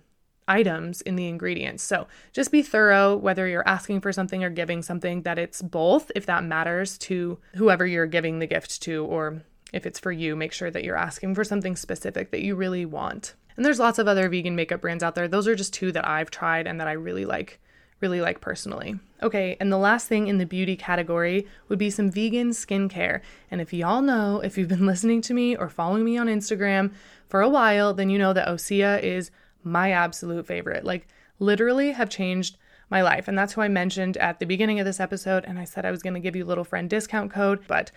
items 0.48 1.02
in 1.02 1.16
the 1.16 1.28
ingredients. 1.28 1.84
So 1.84 2.08
just 2.32 2.52
be 2.52 2.62
thorough 2.62 3.16
whether 3.16 3.48
you're 3.48 3.68
asking 3.68 4.02
for 4.02 4.14
something 4.14 4.44
or 4.44 4.50
giving 4.50 4.82
something 4.82 5.24
that 5.24 5.38
it's 5.38 5.62
both, 5.62 6.12
if 6.16 6.26
that 6.28 6.44
matters 6.44 6.98
to 7.00 7.38
whoever 7.56 7.86
you're 7.86 8.06
giving 8.06 8.40
the 8.40 8.48
gift 8.48 8.82
to, 8.84 9.04
or 9.06 9.44
if 9.74 9.86
it's 9.86 10.00
for 10.00 10.12
you, 10.12 10.36
make 10.36 10.54
sure 10.54 10.72
that 10.72 10.84
you're 10.84 10.98
asking 10.98 11.36
for 11.36 11.44
something 11.44 11.76
specific 11.76 12.32
that 12.32 12.44
you 12.44 12.56
really 12.56 12.86
want. 12.86 13.34
And 13.58 13.66
there's 13.66 13.80
lots 13.80 14.00
of 14.00 14.08
other 14.08 14.30
vegan 14.30 14.56
makeup 14.56 14.82
brands 14.82 15.04
out 15.04 15.16
there. 15.16 15.28
Those 15.28 15.48
are 15.48 15.56
just 15.56 15.74
two 15.74 15.92
that 15.92 16.08
I've 16.08 16.32
tried 16.32 16.68
and 16.68 16.80
that 16.80 16.88
I 16.88 16.94
really 16.94 17.26
like 17.26 17.60
really 18.00 18.22
like 18.22 18.42
personally. 18.42 19.00
Okay, 19.24 19.58
and 19.60 19.72
the 19.72 19.78
last 19.78 20.08
thing 20.08 20.28
in 20.28 20.38
the 20.38 20.46
beauty 20.46 20.76
category 20.76 21.48
would 21.70 21.80
be 21.80 21.90
some 21.90 22.12
vegan 22.12 22.52
skincare. 22.52 23.22
And 23.50 23.60
if 23.60 23.74
y'all 23.74 24.02
know, 24.02 24.42
if 24.42 24.58
you've 24.58 24.68
been 24.68 24.86
listening 24.88 25.22
to 25.22 25.34
me 25.34 25.56
or 25.56 25.70
following 25.70 26.06
me 26.06 26.18
on 26.18 26.28
Instagram 26.28 26.94
for 27.28 27.42
a 27.42 27.50
while, 27.50 27.94
then 27.94 28.10
you 28.10 28.20
know 28.20 28.34
that 28.34 28.48
Osea 28.48 29.02
is 29.02 29.32
my 29.64 29.92
absolute 29.92 30.46
favorite. 30.46 30.84
Like, 30.84 31.08
literally 31.40 31.92
have 31.92 32.10
changed 32.10 32.58
my 32.90 33.02
life. 33.02 33.28
And 33.28 33.38
that's 33.38 33.54
who 33.54 33.62
I 33.62 33.68
mentioned 33.68 34.18
at 34.18 34.40
the 34.40 34.46
beginning 34.46 34.80
of 34.80 34.86
this 34.86 35.00
episode. 35.00 35.44
And 35.46 35.60
I 35.60 35.66
said 35.66 35.86
I 35.86 35.92
was 35.92 36.02
going 36.02 36.14
to 36.14 36.20
give 36.20 36.36
you 36.36 36.46
a 36.46 36.48
little 36.48 36.64
friend 36.64 36.90
discount 36.90 37.32
code, 37.32 37.60
but 37.68 37.92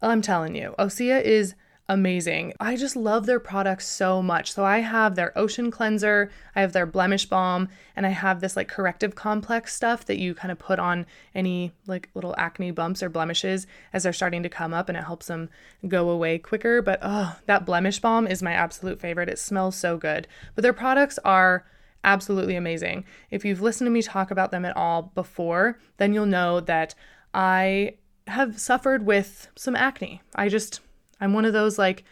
I'm 0.00 0.22
telling 0.22 0.56
you, 0.56 0.74
Osea 0.78 1.22
is 1.22 1.54
amazing. 1.88 2.52
I 2.60 2.76
just 2.76 2.96
love 2.96 3.26
their 3.26 3.40
products 3.40 3.86
so 3.86 4.22
much. 4.22 4.52
So 4.52 4.64
I 4.64 4.78
have 4.78 5.14
their 5.14 5.36
ocean 5.36 5.70
cleanser, 5.70 6.30
I 6.54 6.60
have 6.60 6.72
their 6.72 6.86
blemish 6.86 7.26
balm, 7.26 7.68
and 7.96 8.06
I 8.06 8.10
have 8.10 8.40
this 8.40 8.56
like 8.56 8.68
corrective 8.68 9.14
complex 9.14 9.74
stuff 9.74 10.04
that 10.06 10.18
you 10.18 10.34
kind 10.34 10.52
of 10.52 10.58
put 10.58 10.78
on 10.78 11.06
any 11.34 11.72
like 11.86 12.08
little 12.14 12.34
acne 12.38 12.70
bumps 12.70 13.02
or 13.02 13.08
blemishes 13.08 13.66
as 13.92 14.04
they're 14.04 14.12
starting 14.12 14.42
to 14.42 14.48
come 14.48 14.72
up 14.72 14.88
and 14.88 14.96
it 14.96 15.04
helps 15.04 15.26
them 15.26 15.50
go 15.86 16.08
away 16.08 16.38
quicker. 16.38 16.82
But 16.82 17.00
oh, 17.02 17.36
that 17.46 17.66
blemish 17.66 18.00
balm 18.00 18.26
is 18.26 18.42
my 18.42 18.52
absolute 18.52 19.00
favorite. 19.00 19.28
It 19.28 19.38
smells 19.38 19.76
so 19.76 19.96
good. 19.96 20.28
But 20.54 20.62
their 20.62 20.72
products 20.72 21.18
are 21.24 21.66
absolutely 22.04 22.56
amazing. 22.56 23.04
If 23.30 23.44
you've 23.44 23.60
listened 23.60 23.86
to 23.86 23.92
me 23.92 24.02
talk 24.02 24.30
about 24.30 24.50
them 24.50 24.64
at 24.64 24.76
all 24.76 25.12
before, 25.14 25.78
then 25.98 26.14
you'll 26.14 26.26
know 26.26 26.60
that 26.60 26.94
I 27.34 27.96
have 28.28 28.58
suffered 28.58 29.04
with 29.04 29.48
some 29.56 29.76
acne. 29.76 30.22
I 30.34 30.48
just 30.48 30.80
I'm 31.22 31.32
one 31.32 31.44
of 31.44 31.52
those 31.52 31.78
like 31.78 32.04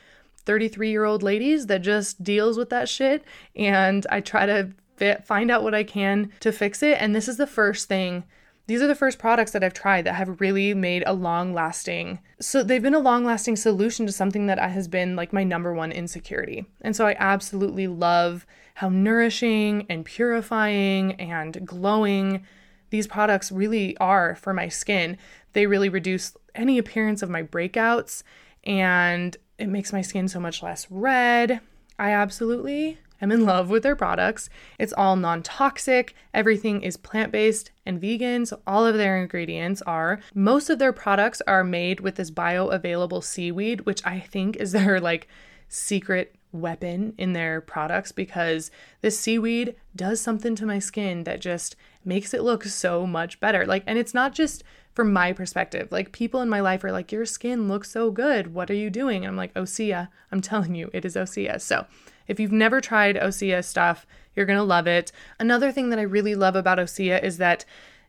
33 0.44 0.90
year 0.90 1.04
old 1.04 1.22
ladies 1.22 1.66
that 1.66 1.82
just 1.82 2.22
deals 2.22 2.56
with 2.56 2.70
that 2.70 2.88
shit 2.88 3.24
and 3.54 4.06
I 4.08 4.20
try 4.20 4.46
to 4.46 4.70
fit, 4.96 5.26
find 5.26 5.50
out 5.50 5.62
what 5.62 5.74
I 5.74 5.82
can 5.82 6.30
to 6.40 6.52
fix 6.52 6.82
it. 6.82 6.96
And 7.00 7.14
this 7.14 7.28
is 7.28 7.36
the 7.36 7.46
first 7.46 7.88
thing. 7.88 8.24
These 8.66 8.82
are 8.82 8.86
the 8.86 8.94
first 8.94 9.18
products 9.18 9.50
that 9.50 9.64
I've 9.64 9.74
tried 9.74 10.04
that 10.04 10.14
have 10.14 10.40
really 10.40 10.74
made 10.74 11.02
a 11.04 11.12
long 11.12 11.52
lasting. 11.52 12.20
So 12.40 12.62
they've 12.62 12.80
been 12.80 12.94
a 12.94 13.00
long 13.00 13.24
lasting 13.24 13.56
solution 13.56 14.06
to 14.06 14.12
something 14.12 14.46
that 14.46 14.60
has 14.60 14.86
been 14.86 15.16
like 15.16 15.32
my 15.32 15.42
number 15.42 15.74
one 15.74 15.90
insecurity. 15.90 16.66
And 16.80 16.94
so 16.94 17.04
I 17.04 17.16
absolutely 17.18 17.88
love 17.88 18.46
how 18.74 18.88
nourishing 18.88 19.86
and 19.88 20.04
purifying 20.04 21.14
and 21.14 21.66
glowing 21.66 22.46
these 22.90 23.08
products 23.08 23.50
really 23.50 23.96
are 23.96 24.36
for 24.36 24.54
my 24.54 24.68
skin. 24.68 25.18
They 25.52 25.66
really 25.66 25.88
reduce 25.88 26.36
any 26.54 26.78
appearance 26.78 27.22
of 27.22 27.30
my 27.30 27.42
breakouts 27.42 28.22
and 28.64 29.36
it 29.58 29.68
makes 29.68 29.92
my 29.92 30.00
skin 30.00 30.28
so 30.28 30.40
much 30.40 30.62
less 30.62 30.90
red. 30.90 31.60
I 31.98 32.12
absolutely 32.12 32.98
am 33.20 33.30
in 33.30 33.44
love 33.44 33.68
with 33.68 33.82
their 33.82 33.96
products. 33.96 34.48
It's 34.78 34.92
all 34.94 35.16
non 35.16 35.42
toxic, 35.42 36.14
everything 36.32 36.82
is 36.82 36.96
plant 36.96 37.32
based 37.32 37.70
and 37.84 38.00
vegan, 38.00 38.46
so 38.46 38.60
all 38.66 38.86
of 38.86 38.96
their 38.96 39.20
ingredients 39.20 39.82
are. 39.82 40.20
Most 40.34 40.70
of 40.70 40.78
their 40.78 40.92
products 40.92 41.42
are 41.46 41.64
made 41.64 42.00
with 42.00 42.16
this 42.16 42.30
bioavailable 42.30 43.22
seaweed, 43.22 43.82
which 43.82 44.04
I 44.06 44.20
think 44.20 44.56
is 44.56 44.72
their 44.72 45.00
like 45.00 45.28
secret 45.68 46.34
weapon 46.52 47.14
in 47.16 47.32
their 47.32 47.60
products 47.60 48.10
because 48.10 48.70
this 49.02 49.18
seaweed 49.18 49.74
does 49.94 50.20
something 50.20 50.56
to 50.56 50.66
my 50.66 50.78
skin 50.78 51.24
that 51.24 51.40
just 51.40 51.76
makes 52.04 52.34
it 52.34 52.42
look 52.42 52.64
so 52.64 53.06
much 53.06 53.38
better. 53.40 53.64
Like, 53.66 53.84
and 53.86 53.98
it's 53.98 54.14
not 54.14 54.32
just 54.32 54.64
from 55.00 55.14
my 55.14 55.32
perspective. 55.32 55.90
Like 55.90 56.12
people 56.12 56.42
in 56.42 56.50
my 56.50 56.60
life 56.60 56.84
are 56.84 56.92
like, 56.92 57.10
Your 57.10 57.24
skin 57.24 57.68
looks 57.68 57.90
so 57.90 58.10
good. 58.10 58.52
What 58.52 58.70
are 58.70 58.74
you 58.74 58.90
doing? 58.90 59.24
And 59.24 59.30
I'm 59.30 59.36
like, 59.36 59.54
Osea. 59.54 60.08
I'm 60.30 60.42
telling 60.42 60.74
you, 60.74 60.90
it 60.92 61.06
is 61.06 61.16
Osea. 61.16 61.58
So 61.58 61.86
if 62.28 62.38
you've 62.38 62.52
never 62.52 62.82
tried 62.82 63.16
Osea 63.16 63.64
stuff, 63.64 64.06
you're 64.36 64.44
gonna 64.44 64.62
love 64.62 64.86
it. 64.86 65.10
Another 65.38 65.72
thing 65.72 65.88
that 65.88 65.98
I 65.98 66.02
really 66.02 66.34
love 66.34 66.54
about 66.54 66.76
Osea 66.76 67.22
is 67.24 67.38
that 67.38 67.64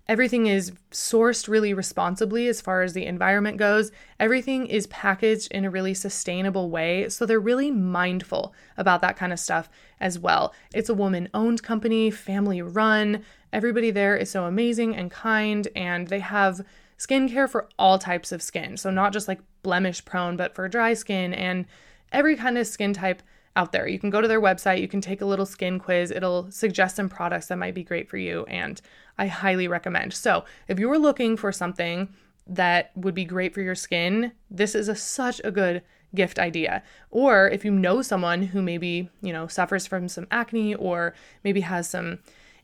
Everything 0.08 0.48
is 0.48 0.74
sourced 0.92 1.48
really 1.48 1.74
responsibly 1.74 2.48
as 2.48 2.60
far 2.60 2.82
as 2.82 2.92
the 2.92 3.06
environment 3.06 3.58
goes. 3.58 3.92
Everything 4.20 4.66
is 4.66 4.88
packaged 4.88 5.50
in 5.52 5.64
a 5.64 5.70
really 5.70 5.94
sustainable 5.94 6.70
way. 6.70 7.08
So 7.08 7.26
they're 7.26 7.40
really 7.40 7.72
mindful 7.72 8.54
about 8.78 9.00
that 9.02 9.16
kind 9.16 9.32
of 9.32 9.40
stuff 9.40 9.70
as 10.02 10.20
well. 10.20 10.54
It's 10.74 10.90
a 10.90 10.94
woman 10.94 11.30
owned 11.34 11.64
company, 11.64 12.12
family 12.12 12.62
run. 12.62 13.24
Everybody 13.54 13.92
there 13.92 14.18
is 14.18 14.30
so 14.30 14.46
amazing 14.46 14.98
and 14.98 15.12
kind, 15.12 15.68
and 15.76 16.08
they 16.08 16.20
have 16.20 16.62
skincare 17.02 17.50
for 17.50 17.68
all 17.80 17.98
types 17.98 18.32
of 18.32 18.42
skin. 18.42 18.78
So, 18.78 18.92
not 18.92 19.14
just 19.14 19.28
like 19.28 19.40
blemish 19.64 20.06
prone, 20.06 20.38
but 20.38 20.54
for 20.54 20.68
dry 20.68 20.94
skin 20.94 21.34
and 21.34 21.66
every 22.12 22.36
kind 22.36 22.58
of 22.58 22.68
skin 22.68 22.94
type 22.94 23.24
out 23.56 23.72
there. 23.72 23.88
You 23.88 24.00
can 24.00 24.10
go 24.10 24.22
to 24.22 24.28
their 24.28 24.42
website, 24.42 24.82
you 24.82 24.88
can 24.88 25.02
take 25.02 25.22
a 25.22 25.26
little 25.26 25.46
skin 25.46 25.80
quiz, 25.80 26.12
it'll 26.12 26.50
suggest 26.52 26.96
some 26.96 27.10
products 27.10 27.48
that 27.48 27.58
might 27.58 27.74
be 27.74 27.84
great 27.84 28.10
for 28.10 28.18
you. 28.18 28.46
And 28.46 28.80
I 29.18 29.28
highly 29.28 29.68
recommend. 29.68 30.14
So, 30.14 30.46
if 30.68 30.80
you're 30.80 31.00
looking 31.00 31.38
for 31.38 31.52
something 31.52 32.10
that 32.48 32.92
would 32.96 33.16
be 33.16 33.26
great 33.26 33.54
for 33.54 33.62
your 33.62 33.76
skin, 33.76 34.34
this 34.50 34.76
is 34.76 34.88
a, 34.88 34.96
such 34.96 35.42
a 35.44 35.52
good 35.52 35.82
gift 36.14 36.38
idea. 36.38 36.84
Or 37.10 37.50
if 37.50 37.64
you 37.66 37.72
know 37.72 38.02
someone 38.02 38.44
who 38.44 38.62
maybe, 38.62 39.10
you 39.22 39.34
know, 39.34 39.48
suffers 39.48 39.88
from 39.88 40.08
some 40.08 40.28
acne 40.30 40.76
or 40.76 41.14
maybe 41.44 41.62
has 41.62 41.90
some 41.90 42.20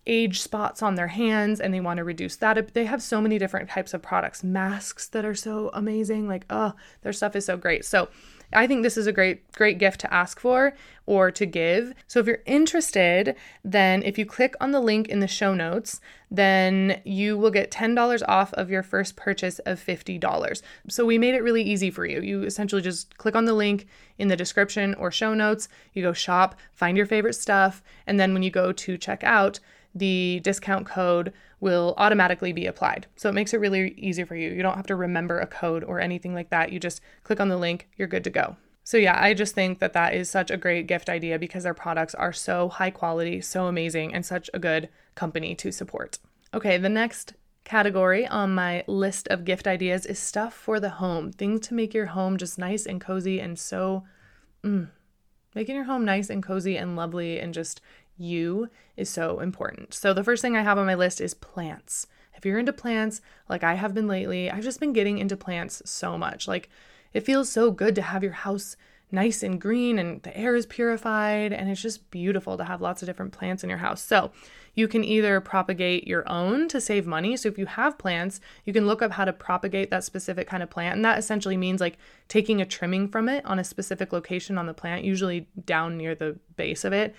age 0.07 0.41
spots 0.41 0.81
on 0.81 0.95
their 0.95 1.07
hands 1.07 1.59
and 1.59 1.73
they 1.73 1.79
want 1.79 1.97
to 1.97 2.03
reduce 2.03 2.35
that. 2.37 2.73
They 2.73 2.85
have 2.85 3.03
so 3.03 3.21
many 3.21 3.37
different 3.37 3.69
types 3.69 3.93
of 3.93 4.01
products, 4.01 4.43
masks 4.43 5.07
that 5.09 5.25
are 5.25 5.35
so 5.35 5.69
amazing. 5.73 6.27
Like, 6.27 6.45
oh, 6.49 6.73
their 7.01 7.13
stuff 7.13 7.35
is 7.35 7.45
so 7.45 7.57
great. 7.57 7.85
So, 7.85 8.09
I 8.53 8.65
think 8.65 8.83
this 8.83 8.95
is 8.97 9.07
a 9.07 9.11
great 9.11 9.51
great 9.51 9.77
gift 9.77 9.99
to 10.01 10.13
ask 10.13 10.39
for 10.39 10.73
or 11.05 11.31
to 11.31 11.45
give. 11.45 11.93
So 12.07 12.19
if 12.19 12.27
you're 12.27 12.43
interested, 12.45 13.35
then 13.63 14.03
if 14.03 14.17
you 14.17 14.25
click 14.25 14.55
on 14.61 14.71
the 14.71 14.79
link 14.79 15.07
in 15.07 15.19
the 15.19 15.27
show 15.27 15.53
notes, 15.53 15.99
then 16.29 17.01
you 17.05 17.37
will 17.37 17.51
get 17.51 17.71
$10 17.71 18.21
off 18.27 18.53
of 18.53 18.69
your 18.69 18.83
first 18.83 19.15
purchase 19.15 19.59
of 19.59 19.79
$50. 19.79 20.61
So 20.89 21.05
we 21.05 21.17
made 21.17 21.33
it 21.33 21.43
really 21.43 21.63
easy 21.63 21.89
for 21.89 22.05
you. 22.05 22.21
You 22.21 22.43
essentially 22.43 22.81
just 22.81 23.17
click 23.17 23.35
on 23.35 23.45
the 23.45 23.53
link 23.53 23.87
in 24.17 24.27
the 24.27 24.35
description 24.35 24.93
or 24.95 25.11
show 25.11 25.33
notes, 25.33 25.69
you 25.93 26.03
go 26.03 26.13
shop, 26.13 26.55
find 26.73 26.97
your 26.97 27.05
favorite 27.05 27.35
stuff, 27.35 27.81
and 28.05 28.19
then 28.19 28.33
when 28.33 28.43
you 28.43 28.49
go 28.49 28.71
to 28.71 28.97
check 28.97 29.23
out, 29.23 29.59
the 29.97 30.39
discount 30.43 30.85
code 30.85 31.33
will 31.59 31.93
automatically 31.97 32.53
be 32.53 32.67
applied. 32.67 33.07
So 33.15 33.29
it 33.29 33.33
makes 33.33 33.53
it 33.53 33.59
really 33.59 33.93
easy 33.97 34.23
for 34.23 34.35
you. 34.35 34.49
You 34.49 34.61
don't 34.61 34.75
have 34.75 34.87
to 34.87 34.95
remember 34.95 35.39
a 35.39 35.47
code 35.47 35.83
or 35.83 35.99
anything 35.99 36.33
like 36.33 36.49
that. 36.49 36.71
You 36.71 36.79
just 36.79 37.01
click 37.23 37.39
on 37.39 37.49
the 37.49 37.57
link, 37.57 37.87
you're 37.97 38.07
good 38.07 38.23
to 38.25 38.29
go. 38.29 38.57
So 38.83 38.95
yeah, 38.95 39.21
I 39.21 39.33
just 39.33 39.53
think 39.53 39.79
that 39.79 39.93
that 39.93 40.13
is 40.13 40.29
such 40.29 40.49
a 40.49 40.55
great 40.55 40.87
gift 40.87 41.09
idea 41.09 41.37
because 41.37 41.63
their 41.63 41.73
products 41.73 42.15
are 42.15 42.31
so 42.31 42.69
high 42.69 42.91
quality, 42.91 43.41
so 43.41 43.65
amazing, 43.65 44.13
and 44.13 44.25
such 44.25 44.49
a 44.53 44.59
good 44.59 44.87
company 45.13 45.55
to 45.55 45.71
support. 45.71 46.19
Okay, 46.53 46.77
the 46.77 46.87
next 46.87 47.33
category 47.65 48.25
on 48.25 48.55
my 48.55 48.85
list 48.87 49.27
of 49.27 49.43
gift 49.43 49.67
ideas 49.67 50.05
is 50.05 50.17
stuff 50.17 50.53
for 50.53 50.79
the 50.79 50.89
home, 50.89 51.33
things 51.33 51.67
to 51.67 51.73
make 51.73 51.93
your 51.93 52.05
home 52.05 52.37
just 52.37 52.57
nice 52.57 52.85
and 52.85 53.01
cozy 53.01 53.41
and 53.41 53.59
so 53.59 54.05
mm, 54.63 54.87
making 55.53 55.75
your 55.75 55.83
home 55.83 56.05
nice 56.05 56.29
and 56.29 56.41
cozy 56.41 56.77
and 56.77 56.95
lovely 56.95 57.39
and 57.39 57.53
just 57.53 57.81
you 58.17 58.69
is 58.95 59.09
so 59.09 59.39
important. 59.39 59.93
So, 59.93 60.13
the 60.13 60.23
first 60.23 60.41
thing 60.41 60.55
I 60.55 60.63
have 60.63 60.77
on 60.77 60.85
my 60.85 60.95
list 60.95 61.21
is 61.21 61.33
plants. 61.33 62.07
If 62.35 62.45
you're 62.45 62.59
into 62.59 62.73
plants, 62.73 63.21
like 63.49 63.63
I 63.63 63.73
have 63.73 63.93
been 63.93 64.07
lately, 64.07 64.51
I've 64.51 64.63
just 64.63 64.79
been 64.79 64.93
getting 64.93 65.17
into 65.17 65.35
plants 65.35 65.81
so 65.85 66.17
much. 66.17 66.47
Like, 66.47 66.69
it 67.13 67.25
feels 67.25 67.51
so 67.51 67.71
good 67.71 67.95
to 67.95 68.01
have 68.01 68.23
your 68.23 68.33
house 68.33 68.75
nice 69.09 69.41
and 69.41 69.61
green 69.61 69.97
and 69.97 70.21
the 70.23 70.37
air 70.37 70.55
is 70.55 70.65
purified, 70.65 71.53
and 71.53 71.69
it's 71.69 71.81
just 71.81 72.11
beautiful 72.11 72.57
to 72.57 72.65
have 72.65 72.81
lots 72.81 73.01
of 73.01 73.07
different 73.07 73.31
plants 73.31 73.63
in 73.63 73.69
your 73.69 73.79
house. 73.79 74.01
So, 74.01 74.31
you 74.75 74.87
can 74.87 75.03
either 75.03 75.41
propagate 75.41 76.05
your 76.05 76.29
own 76.29 76.67
to 76.67 76.79
save 76.79 77.07
money. 77.07 77.35
So, 77.35 77.49
if 77.49 77.57
you 77.57 77.65
have 77.65 77.97
plants, 77.97 78.39
you 78.65 78.73
can 78.73 78.85
look 78.85 79.01
up 79.01 79.11
how 79.11 79.25
to 79.25 79.33
propagate 79.33 79.89
that 79.89 80.03
specific 80.03 80.47
kind 80.47 80.61
of 80.61 80.69
plant. 80.69 80.97
And 80.97 81.05
that 81.05 81.17
essentially 81.17 81.57
means 81.57 81.81
like 81.81 81.97
taking 82.27 82.61
a 82.61 82.65
trimming 82.65 83.07
from 83.07 83.29
it 83.29 83.45
on 83.45 83.57
a 83.57 83.63
specific 83.63 84.13
location 84.13 84.57
on 84.57 84.67
the 84.67 84.73
plant, 84.73 85.03
usually 85.05 85.47
down 85.65 85.97
near 85.97 86.13
the 86.13 86.37
base 86.55 86.83
of 86.83 86.93
it, 86.93 87.15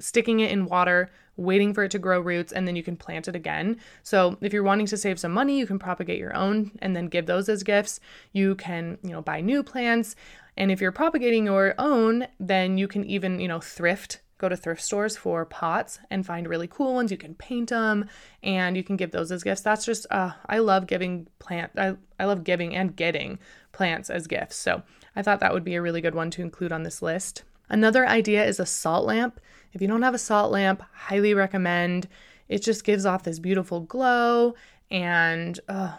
sticking 0.00 0.40
it 0.40 0.50
in 0.50 0.66
water, 0.66 1.10
waiting 1.36 1.72
for 1.72 1.84
it 1.84 1.90
to 1.92 1.98
grow 1.98 2.20
roots, 2.20 2.52
and 2.52 2.66
then 2.66 2.76
you 2.76 2.82
can 2.82 2.96
plant 2.96 3.28
it 3.28 3.36
again. 3.36 3.78
So 4.02 4.36
if 4.40 4.52
you're 4.52 4.62
wanting 4.62 4.86
to 4.86 4.96
save 4.96 5.18
some 5.18 5.32
money, 5.32 5.58
you 5.58 5.66
can 5.66 5.78
propagate 5.78 6.18
your 6.18 6.36
own 6.36 6.72
and 6.80 6.94
then 6.94 7.06
give 7.06 7.26
those 7.26 7.48
as 7.48 7.62
gifts. 7.62 8.00
You 8.32 8.54
can, 8.56 8.98
you 9.02 9.10
know, 9.10 9.22
buy 9.22 9.40
new 9.40 9.62
plants. 9.62 10.16
And 10.56 10.70
if 10.70 10.80
you're 10.80 10.92
propagating 10.92 11.46
your 11.46 11.74
own, 11.78 12.26
then 12.38 12.76
you 12.76 12.88
can 12.88 13.04
even, 13.04 13.40
you 13.40 13.48
know, 13.48 13.60
thrift 13.60 14.20
go 14.40 14.48
to 14.48 14.56
thrift 14.56 14.80
stores 14.80 15.18
for 15.18 15.44
pots 15.44 15.98
and 16.10 16.24
find 16.24 16.48
really 16.48 16.66
cool 16.66 16.94
ones. 16.94 17.10
You 17.10 17.18
can 17.18 17.34
paint 17.34 17.68
them 17.68 18.08
and 18.42 18.76
you 18.76 18.82
can 18.82 18.96
give 18.96 19.10
those 19.10 19.30
as 19.30 19.42
gifts. 19.44 19.60
That's 19.60 19.84
just 19.84 20.06
uh, 20.10 20.32
I 20.46 20.58
love 20.58 20.86
giving 20.86 21.28
plant 21.38 21.72
I, 21.76 21.96
I 22.18 22.24
love 22.24 22.42
giving 22.42 22.74
and 22.74 22.96
getting 22.96 23.38
plants 23.72 24.08
as 24.08 24.26
gifts. 24.26 24.56
So 24.56 24.82
I 25.14 25.22
thought 25.22 25.40
that 25.40 25.52
would 25.52 25.64
be 25.64 25.74
a 25.74 25.82
really 25.82 26.00
good 26.00 26.14
one 26.14 26.30
to 26.32 26.42
include 26.42 26.72
on 26.72 26.82
this 26.82 27.02
list. 27.02 27.44
Another 27.70 28.06
idea 28.06 28.44
is 28.44 28.60
a 28.60 28.66
salt 28.66 29.06
lamp. 29.06 29.40
If 29.72 29.80
you 29.80 29.88
don't 29.88 30.02
have 30.02 30.14
a 30.14 30.18
salt 30.18 30.50
lamp, 30.50 30.82
highly 30.92 31.32
recommend. 31.32 32.08
It 32.48 32.62
just 32.62 32.84
gives 32.84 33.06
off 33.06 33.22
this 33.22 33.38
beautiful 33.38 33.80
glow. 33.80 34.54
And 34.90 35.58
uh, 35.68 35.96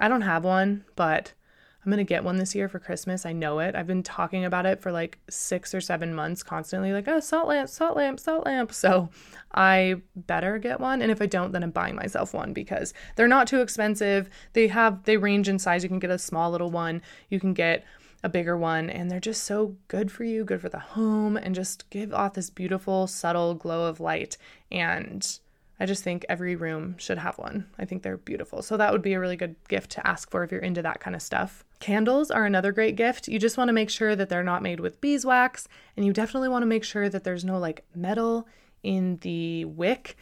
I 0.00 0.08
don't 0.08 0.22
have 0.22 0.44
one, 0.44 0.84
but 0.96 1.32
I'm 1.84 1.92
to 1.92 2.04
get 2.04 2.22
one 2.22 2.36
this 2.36 2.54
year 2.54 2.68
for 2.68 2.78
Christmas. 2.78 3.26
I 3.26 3.32
know 3.32 3.58
it. 3.58 3.74
I've 3.74 3.88
been 3.88 4.04
talking 4.04 4.44
about 4.44 4.66
it 4.66 4.80
for 4.80 4.92
like 4.92 5.18
six 5.28 5.74
or 5.74 5.80
seven 5.80 6.14
months 6.14 6.42
constantly, 6.42 6.92
like, 6.92 7.08
oh, 7.08 7.18
salt 7.18 7.48
lamp, 7.48 7.68
salt 7.68 7.96
lamp, 7.96 8.20
salt 8.20 8.44
lamp. 8.44 8.72
So 8.72 9.10
I 9.52 9.96
better 10.14 10.58
get 10.58 10.78
one. 10.78 11.02
And 11.02 11.10
if 11.10 11.20
I 11.20 11.26
don't, 11.26 11.50
then 11.50 11.64
I'm 11.64 11.72
buying 11.72 11.96
myself 11.96 12.34
one 12.34 12.52
because 12.52 12.94
they're 13.16 13.26
not 13.26 13.48
too 13.48 13.60
expensive. 13.60 14.28
They 14.52 14.68
have, 14.68 15.02
they 15.04 15.16
range 15.16 15.48
in 15.48 15.58
size. 15.58 15.82
You 15.82 15.88
can 15.88 15.98
get 15.98 16.10
a 16.10 16.18
small 16.18 16.52
little 16.52 16.70
one, 16.70 17.02
you 17.30 17.40
can 17.40 17.52
get 17.52 17.84
a 18.22 18.28
bigger 18.28 18.56
one, 18.56 18.88
and 18.88 19.10
they're 19.10 19.20
just 19.20 19.44
so 19.44 19.76
good 19.88 20.12
for 20.12 20.24
you, 20.24 20.44
good 20.44 20.60
for 20.60 20.68
the 20.68 20.78
home, 20.78 21.36
and 21.36 21.54
just 21.54 21.88
give 21.90 22.14
off 22.14 22.34
this 22.34 22.50
beautiful, 22.50 23.06
subtle 23.06 23.54
glow 23.54 23.88
of 23.88 24.00
light. 24.00 24.36
And 24.70 25.26
I 25.80 25.86
just 25.86 26.04
think 26.04 26.24
every 26.28 26.54
room 26.54 26.96
should 26.98 27.18
have 27.18 27.38
one. 27.38 27.66
I 27.78 27.84
think 27.84 28.02
they're 28.02 28.16
beautiful. 28.16 28.62
So 28.62 28.76
that 28.76 28.92
would 28.92 29.02
be 29.02 29.14
a 29.14 29.20
really 29.20 29.36
good 29.36 29.56
gift 29.68 29.90
to 29.92 30.06
ask 30.06 30.30
for 30.30 30.44
if 30.44 30.52
you're 30.52 30.60
into 30.60 30.82
that 30.82 31.00
kind 31.00 31.16
of 31.16 31.22
stuff. 31.22 31.64
Candles 31.80 32.30
are 32.30 32.44
another 32.44 32.70
great 32.70 32.94
gift. 32.94 33.26
You 33.26 33.40
just 33.40 33.58
want 33.58 33.68
to 33.68 33.72
make 33.72 33.90
sure 33.90 34.14
that 34.14 34.28
they're 34.28 34.44
not 34.44 34.62
made 34.62 34.78
with 34.78 35.00
beeswax, 35.00 35.66
and 35.96 36.06
you 36.06 36.12
definitely 36.12 36.48
want 36.48 36.62
to 36.62 36.66
make 36.66 36.84
sure 36.84 37.08
that 37.08 37.24
there's 37.24 37.44
no 37.44 37.58
like 37.58 37.84
metal 37.96 38.46
in 38.84 39.16
the 39.22 39.64
wick 39.64 40.16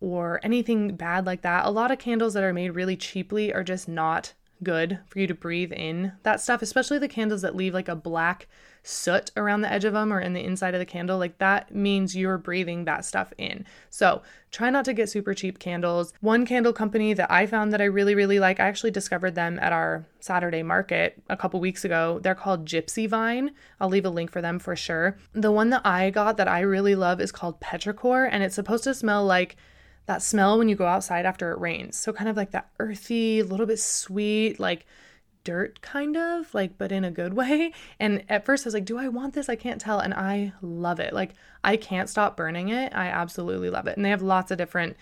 or 0.00 0.40
anything 0.42 0.96
bad 0.96 1.24
like 1.24 1.42
that. 1.42 1.64
A 1.66 1.70
lot 1.70 1.92
of 1.92 1.98
candles 1.98 2.34
that 2.34 2.42
are 2.42 2.52
made 2.52 2.70
really 2.70 2.96
cheaply 2.96 3.54
are 3.54 3.62
just 3.62 3.88
not 3.88 4.32
good 4.62 5.00
for 5.06 5.18
you 5.18 5.26
to 5.26 5.34
breathe 5.34 5.72
in 5.72 6.12
that 6.22 6.40
stuff, 6.40 6.62
especially 6.62 6.98
the 6.98 7.08
candles 7.08 7.42
that 7.42 7.56
leave 7.56 7.74
like 7.74 7.88
a 7.88 7.96
black 7.96 8.48
soot 8.86 9.30
around 9.36 9.62
the 9.62 9.72
edge 9.72 9.84
of 9.84 9.94
them 9.94 10.12
or 10.12 10.20
in 10.20 10.34
the 10.34 10.44
inside 10.44 10.74
of 10.74 10.78
the 10.78 10.86
candle. 10.86 11.18
Like 11.18 11.38
that 11.38 11.74
means 11.74 12.14
you're 12.14 12.38
breathing 12.38 12.84
that 12.84 13.04
stuff 13.04 13.32
in. 13.38 13.64
So 13.90 14.22
try 14.50 14.70
not 14.70 14.84
to 14.84 14.92
get 14.92 15.08
super 15.08 15.32
cheap 15.34 15.58
candles. 15.58 16.12
One 16.20 16.44
candle 16.44 16.72
company 16.72 17.14
that 17.14 17.30
I 17.30 17.46
found 17.46 17.72
that 17.72 17.80
I 17.80 17.84
really, 17.84 18.14
really 18.14 18.38
like, 18.38 18.60
I 18.60 18.68
actually 18.68 18.90
discovered 18.90 19.34
them 19.34 19.58
at 19.60 19.72
our 19.72 20.04
Saturday 20.20 20.62
market 20.62 21.20
a 21.28 21.36
couple 21.36 21.60
weeks 21.60 21.84
ago. 21.84 22.20
They're 22.22 22.34
called 22.34 22.66
Gypsy 22.66 23.08
Vine. 23.08 23.52
I'll 23.80 23.88
leave 23.88 24.04
a 24.04 24.10
link 24.10 24.30
for 24.30 24.42
them 24.42 24.58
for 24.58 24.76
sure. 24.76 25.16
The 25.32 25.52
one 25.52 25.70
that 25.70 25.82
I 25.84 26.10
got 26.10 26.36
that 26.36 26.48
I 26.48 26.60
really 26.60 26.94
love 26.94 27.20
is 27.20 27.32
called 27.32 27.60
Petrichor, 27.60 28.28
and 28.30 28.42
it's 28.42 28.54
supposed 28.54 28.84
to 28.84 28.94
smell 28.94 29.24
like 29.24 29.56
that 30.06 30.22
smell 30.22 30.58
when 30.58 30.68
you 30.68 30.76
go 30.76 30.86
outside 30.86 31.26
after 31.26 31.52
it 31.52 31.58
rains. 31.58 31.96
So 31.96 32.12
kind 32.12 32.28
of 32.28 32.36
like 32.36 32.50
that 32.50 32.70
earthy, 32.78 33.42
little 33.42 33.66
bit 33.66 33.78
sweet, 33.78 34.60
like 34.60 34.86
dirt 35.44 35.80
kind 35.82 36.16
of, 36.16 36.52
like 36.54 36.76
but 36.78 36.92
in 36.92 37.04
a 37.04 37.10
good 37.10 37.34
way. 37.42 37.72
And 37.98 38.24
at 38.28 38.44
first 38.44 38.66
I 38.66 38.68
was 38.68 38.74
like, 38.74 38.84
do 38.84 38.98
I 38.98 39.08
want 39.08 39.34
this? 39.34 39.48
I 39.48 39.56
can't 39.56 39.80
tell 39.80 40.00
and 40.00 40.14
I 40.14 40.52
love 40.62 41.00
it. 41.00 41.12
Like 41.12 41.34
I 41.62 41.76
can't 41.76 42.08
stop 42.08 42.36
burning 42.36 42.68
it. 42.68 42.94
I 42.94 43.06
absolutely 43.06 43.70
love 43.70 43.86
it. 43.86 43.96
And 43.96 44.04
they 44.04 44.10
have 44.10 44.22
lots 44.22 44.50
of 44.50 44.58
different 44.58 44.96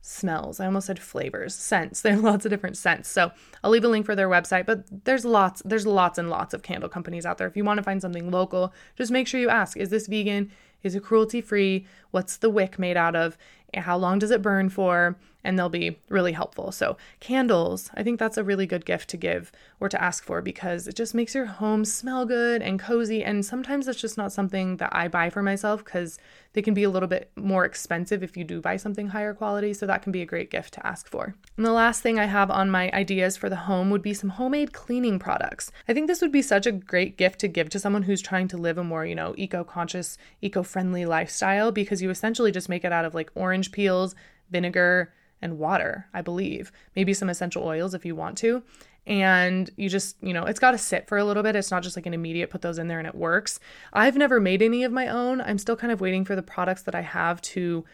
smells. 0.00 0.60
I 0.60 0.66
almost 0.66 0.86
said 0.86 1.00
flavors, 1.00 1.54
scents. 1.54 2.00
They 2.06 2.10
have 2.10 2.22
lots 2.22 2.46
of 2.46 2.50
different 2.50 2.76
scents. 2.76 3.08
So 3.08 3.32
I'll 3.64 3.70
leave 3.70 3.84
a 3.84 3.88
link 3.88 4.06
for 4.06 4.14
their 4.14 4.28
website, 4.28 4.64
but 4.64 4.84
there's 5.04 5.24
lots, 5.24 5.62
there's 5.64 5.86
lots 5.86 6.16
and 6.16 6.30
lots 6.30 6.54
of 6.54 6.62
candle 6.62 6.88
companies 6.88 7.26
out 7.26 7.38
there. 7.38 7.48
If 7.48 7.56
you 7.56 7.64
want 7.64 7.78
to 7.78 7.82
find 7.82 8.00
something 8.00 8.30
local, 8.30 8.72
just 8.96 9.10
make 9.10 9.26
sure 9.26 9.40
you 9.40 9.50
ask, 9.50 9.76
is 9.76 9.90
this 9.90 10.06
vegan? 10.06 10.52
Is 10.84 10.94
it 10.94 11.02
cruelty 11.02 11.40
free? 11.40 11.86
What's 12.12 12.36
the 12.36 12.50
wick 12.50 12.78
made 12.78 12.96
out 12.96 13.16
of? 13.16 13.36
How 13.82 13.96
long 13.96 14.18
does 14.18 14.30
it 14.30 14.42
burn 14.42 14.68
for, 14.68 15.16
and 15.46 15.56
they'll 15.56 15.68
be 15.68 15.98
really 16.08 16.32
helpful. 16.32 16.72
So, 16.72 16.96
candles, 17.20 17.90
I 17.94 18.02
think 18.02 18.18
that's 18.18 18.36
a 18.36 18.44
really 18.44 18.66
good 18.66 18.84
gift 18.84 19.08
to 19.10 19.16
give 19.16 19.52
or 19.78 19.88
to 19.88 20.02
ask 20.02 20.24
for 20.24 20.42
because 20.42 20.88
it 20.88 20.96
just 20.96 21.14
makes 21.14 21.34
your 21.34 21.46
home 21.46 21.84
smell 21.84 22.26
good 22.26 22.62
and 22.62 22.80
cozy. 22.80 23.22
And 23.22 23.46
sometimes 23.46 23.86
it's 23.86 24.00
just 24.00 24.18
not 24.18 24.32
something 24.32 24.78
that 24.78 24.90
I 24.92 25.06
buy 25.06 25.30
for 25.30 25.42
myself 25.42 25.84
because 25.84 26.18
they 26.54 26.62
can 26.62 26.74
be 26.74 26.82
a 26.82 26.90
little 26.90 27.08
bit 27.08 27.30
more 27.36 27.64
expensive 27.64 28.24
if 28.24 28.36
you 28.36 28.42
do 28.42 28.60
buy 28.60 28.76
something 28.76 29.08
higher 29.08 29.34
quality. 29.34 29.72
So, 29.72 29.86
that 29.86 30.02
can 30.02 30.10
be 30.10 30.20
a 30.22 30.26
great 30.26 30.50
gift 30.50 30.74
to 30.74 30.86
ask 30.86 31.08
for. 31.08 31.36
And 31.56 31.64
the 31.64 31.72
last 31.72 32.02
thing 32.02 32.18
I 32.18 32.26
have 32.26 32.50
on 32.50 32.68
my 32.68 32.90
ideas 32.92 33.36
for 33.36 33.48
the 33.48 33.56
home 33.56 33.90
would 33.90 34.02
be 34.02 34.14
some 34.14 34.30
homemade 34.30 34.72
cleaning 34.72 35.20
products. 35.20 35.70
I 35.86 35.94
think 35.94 36.08
this 36.08 36.20
would 36.22 36.32
be 36.32 36.42
such 36.42 36.66
a 36.66 36.72
great 36.72 37.16
gift 37.16 37.38
to 37.40 37.48
give 37.48 37.70
to 37.70 37.78
someone 37.78 38.02
who's 38.02 38.20
trying 38.20 38.48
to 38.48 38.56
live 38.56 38.78
a 38.78 38.84
more, 38.84 39.06
you 39.06 39.14
know, 39.14 39.32
eco 39.36 39.62
conscious, 39.62 40.18
eco 40.42 40.64
friendly 40.64 41.06
lifestyle 41.06 41.70
because 41.70 42.02
you 42.02 42.10
essentially 42.10 42.50
just 42.50 42.68
make 42.68 42.84
it 42.84 42.92
out 42.92 43.04
of 43.04 43.14
like 43.14 43.30
orange 43.36 43.65
peels, 43.72 44.14
vinegar, 44.50 45.12
and 45.42 45.58
water, 45.58 46.06
I 46.14 46.22
believe. 46.22 46.72
Maybe 46.94 47.14
some 47.14 47.28
essential 47.28 47.64
oils 47.64 47.94
if 47.94 48.04
you 48.04 48.14
want 48.14 48.38
to. 48.38 48.62
And 49.06 49.70
you 49.76 49.88
just, 49.88 50.16
you 50.20 50.32
know, 50.32 50.44
it's 50.44 50.58
got 50.58 50.72
to 50.72 50.78
sit 50.78 51.06
for 51.06 51.16
a 51.16 51.24
little 51.24 51.42
bit. 51.42 51.54
It's 51.54 51.70
not 51.70 51.84
just 51.84 51.96
like 51.96 52.06
an 52.06 52.14
immediate 52.14 52.50
put 52.50 52.62
those 52.62 52.78
in 52.78 52.88
there 52.88 52.98
and 52.98 53.06
it 53.06 53.14
works. 53.14 53.60
I've 53.92 54.16
never 54.16 54.40
made 54.40 54.62
any 54.62 54.82
of 54.82 54.90
my 54.90 55.06
own. 55.06 55.40
I'm 55.40 55.58
still 55.58 55.76
kind 55.76 55.92
of 55.92 56.00
waiting 56.00 56.24
for 56.24 56.34
the 56.34 56.42
products 56.42 56.82
that 56.82 56.94
I 56.94 57.02
have 57.02 57.40
to 57.42 57.84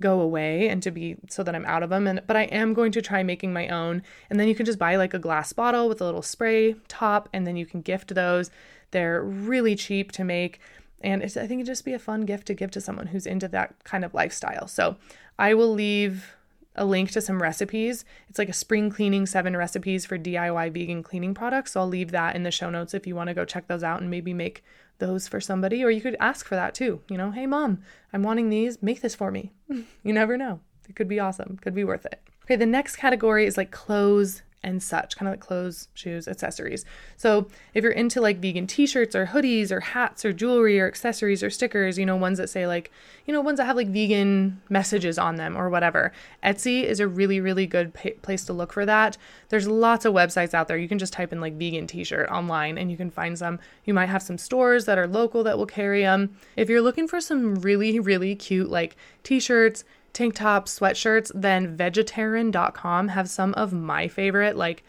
go 0.00 0.20
away 0.20 0.68
and 0.68 0.82
to 0.82 0.90
be 0.90 1.16
so 1.28 1.42
that 1.42 1.54
I'm 1.54 1.66
out 1.66 1.82
of 1.82 1.90
them 1.90 2.06
and 2.06 2.22
but 2.26 2.34
I 2.34 2.44
am 2.44 2.72
going 2.72 2.90
to 2.92 3.02
try 3.02 3.22
making 3.22 3.52
my 3.52 3.68
own 3.68 4.02
and 4.30 4.40
then 4.40 4.48
you 4.48 4.54
can 4.54 4.64
just 4.64 4.78
buy 4.78 4.96
like 4.96 5.12
a 5.12 5.18
glass 5.18 5.52
bottle 5.52 5.90
with 5.90 6.00
a 6.00 6.04
little 6.06 6.22
spray 6.22 6.74
top 6.88 7.28
and 7.34 7.46
then 7.46 7.56
you 7.56 7.66
can 7.66 7.82
gift 7.82 8.14
those. 8.14 8.50
They're 8.92 9.22
really 9.22 9.76
cheap 9.76 10.10
to 10.12 10.24
make 10.24 10.58
and 11.00 11.22
I 11.22 11.28
think 11.28 11.52
it'd 11.52 11.66
just 11.66 11.84
be 11.84 11.94
a 11.94 11.98
fun 11.98 12.22
gift 12.22 12.46
to 12.46 12.54
give 12.54 12.70
to 12.72 12.80
someone 12.80 13.08
who's 13.08 13.26
into 13.26 13.48
that 13.48 13.82
kind 13.84 14.04
of 14.04 14.14
lifestyle. 14.14 14.66
So, 14.68 14.96
I 15.38 15.54
will 15.54 15.72
leave 15.72 16.36
a 16.76 16.84
link 16.84 17.10
to 17.12 17.20
some 17.20 17.42
recipes. 17.42 18.04
It's 18.28 18.38
like 18.38 18.48
a 18.48 18.54
spring 18.54 18.90
cleaning 18.90 19.26
seven 19.26 19.56
recipes 19.56 20.06
for 20.06 20.18
DIY 20.18 20.72
vegan 20.72 21.02
cleaning 21.02 21.34
products. 21.34 21.72
So 21.72 21.80
I'll 21.80 21.88
leave 21.88 22.10
that 22.12 22.36
in 22.36 22.42
the 22.42 22.50
show 22.50 22.70
notes 22.70 22.94
if 22.94 23.06
you 23.06 23.14
want 23.16 23.28
to 23.28 23.34
go 23.34 23.44
check 23.44 23.66
those 23.66 23.82
out 23.82 24.00
and 24.00 24.10
maybe 24.10 24.32
make 24.32 24.62
those 24.98 25.26
for 25.26 25.40
somebody. 25.40 25.82
Or 25.82 25.90
you 25.90 26.00
could 26.00 26.16
ask 26.20 26.46
for 26.46 26.54
that 26.54 26.74
too. 26.74 27.00
You 27.08 27.16
know, 27.16 27.32
hey, 27.32 27.46
mom, 27.46 27.82
I'm 28.12 28.22
wanting 28.22 28.50
these. 28.50 28.82
Make 28.82 29.00
this 29.00 29.14
for 29.14 29.30
me. 29.30 29.52
you 29.68 30.12
never 30.12 30.36
know. 30.36 30.60
It 30.88 30.96
could 30.96 31.08
be 31.08 31.20
awesome, 31.20 31.58
could 31.62 31.74
be 31.74 31.84
worth 31.84 32.04
it. 32.06 32.20
Okay, 32.44 32.56
the 32.56 32.66
next 32.66 32.96
category 32.96 33.46
is 33.46 33.56
like 33.56 33.70
clothes 33.70 34.42
and 34.62 34.82
such, 34.82 35.16
kind 35.16 35.26
of 35.26 35.32
like 35.32 35.40
clothes, 35.40 35.88
shoes, 35.94 36.28
accessories. 36.28 36.84
So 37.16 37.48
if 37.72 37.82
you're 37.82 37.92
into 37.92 38.20
like 38.20 38.40
vegan 38.40 38.66
t-shirts 38.66 39.16
or 39.16 39.26
hoodies 39.26 39.70
or 39.70 39.80
hats 39.80 40.24
or 40.24 40.32
jewelry 40.32 40.78
or 40.78 40.86
accessories 40.86 41.42
or 41.42 41.48
stickers, 41.48 41.98
you 41.98 42.04
know, 42.04 42.16
ones 42.16 42.38
that 42.38 42.50
say 42.50 42.66
like, 42.66 42.90
you 43.26 43.32
know, 43.32 43.40
ones 43.40 43.56
that 43.56 43.64
have 43.64 43.76
like 43.76 43.88
vegan 43.88 44.60
messages 44.68 45.18
on 45.18 45.36
them 45.36 45.56
or 45.56 45.70
whatever. 45.70 46.12
Etsy 46.44 46.84
is 46.84 47.00
a 47.00 47.08
really, 47.08 47.40
really 47.40 47.66
good 47.66 47.94
place 48.22 48.44
to 48.44 48.52
look 48.52 48.72
for 48.72 48.84
that. 48.84 49.16
There's 49.48 49.66
lots 49.66 50.04
of 50.04 50.12
websites 50.12 50.52
out 50.52 50.68
there. 50.68 50.76
You 50.76 50.88
can 50.88 50.98
just 50.98 51.12
type 51.12 51.32
in 51.32 51.40
like 51.40 51.54
vegan 51.54 51.86
t-shirt 51.86 52.28
online 52.28 52.76
and 52.76 52.90
you 52.90 52.98
can 52.98 53.10
find 53.10 53.38
some. 53.38 53.58
You 53.84 53.94
might 53.94 54.10
have 54.10 54.22
some 54.22 54.36
stores 54.36 54.84
that 54.84 54.98
are 54.98 55.06
local 55.06 55.42
that 55.44 55.56
will 55.56 55.66
carry 55.66 56.02
them. 56.02 56.36
If 56.56 56.68
you're 56.68 56.82
looking 56.82 57.08
for 57.08 57.20
some 57.20 57.54
really, 57.56 57.98
really 57.98 58.34
cute 58.34 58.68
like 58.68 58.96
t-shirts, 59.22 59.84
tank 60.12 60.34
tops, 60.34 60.78
sweatshirts, 60.78 61.30
then 61.34 61.76
vegetaryn.com 61.76 63.08
have 63.08 63.28
some 63.28 63.54
of 63.54 63.72
my 63.72 64.08
favorite 64.08 64.56
like 64.56 64.84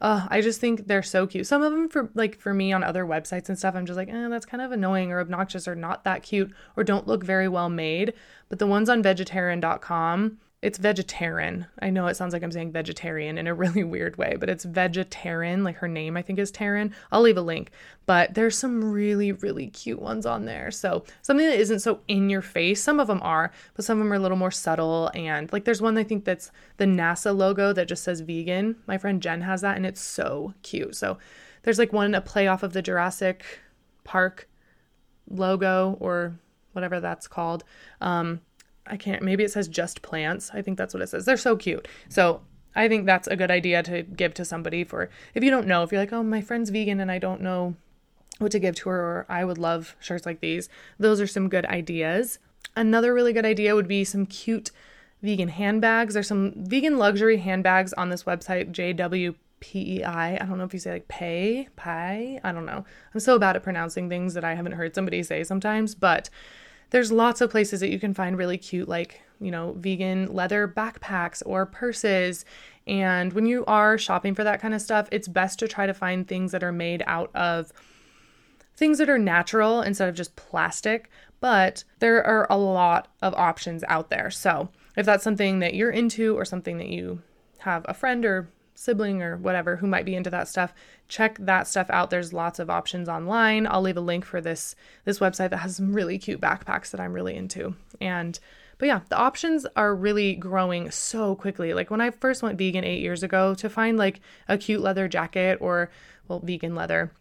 uh, 0.00 0.26
I 0.28 0.40
just 0.42 0.60
think 0.60 0.88
they're 0.88 1.02
so 1.02 1.26
cute. 1.26 1.46
Some 1.46 1.62
of 1.62 1.72
them 1.72 1.88
for 1.88 2.10
like 2.14 2.38
for 2.38 2.52
me 2.52 2.72
on 2.72 2.84
other 2.84 3.06
websites 3.06 3.48
and 3.48 3.58
stuff, 3.58 3.74
I'm 3.74 3.86
just 3.86 3.96
like, 3.96 4.10
eh, 4.10 4.28
that's 4.28 4.44
kind 4.44 4.62
of 4.62 4.72
annoying 4.72 5.10
or 5.10 5.20
obnoxious 5.20 5.66
or 5.66 5.74
not 5.74 6.04
that 6.04 6.22
cute 6.22 6.52
or 6.76 6.84
don't 6.84 7.06
look 7.06 7.24
very 7.24 7.48
well 7.48 7.70
made. 7.70 8.12
But 8.48 8.58
the 8.58 8.66
ones 8.66 8.88
on 8.88 9.02
vegetaryn.com, 9.02 10.38
it's 10.62 10.78
Vegetaryn. 10.78 11.66
I 11.80 11.90
know 11.90 12.06
it 12.06 12.16
sounds 12.16 12.32
like 12.32 12.42
I'm 12.42 12.50
saying 12.50 12.72
vegetarian 12.72 13.36
in 13.36 13.46
a 13.46 13.54
really 13.62 13.84
weird 13.84 14.16
way, 14.16 14.36
but 14.38 14.48
it's 14.48 14.64
Vegetaryn. 14.64 15.62
Like 15.62 15.76
her 15.76 15.88
name, 15.88 16.16
I 16.16 16.22
think, 16.22 16.38
is 16.38 16.50
Taryn. 16.50 16.92
I'll 17.12 17.20
leave 17.20 17.36
a 17.36 17.42
link. 17.42 17.70
But 18.06 18.34
there's 18.34 18.56
some 18.56 18.90
really, 18.92 19.32
really 19.32 19.68
cute 19.68 20.00
ones 20.00 20.24
on 20.24 20.46
there. 20.46 20.70
So 20.70 21.04
something 21.22 21.46
that 21.46 21.58
isn't 21.58 21.80
so 21.80 22.00
in 22.08 22.30
your 22.30 22.42
face. 22.42 22.82
Some 22.82 23.00
of 23.00 23.06
them 23.06 23.20
are, 23.22 23.52
but 23.74 23.84
some 23.84 23.98
of 23.98 24.04
them 24.04 24.12
are 24.12 24.16
a 24.16 24.20
little 24.20 24.36
more 24.36 24.50
subtle. 24.50 25.10
And 25.14 25.52
like 25.52 25.64
there's 25.64 25.82
one 25.82 25.98
I 25.98 26.04
think 26.04 26.24
that's 26.24 26.50
the 26.78 26.86
NASA 26.86 27.36
logo 27.36 27.72
that 27.74 27.88
just 27.88 28.02
says 28.02 28.20
vegan. 28.20 28.76
My 28.86 28.96
friend 28.96 29.22
Jen 29.22 29.42
has 29.42 29.60
that, 29.60 29.76
and 29.76 29.84
it's 29.84 30.00
so 30.00 30.54
cute. 30.62 30.96
So 30.96 31.18
there's 31.64 31.78
like 31.78 31.92
one 31.92 32.14
a 32.14 32.20
play 32.20 32.46
off 32.46 32.62
of 32.62 32.72
the 32.72 32.82
Jurassic 32.82 33.44
Park 34.04 34.48
logo 35.28 35.96
or 36.00 36.38
whatever 36.72 36.98
that's 37.00 37.28
called. 37.28 37.64
Um, 38.00 38.40
I 38.86 38.96
can't, 38.96 39.22
maybe 39.22 39.44
it 39.44 39.50
says 39.50 39.68
just 39.68 40.02
plants. 40.02 40.50
I 40.54 40.62
think 40.62 40.78
that's 40.78 40.94
what 40.94 41.02
it 41.02 41.08
says. 41.08 41.24
They're 41.24 41.36
so 41.36 41.56
cute. 41.56 41.88
So 42.08 42.42
I 42.74 42.88
think 42.88 43.06
that's 43.06 43.26
a 43.26 43.36
good 43.36 43.50
idea 43.50 43.82
to 43.84 44.02
give 44.02 44.34
to 44.34 44.44
somebody 44.44 44.84
for 44.84 45.08
if 45.34 45.42
you 45.42 45.50
don't 45.50 45.66
know, 45.66 45.82
if 45.82 45.90
you're 45.90 46.00
like, 46.00 46.12
oh, 46.12 46.22
my 46.22 46.40
friend's 46.40 46.70
vegan 46.70 47.00
and 47.00 47.10
I 47.10 47.18
don't 47.18 47.40
know 47.40 47.74
what 48.38 48.52
to 48.52 48.58
give 48.58 48.74
to 48.76 48.90
her, 48.90 49.00
or 49.00 49.26
I 49.28 49.44
would 49.44 49.58
love 49.58 49.96
shirts 49.98 50.26
like 50.26 50.40
these. 50.40 50.68
Those 50.98 51.20
are 51.20 51.26
some 51.26 51.48
good 51.48 51.64
ideas. 51.66 52.38
Another 52.74 53.14
really 53.14 53.32
good 53.32 53.46
idea 53.46 53.74
would 53.74 53.88
be 53.88 54.04
some 54.04 54.26
cute 54.26 54.70
vegan 55.22 55.48
handbags. 55.48 56.12
There's 56.12 56.28
some 56.28 56.52
vegan 56.56 56.98
luxury 56.98 57.38
handbags 57.38 57.94
on 57.94 58.10
this 58.10 58.24
website, 58.24 58.72
JWPEI. 58.72 60.04
I 60.06 60.36
don't 60.44 60.58
know 60.58 60.64
if 60.64 60.74
you 60.74 60.80
say 60.80 60.92
like 60.92 61.08
pay, 61.08 61.68
pie. 61.76 62.40
I 62.44 62.52
don't 62.52 62.66
know. 62.66 62.84
I'm 63.14 63.20
so 63.20 63.38
bad 63.38 63.56
at 63.56 63.62
pronouncing 63.62 64.10
things 64.10 64.34
that 64.34 64.44
I 64.44 64.54
haven't 64.54 64.72
heard 64.72 64.94
somebody 64.94 65.22
say 65.22 65.42
sometimes, 65.42 65.94
but 65.94 66.28
there's 66.90 67.10
lots 67.12 67.40
of 67.40 67.50
places 67.50 67.80
that 67.80 67.90
you 67.90 67.98
can 67.98 68.14
find 68.14 68.38
really 68.38 68.58
cute, 68.58 68.88
like, 68.88 69.22
you 69.40 69.50
know, 69.50 69.74
vegan 69.78 70.32
leather 70.32 70.66
backpacks 70.66 71.42
or 71.44 71.66
purses. 71.66 72.44
And 72.86 73.32
when 73.32 73.46
you 73.46 73.64
are 73.66 73.98
shopping 73.98 74.34
for 74.34 74.44
that 74.44 74.60
kind 74.60 74.74
of 74.74 74.80
stuff, 74.80 75.08
it's 75.10 75.28
best 75.28 75.58
to 75.58 75.68
try 75.68 75.86
to 75.86 75.94
find 75.94 76.26
things 76.26 76.52
that 76.52 76.62
are 76.62 76.72
made 76.72 77.02
out 77.06 77.30
of 77.34 77.72
things 78.76 78.98
that 78.98 79.08
are 79.08 79.18
natural 79.18 79.82
instead 79.82 80.08
of 80.08 80.14
just 80.14 80.36
plastic. 80.36 81.10
But 81.40 81.84
there 81.98 82.24
are 82.24 82.46
a 82.48 82.56
lot 82.56 83.08
of 83.20 83.34
options 83.34 83.84
out 83.88 84.10
there. 84.10 84.30
So 84.30 84.68
if 84.96 85.04
that's 85.04 85.24
something 85.24 85.58
that 85.58 85.74
you're 85.74 85.90
into 85.90 86.36
or 86.38 86.44
something 86.44 86.78
that 86.78 86.88
you 86.88 87.22
have 87.58 87.84
a 87.88 87.94
friend 87.94 88.24
or 88.24 88.48
sibling 88.76 89.22
or 89.22 89.36
whatever 89.36 89.76
who 89.76 89.86
might 89.86 90.04
be 90.04 90.14
into 90.14 90.30
that 90.30 90.46
stuff, 90.46 90.72
check 91.08 91.36
that 91.40 91.66
stuff 91.66 91.90
out. 91.90 92.10
There's 92.10 92.32
lots 92.32 92.58
of 92.58 92.70
options 92.70 93.08
online. 93.08 93.66
I'll 93.66 93.82
leave 93.82 93.96
a 93.96 94.00
link 94.00 94.24
for 94.24 94.40
this 94.40 94.76
this 95.04 95.18
website 95.18 95.50
that 95.50 95.58
has 95.58 95.76
some 95.76 95.92
really 95.92 96.18
cute 96.18 96.40
backpacks 96.40 96.90
that 96.90 97.00
I'm 97.00 97.12
really 97.12 97.34
into. 97.34 97.74
And 98.00 98.38
but 98.78 98.86
yeah, 98.86 99.00
the 99.08 99.16
options 99.16 99.66
are 99.74 99.94
really 99.94 100.34
growing 100.34 100.90
so 100.90 101.34
quickly. 101.34 101.72
Like 101.72 101.90
when 101.90 102.00
I 102.00 102.10
first 102.10 102.42
went 102.42 102.58
vegan 102.58 102.84
8 102.84 103.00
years 103.00 103.22
ago 103.22 103.54
to 103.54 103.70
find 103.70 103.96
like 103.96 104.20
a 104.48 104.58
cute 104.58 104.82
leather 104.82 105.08
jacket 105.08 105.58
or 105.60 105.90
well, 106.28 106.40
vegan 106.40 106.74
leather 106.74 107.12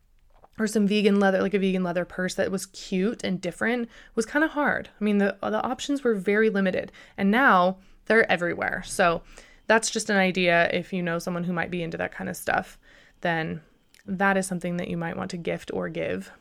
or 0.60 0.68
some 0.68 0.88
vegan 0.88 1.20
leather 1.20 1.42
like 1.42 1.54
a 1.54 1.60
vegan 1.60 1.84
leather 1.84 2.06
purse 2.06 2.36
that 2.36 2.52
was 2.52 2.66
cute 2.68 3.24
and 3.24 3.42
different 3.42 3.90
was 4.16 4.26
kind 4.26 4.44
of 4.44 4.52
hard. 4.52 4.90
I 5.00 5.04
mean, 5.04 5.18
the 5.20 5.38
the 5.42 5.64
options 5.64 6.04
were 6.04 6.16
very 6.16 6.50
limited. 6.50 6.92
And 7.18 7.32
now 7.32 7.78
they're 8.06 8.30
everywhere. 8.32 8.84
So 8.86 9.22
that's 9.68 9.90
just 9.90 10.10
an 10.10 10.18
idea 10.18 10.70
if 10.72 10.94
you 10.94 11.02
know 11.02 11.20
someone 11.20 11.44
who 11.44 11.54
might 11.54 11.72
be 11.72 11.84
into 11.84 11.98
that 11.98 12.14
kind 12.14 12.30
of 12.30 12.38
stuff, 12.38 12.78
then 13.22 13.62
that 14.06 14.38
is 14.38 14.46
something 14.46 14.78
that 14.78 14.88
you 14.88 14.98
might 14.98 15.18
want 15.18 15.32
to 15.32 15.38
gift 15.38 15.72
or 15.74 15.90
give. 15.90 16.32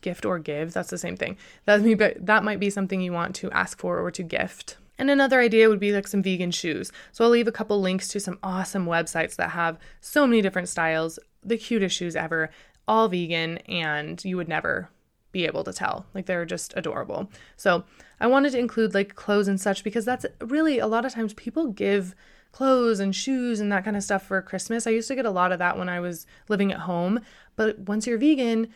Gift 0.00 0.26
or 0.26 0.38
give, 0.38 0.72
that's 0.72 0.90
the 0.90 0.98
same 0.98 1.16
thing. 1.16 1.36
That, 1.64 2.16
that 2.26 2.44
might 2.44 2.60
be 2.60 2.70
something 2.70 3.00
you 3.00 3.12
want 3.12 3.34
to 3.36 3.50
ask 3.52 3.78
for 3.78 4.00
or 4.00 4.10
to 4.10 4.22
gift. 4.22 4.76
And 4.98 5.10
another 5.10 5.40
idea 5.40 5.68
would 5.68 5.80
be 5.80 5.92
like 5.92 6.06
some 6.06 6.22
vegan 6.22 6.50
shoes. 6.50 6.92
So 7.12 7.24
I'll 7.24 7.30
leave 7.30 7.48
a 7.48 7.52
couple 7.52 7.80
links 7.80 8.08
to 8.08 8.20
some 8.20 8.38
awesome 8.42 8.86
websites 8.86 9.36
that 9.36 9.50
have 9.50 9.78
so 10.00 10.26
many 10.26 10.42
different 10.42 10.68
styles, 10.68 11.18
the 11.42 11.56
cutest 11.56 11.96
shoes 11.96 12.14
ever, 12.14 12.50
all 12.86 13.08
vegan, 13.08 13.58
and 13.58 14.22
you 14.24 14.36
would 14.36 14.48
never 14.48 14.90
be 15.32 15.46
able 15.46 15.64
to 15.64 15.72
tell. 15.72 16.06
Like 16.14 16.26
they're 16.26 16.44
just 16.44 16.74
adorable. 16.76 17.30
So 17.56 17.84
I 18.20 18.26
wanted 18.26 18.52
to 18.52 18.58
include 18.58 18.94
like 18.94 19.14
clothes 19.14 19.48
and 19.48 19.60
such 19.60 19.82
because 19.82 20.04
that's 20.04 20.26
really 20.40 20.78
a 20.78 20.86
lot 20.86 21.04
of 21.04 21.12
times 21.12 21.34
people 21.34 21.68
give 21.68 22.14
clothes 22.52 23.00
and 23.00 23.16
shoes 23.16 23.58
and 23.60 23.72
that 23.72 23.84
kind 23.84 23.96
of 23.96 24.02
stuff 24.02 24.24
for 24.24 24.40
Christmas. 24.42 24.86
I 24.86 24.90
used 24.90 25.08
to 25.08 25.14
get 25.14 25.26
a 25.26 25.30
lot 25.30 25.52
of 25.52 25.58
that 25.58 25.76
when 25.76 25.88
I 25.88 26.00
was 26.00 26.26
living 26.48 26.70
at 26.70 26.80
home, 26.80 27.20
but 27.56 27.78
once 27.80 28.06
you're 28.06 28.18
vegan, 28.18 28.68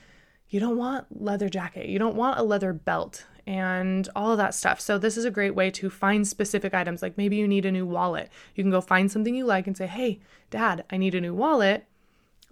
you 0.49 0.59
don't 0.59 0.77
want 0.77 1.07
leather 1.11 1.49
jacket, 1.49 1.89
you 1.89 1.99
don't 1.99 2.17
want 2.17 2.39
a 2.39 2.43
leather 2.43 2.73
belt 2.73 3.27
and 3.47 4.09
all 4.17 4.33
of 4.33 4.39
that 4.39 4.55
stuff. 4.55 4.81
So 4.81 4.99
this 4.99 5.17
is 5.17 5.25
a 5.25 5.31
great 5.31 5.55
way 5.55 5.71
to 5.73 5.89
find 5.89 6.27
specific 6.27 6.75
items 6.75 7.03
like 7.03 7.17
maybe 7.17 7.37
you 7.37 7.47
need 7.47 7.65
a 7.65 7.73
new 7.73 7.87
wallet. 7.87 8.31
You 8.55 8.65
can 8.65 8.71
go 8.71 8.81
find 8.81 9.11
something 9.11 9.35
you 9.35 9.45
like 9.45 9.67
and 9.67 9.77
say, 9.77 9.87
"Hey, 9.87 10.21
dad, 10.51 10.85
I 10.91 10.97
need 10.97 11.15
a 11.15 11.21
new 11.21 11.35
wallet." 11.35 11.87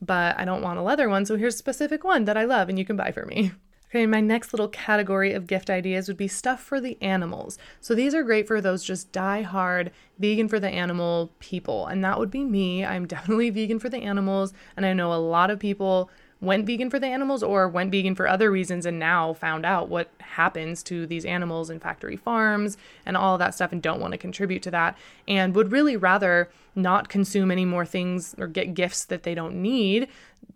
But 0.01 0.39
I 0.39 0.45
don't 0.45 0.63
want 0.63 0.79
a 0.79 0.83
leather 0.83 1.09
one, 1.09 1.25
so 1.25 1.37
here's 1.37 1.55
a 1.55 1.59
specific 1.59 2.05
one 2.05 2.27
that 2.27 2.37
I 2.37 2.45
love 2.45 2.69
and 2.69 2.79
you 2.79 2.85
can 2.85 2.97
buy 2.97 3.11
for 3.11 3.25
me. 3.27 3.53
Okay, 3.95 4.07
my 4.07 4.21
next 4.21 4.53
little 4.53 4.67
category 4.67 5.35
of 5.35 5.47
gift 5.47 5.71
ideas 5.71 6.09
would 6.09 6.17
be 6.17 6.27
stuff 6.27 6.61
for 6.61 6.81
the 6.81 6.99
animals. 7.01 7.59
So 7.81 7.95
these 7.95 8.13
are 8.13 8.25
great 8.25 8.49
for 8.49 8.61
those 8.61 8.83
just 8.83 9.13
die 9.13 9.43
hard 9.43 9.93
vegan 10.19 10.49
for 10.49 10.59
the 10.59 10.69
animal 10.69 11.31
people. 11.39 11.87
And 11.87 12.03
that 12.03 12.19
would 12.19 12.31
be 12.31 12.43
me. 12.43 12.85
I'm 12.85 13.07
definitely 13.07 13.51
vegan 13.51 13.79
for 13.79 13.89
the 13.89 13.99
animals. 13.99 14.53
And 14.77 14.85
I 14.85 14.95
know 14.95 15.13
a 15.13 15.23
lot 15.23 15.49
of 15.49 15.61
people 15.61 16.11
went 16.45 16.67
vegan 16.67 16.91
for 16.91 16.99
the 16.99 17.07
animals 17.07 17.43
or 17.43 17.69
went 17.69 17.91
vegan 17.91 18.15
for 18.15 18.29
other 18.29 18.51
reasons 18.51 18.87
and 18.87 18.99
now 18.99 19.33
found 19.33 19.65
out 19.65 19.89
what 19.89 20.11
happens 20.21 20.83
to 20.85 21.07
these 21.07 21.25
animals 21.25 21.71
in 21.71 21.81
factory 21.81 22.17
farms 22.17 22.77
and 23.07 23.17
all 23.17 23.39
that 23.39 23.55
stuff 23.55 23.73
and 23.73 23.83
don't 23.83 24.01
want 24.01 24.13
to 24.13 24.19
contribute 24.19 24.63
to 24.63 24.71
that 24.71 24.97
and 25.27 25.55
would 25.55 25.73
really 25.73 25.97
rather 25.97 26.49
not 26.75 27.09
consume 27.09 27.51
any 27.51 27.65
more 27.65 27.87
things 27.87 28.35
or 28.39 28.47
get 28.47 28.75
gifts 28.75 29.05
that 29.05 29.23
they 29.23 29.35
don't 29.35 29.55
need. 29.55 30.09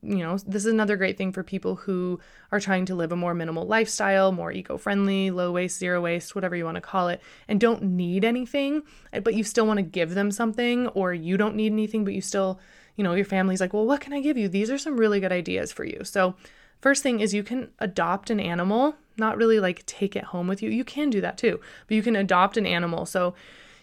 You 0.02 0.18
know, 0.18 0.38
this 0.38 0.64
is 0.64 0.72
another 0.72 0.96
great 0.96 1.16
thing 1.16 1.32
for 1.32 1.42
people 1.42 1.76
who 1.76 2.20
are 2.50 2.60
trying 2.60 2.86
to 2.86 2.94
live 2.94 3.12
a 3.12 3.16
more 3.16 3.34
minimal 3.34 3.66
lifestyle, 3.66 4.32
more 4.32 4.52
eco 4.52 4.76
friendly, 4.76 5.30
low 5.30 5.52
waste, 5.52 5.78
zero 5.78 6.00
waste, 6.00 6.34
whatever 6.34 6.56
you 6.56 6.64
want 6.64 6.76
to 6.76 6.80
call 6.80 7.08
it, 7.08 7.20
and 7.46 7.60
don't 7.60 7.82
need 7.82 8.24
anything, 8.24 8.82
but 9.22 9.34
you 9.34 9.44
still 9.44 9.66
want 9.66 9.78
to 9.78 9.82
give 9.82 10.14
them 10.14 10.30
something, 10.30 10.88
or 10.88 11.14
you 11.14 11.36
don't 11.36 11.54
need 11.54 11.72
anything, 11.72 12.04
but 12.04 12.14
you 12.14 12.20
still, 12.20 12.60
you 12.98 13.04
know, 13.04 13.14
your 13.14 13.24
family's 13.24 13.60
like, 13.60 13.72
well, 13.72 13.86
what 13.86 14.00
can 14.00 14.12
I 14.12 14.20
give 14.20 14.36
you? 14.36 14.48
These 14.48 14.70
are 14.70 14.76
some 14.76 14.98
really 14.98 15.20
good 15.20 15.30
ideas 15.30 15.70
for 15.70 15.84
you. 15.84 16.02
So, 16.02 16.34
first 16.80 17.02
thing 17.02 17.20
is 17.20 17.32
you 17.32 17.44
can 17.44 17.70
adopt 17.78 18.28
an 18.28 18.40
animal, 18.40 18.96
not 19.16 19.36
really 19.36 19.60
like 19.60 19.86
take 19.86 20.16
it 20.16 20.24
home 20.24 20.48
with 20.48 20.62
you. 20.62 20.68
You 20.68 20.84
can 20.84 21.08
do 21.08 21.20
that 21.20 21.38
too, 21.38 21.60
but 21.86 21.94
you 21.94 22.02
can 22.02 22.16
adopt 22.16 22.56
an 22.56 22.66
animal. 22.66 23.06
So, 23.06 23.34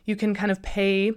you 0.03 0.17
can 0.17 0.35
kind 0.35 0.51
of 0.51 0.61
pay 0.61 1.13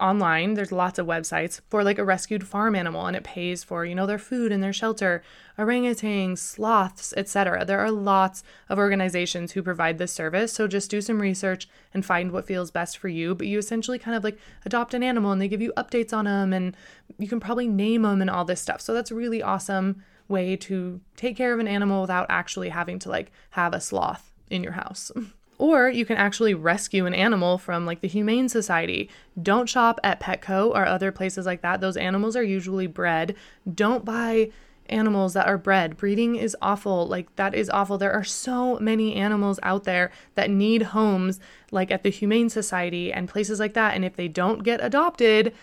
online 0.00 0.54
there's 0.54 0.72
lots 0.72 0.98
of 0.98 1.06
websites 1.06 1.60
for 1.68 1.84
like 1.84 1.98
a 1.98 2.04
rescued 2.04 2.46
farm 2.46 2.74
animal 2.74 3.06
and 3.06 3.16
it 3.16 3.22
pays 3.22 3.62
for 3.62 3.84
you 3.84 3.94
know 3.94 4.06
their 4.06 4.18
food 4.18 4.50
and 4.50 4.62
their 4.62 4.72
shelter 4.72 5.22
orangutans 5.56 6.38
sloths 6.38 7.14
etc 7.16 7.64
there 7.64 7.78
are 7.78 7.92
lots 7.92 8.42
of 8.68 8.76
organizations 8.76 9.52
who 9.52 9.62
provide 9.62 9.98
this 9.98 10.12
service 10.12 10.52
so 10.52 10.66
just 10.66 10.90
do 10.90 11.00
some 11.00 11.22
research 11.22 11.68
and 11.94 12.04
find 12.04 12.32
what 12.32 12.44
feels 12.44 12.70
best 12.70 12.98
for 12.98 13.08
you. 13.08 13.34
But 13.34 13.46
you 13.46 13.58
essentially 13.58 13.98
kind 13.98 14.16
of 14.16 14.24
like 14.24 14.38
adopt 14.66 14.92
an 14.92 15.02
animal 15.02 15.32
and 15.32 15.40
they 15.40 15.48
give 15.48 15.62
you 15.62 15.72
updates 15.76 16.12
on 16.12 16.26
them 16.26 16.52
and 16.52 16.76
you 17.18 17.28
can 17.28 17.40
probably 17.40 17.68
name 17.68 18.02
them 18.02 18.20
and 18.20 18.28
all 18.28 18.44
this 18.44 18.60
stuff. 18.60 18.80
So 18.80 18.92
that's 18.92 19.12
really 19.12 19.42
awesome 19.42 20.02
way 20.28 20.56
to 20.56 21.00
take 21.16 21.36
care 21.36 21.52
of 21.52 21.60
an 21.60 21.68
animal 21.68 22.00
without 22.00 22.26
actually 22.28 22.70
having 22.70 22.98
to 22.98 23.08
like 23.08 23.30
have 23.50 23.72
a 23.72 23.80
sloth 23.80 24.32
in 24.50 24.62
your 24.62 24.72
house 24.72 25.10
Or 25.58 25.88
you 25.88 26.04
can 26.04 26.16
actually 26.16 26.54
rescue 26.54 27.06
an 27.06 27.14
animal 27.14 27.58
from 27.58 27.86
like 27.86 28.00
the 28.00 28.08
Humane 28.08 28.48
Society. 28.48 29.08
Don't 29.40 29.68
shop 29.68 30.00
at 30.02 30.20
Petco 30.20 30.70
or 30.70 30.84
other 30.84 31.12
places 31.12 31.46
like 31.46 31.62
that. 31.62 31.80
Those 31.80 31.96
animals 31.96 32.36
are 32.36 32.42
usually 32.42 32.86
bred. 32.86 33.36
Don't 33.72 34.04
buy 34.04 34.50
animals 34.88 35.32
that 35.34 35.46
are 35.46 35.56
bred. 35.56 35.96
Breeding 35.96 36.36
is 36.36 36.56
awful. 36.60 37.06
Like, 37.06 37.34
that 37.36 37.54
is 37.54 37.70
awful. 37.70 37.98
There 37.98 38.12
are 38.12 38.24
so 38.24 38.78
many 38.78 39.14
animals 39.14 39.58
out 39.62 39.84
there 39.84 40.10
that 40.34 40.50
need 40.50 40.82
homes, 40.82 41.40
like 41.70 41.90
at 41.90 42.02
the 42.02 42.10
Humane 42.10 42.50
Society 42.50 43.12
and 43.12 43.28
places 43.28 43.60
like 43.60 43.74
that. 43.74 43.94
And 43.94 44.04
if 44.04 44.16
they 44.16 44.28
don't 44.28 44.62
get 44.62 44.84
adopted, 44.84 45.54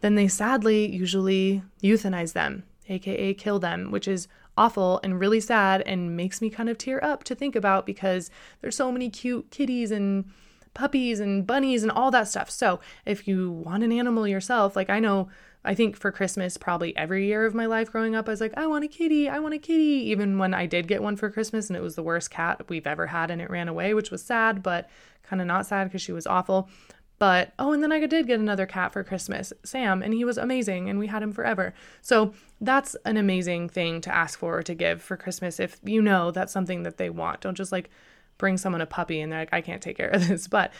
then 0.00 0.14
they 0.14 0.28
sadly 0.28 0.90
usually 0.90 1.62
euthanize 1.82 2.32
them, 2.32 2.64
aka 2.88 3.34
kill 3.34 3.58
them, 3.58 3.90
which 3.90 4.08
is 4.08 4.28
awful 4.56 5.00
and 5.02 5.18
really 5.18 5.40
sad 5.40 5.82
and 5.82 6.16
makes 6.16 6.40
me 6.40 6.50
kind 6.50 6.68
of 6.68 6.78
tear 6.78 7.02
up 7.04 7.24
to 7.24 7.34
think 7.34 7.56
about 7.56 7.86
because 7.86 8.30
there's 8.60 8.76
so 8.76 8.92
many 8.92 9.08
cute 9.08 9.50
kitties 9.50 9.90
and 9.90 10.26
puppies 10.74 11.20
and 11.20 11.46
bunnies 11.46 11.82
and 11.82 11.92
all 11.92 12.10
that 12.10 12.28
stuff. 12.28 12.50
So, 12.50 12.80
if 13.04 13.28
you 13.28 13.50
want 13.50 13.84
an 13.84 13.92
animal 13.92 14.26
yourself, 14.26 14.76
like 14.76 14.90
I 14.90 15.00
know 15.00 15.28
I 15.64 15.74
think 15.74 15.96
for 15.96 16.10
Christmas, 16.10 16.56
probably 16.56 16.96
every 16.96 17.26
year 17.26 17.46
of 17.46 17.54
my 17.54 17.66
life 17.66 17.90
growing 17.92 18.16
up, 18.16 18.28
I 18.28 18.32
was 18.32 18.40
like, 18.40 18.54
I 18.56 18.66
want 18.66 18.84
a 18.84 18.88
kitty, 18.88 19.28
I 19.28 19.38
want 19.38 19.54
a 19.54 19.58
kitty. 19.58 20.10
Even 20.10 20.38
when 20.38 20.54
I 20.54 20.66
did 20.66 20.88
get 20.88 21.02
one 21.02 21.16
for 21.16 21.30
Christmas 21.30 21.68
and 21.68 21.76
it 21.76 21.82
was 21.82 21.94
the 21.94 22.02
worst 22.02 22.30
cat 22.30 22.68
we've 22.68 22.86
ever 22.86 23.06
had 23.06 23.30
and 23.30 23.40
it 23.40 23.50
ran 23.50 23.68
away, 23.68 23.94
which 23.94 24.10
was 24.10 24.24
sad, 24.24 24.62
but 24.62 24.90
kind 25.22 25.40
of 25.40 25.46
not 25.46 25.66
sad 25.66 25.84
because 25.84 26.02
she 26.02 26.12
was 26.12 26.26
awful. 26.26 26.68
But 27.22 27.52
oh, 27.56 27.70
and 27.70 27.84
then 27.84 27.92
I 27.92 28.04
did 28.04 28.26
get 28.26 28.40
another 28.40 28.66
cat 28.66 28.92
for 28.92 29.04
Christmas, 29.04 29.52
Sam, 29.62 30.02
and 30.02 30.12
he 30.12 30.24
was 30.24 30.36
amazing 30.36 30.90
and 30.90 30.98
we 30.98 31.06
had 31.06 31.22
him 31.22 31.30
forever. 31.30 31.72
So 32.00 32.34
that's 32.60 32.96
an 33.04 33.16
amazing 33.16 33.68
thing 33.68 34.00
to 34.00 34.12
ask 34.12 34.40
for 34.40 34.58
or 34.58 34.62
to 34.64 34.74
give 34.74 35.00
for 35.00 35.16
Christmas 35.16 35.60
if 35.60 35.78
you 35.84 36.02
know 36.02 36.32
that's 36.32 36.52
something 36.52 36.82
that 36.82 36.96
they 36.96 37.10
want. 37.10 37.40
Don't 37.40 37.54
just 37.54 37.70
like 37.70 37.90
bring 38.38 38.58
someone 38.58 38.80
a 38.80 38.86
puppy 38.86 39.20
and 39.20 39.30
they're 39.30 39.38
like, 39.38 39.52
I 39.52 39.60
can't 39.60 39.80
take 39.80 39.98
care 39.98 40.08
of 40.08 40.26
this. 40.28 40.48
But 40.48 40.72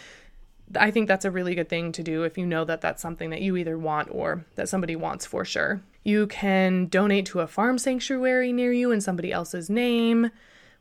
I 0.74 0.90
think 0.90 1.06
that's 1.06 1.24
a 1.24 1.30
really 1.30 1.54
good 1.54 1.68
thing 1.68 1.92
to 1.92 2.02
do 2.02 2.24
if 2.24 2.36
you 2.36 2.44
know 2.44 2.64
that 2.64 2.80
that's 2.80 3.00
something 3.00 3.30
that 3.30 3.40
you 3.42 3.56
either 3.56 3.78
want 3.78 4.08
or 4.10 4.44
that 4.56 4.68
somebody 4.68 4.96
wants 4.96 5.24
for 5.24 5.44
sure. 5.44 5.80
You 6.02 6.26
can 6.26 6.86
donate 6.88 7.26
to 7.26 7.38
a 7.38 7.46
farm 7.46 7.78
sanctuary 7.78 8.52
near 8.52 8.72
you 8.72 8.90
in 8.90 9.00
somebody 9.00 9.30
else's 9.30 9.70
name, 9.70 10.32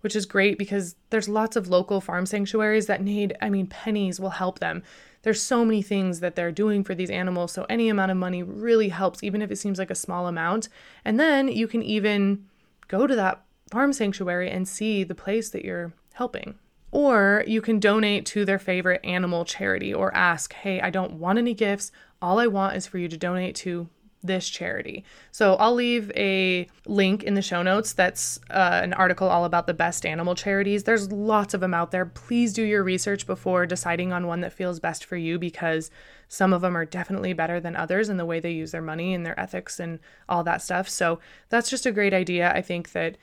which 0.02 0.16
is 0.16 0.26
great 0.26 0.58
because 0.58 0.96
there's 1.10 1.30
lots 1.30 1.56
of 1.56 1.68
local 1.68 2.02
farm 2.02 2.26
sanctuaries 2.26 2.88
that 2.88 3.02
need, 3.02 3.36
I 3.42 3.50
mean, 3.50 3.68
pennies 3.68 4.20
will 4.20 4.32
help 4.32 4.60
them 4.60 4.84
there's 5.24 5.42
so 5.42 5.64
many 5.64 5.82
things 5.82 6.20
that 6.20 6.36
they're 6.36 6.52
doing 6.52 6.84
for 6.84 6.96
these 6.96 7.10
animals. 7.10 7.52
So 7.52 7.66
any 7.70 7.90
amount 7.90 8.12
of 8.12 8.18
money 8.18 8.44
really 8.44 8.90
helps, 8.90 9.24
even 9.24 9.42
if 9.42 9.52
it 9.52 9.58
seems 9.58 9.78
like 9.78 9.92
a 9.92 9.96
small 9.96 10.28
amount. 10.28 10.70
And 11.06 11.20
then 11.20 11.48
you 11.48 11.68
can 11.68 11.84
even 11.84 12.46
go 12.88 13.08
to 13.08 13.16
that 13.16 13.44
farm 13.70 13.94
sanctuary 13.94 14.50
and 14.50 14.68
see 14.68 15.04
the 15.04 15.16
place 15.16 15.50
that 15.50 15.64
you're 15.64 15.94
helping. 16.14 16.56
Or 16.92 17.44
you 17.48 17.62
can 17.62 17.80
donate 17.80 18.26
to 18.28 18.44
their 18.44 18.60
favorite 18.60 19.02
animal 19.04 19.46
charity 19.46 19.94
or 19.94 20.14
ask, 20.14 20.54
hey, 20.54 20.82
I 20.82 20.90
don't 20.90 21.14
want 21.14 21.38
any 21.38 21.54
gifts. 21.54 21.92
All 22.22 22.40
I 22.40 22.48
want 22.48 22.76
is 22.76 22.88
for 22.88 22.98
you 22.98 23.08
to 23.08 23.18
donate 23.18 23.56
to 23.58 23.88
this 24.24 24.48
charity. 24.48 25.04
So 25.32 25.56
I'll 25.56 25.74
leave 25.74 26.12
a 26.16 26.68
link 26.86 27.24
in 27.24 27.34
the 27.34 27.42
show 27.42 27.64
notes 27.64 27.94
that's 27.94 28.40
uh, 28.50 28.82
an 28.84 28.94
article 28.94 29.28
all 29.28 29.46
about 29.46 29.68
the 29.68 29.74
best 29.74 30.06
animal 30.06 30.36
charities. 30.36 30.84
There's 30.84 31.12
lots 31.12 31.54
of 31.54 31.62
them 31.62 31.74
out 31.74 31.92
there. 31.92 32.06
Please 32.06 32.54
do 32.54 32.64
your 32.64 32.84
research 32.84 33.26
before 33.26 33.66
deciding 33.66 34.14
on 34.14 34.28
one 34.28 34.42
that 34.42 34.54
feels 34.54 34.80
best 34.80 35.06
for 35.06 35.18
you 35.18 35.40
because 35.40 35.90
some 36.28 36.54
of 36.54 36.62
them 36.62 36.78
are 36.78 36.86
definitely 36.86 37.34
better 37.34 37.60
than 37.60 37.76
others 37.76 38.10
in 38.10 38.18
the 38.18 38.26
way 38.26 38.40
they 38.40 38.52
use 38.52 38.72
their 38.72 38.82
money 38.82 39.14
and 39.14 39.26
their 39.26 39.40
ethics 39.40 39.80
and 39.80 40.00
all 40.30 40.44
that 40.44 40.62
stuff. 40.62 40.88
So 40.88 41.20
that's 41.50 41.70
just 41.70 41.86
a 41.86 41.92
great 41.92 42.14
idea. 42.14 42.52
I 42.54 42.62
think 42.62 42.92
that 42.92 43.18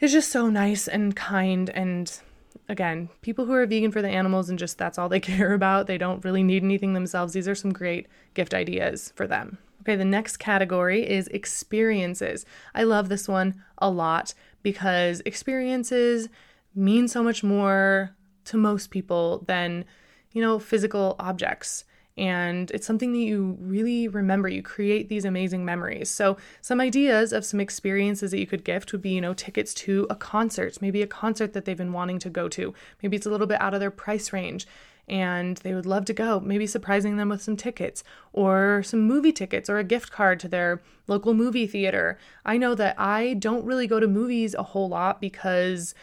is 0.00 0.12
just 0.12 0.30
so 0.30 0.48
nice 0.48 0.88
and 0.88 1.14
kind 1.14 1.70
and 1.70 2.20
again, 2.68 3.08
people 3.22 3.46
who 3.46 3.52
are 3.52 3.66
vegan 3.66 3.92
for 3.92 4.02
the 4.02 4.08
animals 4.08 4.48
and 4.48 4.58
just 4.58 4.78
that's 4.78 4.98
all 4.98 5.08
they 5.08 5.20
care 5.34 5.52
about, 5.52 5.86
they 5.86 5.98
don't 5.98 6.24
really 6.24 6.42
need 6.42 6.64
anything 6.64 6.94
themselves. 6.94 7.32
These 7.32 7.48
are 7.48 7.54
some 7.54 7.72
great 7.72 8.06
gift 8.34 8.54
ideas 8.54 9.12
for 9.14 9.26
them. 9.26 9.58
Okay, 9.86 9.94
the 9.94 10.04
next 10.04 10.38
category 10.38 11.08
is 11.08 11.28
experiences. 11.28 12.44
I 12.74 12.82
love 12.82 13.08
this 13.08 13.28
one 13.28 13.62
a 13.78 13.88
lot 13.88 14.34
because 14.64 15.22
experiences 15.24 16.28
mean 16.74 17.06
so 17.06 17.22
much 17.22 17.44
more 17.44 18.10
to 18.46 18.56
most 18.56 18.90
people 18.90 19.44
than, 19.46 19.84
you 20.32 20.42
know, 20.42 20.58
physical 20.58 21.14
objects. 21.20 21.84
And 22.16 22.68
it's 22.72 22.84
something 22.84 23.12
that 23.12 23.20
you 23.20 23.56
really 23.60 24.08
remember. 24.08 24.48
You 24.48 24.60
create 24.60 25.08
these 25.08 25.24
amazing 25.24 25.64
memories. 25.64 26.10
So, 26.10 26.36
some 26.62 26.80
ideas 26.80 27.32
of 27.32 27.44
some 27.44 27.60
experiences 27.60 28.32
that 28.32 28.40
you 28.40 28.46
could 28.46 28.64
gift 28.64 28.90
would 28.90 29.02
be, 29.02 29.10
you 29.10 29.20
know, 29.20 29.34
tickets 29.34 29.72
to 29.74 30.08
a 30.10 30.16
concert, 30.16 30.82
maybe 30.82 31.00
a 31.00 31.06
concert 31.06 31.52
that 31.52 31.64
they've 31.64 31.76
been 31.76 31.92
wanting 31.92 32.18
to 32.20 32.30
go 32.30 32.48
to. 32.48 32.74
Maybe 33.04 33.16
it's 33.16 33.26
a 33.26 33.30
little 33.30 33.46
bit 33.46 33.60
out 33.60 33.74
of 33.74 33.78
their 33.78 33.92
price 33.92 34.32
range 34.32 34.66
and 35.08 35.58
they 35.58 35.74
would 35.74 35.86
love 35.86 36.04
to 36.06 36.12
go, 36.12 36.40
maybe 36.40 36.66
surprising 36.66 37.16
them 37.16 37.28
with 37.28 37.42
some 37.42 37.56
tickets 37.56 38.02
or 38.32 38.82
some 38.84 39.00
movie 39.02 39.32
tickets 39.32 39.70
or 39.70 39.78
a 39.78 39.84
gift 39.84 40.10
card 40.10 40.40
to 40.40 40.48
their 40.48 40.82
local 41.06 41.34
movie 41.34 41.66
theater. 41.66 42.18
I 42.44 42.56
know 42.56 42.74
that 42.74 42.98
I 42.98 43.34
don't 43.34 43.64
really 43.64 43.86
go 43.86 44.00
to 44.00 44.08
movies 44.08 44.54
a 44.54 44.62
whole 44.62 44.88
lot 44.88 45.20
because 45.20 45.94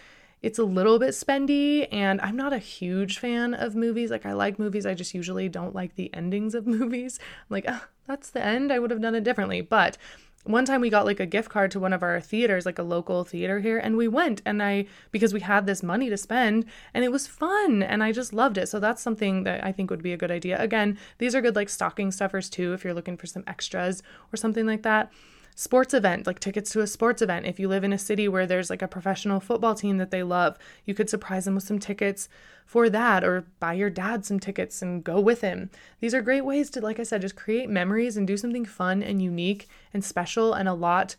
it's 0.42 0.60
a 0.60 0.64
little 0.64 1.00
bit 1.00 1.12
spendy 1.12 1.88
and 1.92 2.20
I'm 2.22 2.36
not 2.36 2.54
a 2.54 2.60
huge 2.60 3.18
fan 3.18 3.54
of 3.54 3.76
movies. 3.76 4.12
Like 4.12 4.26
I 4.26 4.34
like 4.34 4.60
movies, 4.60 4.86
I 4.86 4.94
just 4.94 5.14
usually 5.14 5.50
don't 5.50 5.76
like 5.76 5.96
the 5.96 6.14
endings 6.14 6.56
of 6.56 6.68
movies. 6.68 7.20
I'm 7.22 7.54
like, 7.54 7.66
oh, 7.68 7.86
that's 8.08 8.30
the 8.30 8.44
end. 8.44 8.72
I 8.72 8.80
would 8.80 8.92
have 8.92 9.02
done 9.02 9.16
it 9.16 9.24
differently. 9.24 9.62
But 9.62 9.98
one 10.46 10.66
time 10.66 10.82
we 10.82 10.90
got 10.90 11.06
like 11.06 11.20
a 11.20 11.26
gift 11.26 11.50
card 11.50 11.72
to 11.72 11.80
one 11.80 11.94
of 11.94 12.04
our 12.04 12.20
theaters, 12.20 12.66
like 12.66 12.80
a 12.80 12.84
local 12.84 13.24
theater 13.24 13.60
here, 13.60 13.78
and 13.78 13.96
we 13.96 14.08
went 14.08 14.42
and 14.46 14.62
I 14.62 14.86
because 15.12 15.34
we 15.34 15.40
had 15.40 15.66
this 15.66 15.82
money 15.82 16.10
to 16.10 16.18
spend 16.18 16.66
and 16.94 17.04
it 17.04 17.12
was 17.12 17.28
fun 17.28 17.82
and 17.82 18.04
I 18.04 18.12
just 18.12 18.34
loved 18.34 18.58
it. 18.58 18.68
So 18.68 18.80
that's 18.80 19.02
something 19.02 19.44
that 19.44 19.64
I 19.64 19.72
think 19.72 19.90
would 19.90 20.04
be 20.04 20.14
a 20.14 20.18
good 20.18 20.32
idea. 20.32 20.62
Again, 20.62 20.98
these 21.18 21.34
are 21.34 21.42
good 21.42 21.56
like 21.56 21.70
stocking 21.70 22.12
stuffers 22.12 22.50
too 22.50 22.74
if 22.74 22.84
you're 22.84 22.94
looking 22.94 23.18
for 23.18 23.28
some 23.28 23.44
extras 23.48 24.04
or 24.34 24.38
something 24.38 24.66
like 24.66 24.84
that 24.84 25.12
sports 25.56 25.94
event, 25.94 26.28
like 26.28 26.40
tickets 26.40 26.72
to 26.72 26.82
a 26.82 26.88
sports 26.88 27.22
event. 27.22 27.46
If 27.46 27.60
you 27.60 27.68
live 27.68 27.84
in 27.84 27.94
a 27.94 27.98
city 27.98 28.28
where 28.28 28.46
there's 28.46 28.70
like 28.70 28.82
a 28.82 28.88
professional 28.88 29.40
football 29.40 29.76
team 29.76 29.98
that 29.98 30.12
they 30.12 30.24
love, 30.24 30.58
you 30.86 30.94
could 30.94 31.10
surprise 31.10 31.46
them 31.46 31.56
with 31.56 31.64
some 31.64 31.80
tickets 31.80 32.30
for 32.66 32.90
that 32.90 33.24
or 33.24 33.46
buy 33.60 33.74
your 33.74 33.90
dad 33.90 34.26
some 34.26 34.40
tickets 34.40 34.82
and 34.82 35.04
go 35.04 35.20
with 35.20 35.42
him. 35.42 35.70
These 36.00 36.14
are 36.14 36.22
great 36.22 36.46
ways 36.46 36.70
to, 36.72 36.82
like 36.82 37.00
I 37.00 37.04
said, 37.04 37.22
just 37.22 37.36
create 37.36 37.70
memories 37.70 38.18
and 38.18 38.26
do 38.26 38.38
something 38.38 38.66
fun 38.66 39.04
and 39.04 39.22
unique 39.22 39.68
and 39.94 40.04
special 40.04 40.54
and 40.54 40.68
a 40.68 40.74
lot 40.74 41.16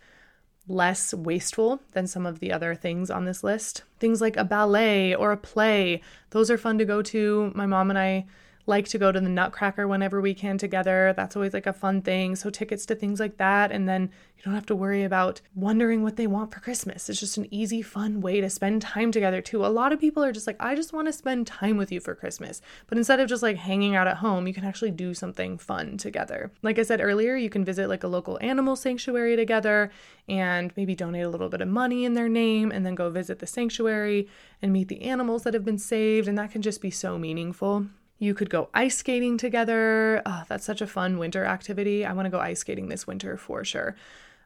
less 0.66 1.12
wasteful 1.12 1.80
than 1.93 2.07
some 2.07 2.24
of 2.24 2.41
the 2.41 2.51
other 2.51 2.74
things 2.74 3.11
on 3.11 3.24
this 3.24 3.45
list. 3.45 3.82
Things 3.99 4.20
like 4.20 4.37
a 4.37 4.45
ballet 4.45 5.14
or 5.14 5.30
a 5.32 5.37
play, 5.37 6.01
those 6.30 6.51
are 6.51 6.59
fun 6.59 6.78
to 6.78 6.85
go 6.85 7.03
to. 7.03 7.53
My 7.55 7.66
mom 7.66 7.91
and 7.91 7.99
I 7.99 8.26
like 8.67 8.89
to 8.89 8.99
go 8.99 9.12
to 9.12 9.21
the 9.21 9.29
Nutcracker 9.29 9.87
whenever 9.87 10.21
we 10.21 10.35
can 10.35 10.57
together. 10.57 11.12
That's 11.17 11.37
always 11.37 11.53
like 11.53 11.67
a 11.67 11.73
fun 11.73 12.03
thing. 12.03 12.37
So, 12.37 12.51
tickets 12.51 12.87
to 12.87 12.95
things 12.95 13.21
like 13.21 13.37
that. 13.37 13.71
And 13.71 13.89
then 13.89 14.11
you 14.37 14.43
don't 14.45 14.55
have 14.55 14.67
to 14.67 14.77
worry 14.77 15.05
about 15.05 15.41
wondering 15.55 16.03
what 16.03 16.17
they 16.17 16.27
want 16.27 16.53
for 16.53 16.61
Christmas. 16.61 17.09
It's 17.09 17.21
just 17.21 17.37
an 17.37 17.53
easy, 17.53 17.83
fun 17.83 18.21
way 18.21 18.41
to 18.41 18.49
spend 18.49 18.83
time 18.83 19.12
together, 19.12 19.41
too. 19.41 19.65
A 19.65 19.69
lot 19.69 19.93
of 19.93 20.01
people 20.01 20.25
are 20.25 20.33
just 20.33 20.47
like, 20.47 20.57
I 20.61 20.75
just 20.75 20.93
want 20.93 21.09
to 21.09 21.12
spend 21.12 21.47
time 21.47 21.77
with 21.77 21.93
you 21.93 22.01
for 22.01 22.15
Christmas. 22.15 22.62
But 22.87 22.99
instead 22.99 23.21
of 23.21 23.29
just 23.29 23.43
like 23.43 23.57
hanging 23.57 23.95
out 23.95 24.07
at 24.07 24.19
home, 24.19 24.47
you 24.47 24.55
can 24.55 24.65
actually 24.65 24.91
do 24.91 25.15
something 25.15 25.59
fun 25.59 25.97
together. 25.99 26.51
Like 26.62 26.79
I 26.79 26.83
said 26.83 27.01
earlier, 27.01 27.37
you 27.37 27.51
can 27.51 27.65
visit 27.65 27.89
like 27.89 28.05
a 28.05 28.09
local 28.09 28.39
animal 28.41 28.77
sanctuary 28.77 29.37
together 29.37 29.91
and 30.29 30.73
maybe 30.77 30.95
donate 30.95 31.25
a 31.25 31.29
little 31.29 31.49
bit 31.49 31.61
of 31.61 31.69
money 31.69 32.05
in 32.05 32.15
their 32.15 32.29
name 32.29 32.71
and 32.73 32.85
then 32.85 32.95
go 32.95 33.11
visit 33.11 33.41
the 33.41 33.47
sanctuary 33.47 34.29
and 34.62 34.73
meet 34.73 34.89
the 34.89 35.03
animals 35.03 35.43
that 35.43 35.55
have 35.55 35.65
been 35.65 35.79
saved. 35.79 36.29
And 36.29 36.39
that 36.39 36.51
can 36.51 36.62
just 36.62 36.81
be 36.81 36.91
so 36.91 37.19
meaningful. 37.19 37.87
You 38.19 38.35
could 38.35 38.51
go 38.51 38.69
ice 38.73 38.97
skating 38.97 39.37
together. 39.37 40.23
Oh, 40.25 40.45
that's 40.49 40.65
such 40.65 40.81
a 40.81 40.87
fun 40.87 41.19
winter 41.19 41.45
activity. 41.45 42.05
I 42.05 42.12
want 42.12 42.27
to 42.27 42.31
go 42.31 42.39
ice 42.39 42.61
skating 42.61 42.89
this 42.89 43.07
winter 43.07 43.37
for 43.37 43.65
sure. 43.65 43.97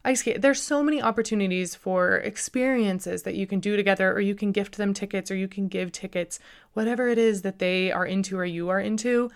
Ice 0.04 0.20
skate. 0.20 0.40
There's 0.40 0.62
so 0.62 0.82
many 0.82 1.02
opportunities 1.02 1.74
for 1.74 2.16
experiences 2.16 3.24
that 3.24 3.34
you 3.34 3.46
can 3.46 3.60
do 3.60 3.76
together, 3.76 4.12
or 4.12 4.20
you 4.20 4.34
can 4.34 4.52
gift 4.52 4.76
them 4.76 4.94
tickets, 4.94 5.30
or 5.30 5.34
you 5.34 5.48
can 5.48 5.68
give 5.68 5.92
tickets, 5.92 6.38
whatever 6.72 7.08
it 7.08 7.18
is 7.18 7.42
that 7.42 7.58
they 7.58 7.90
are 7.92 8.06
into 8.06 8.38
or 8.38 8.44
you 8.44 8.68
are 8.68 8.80
into. 8.80 9.30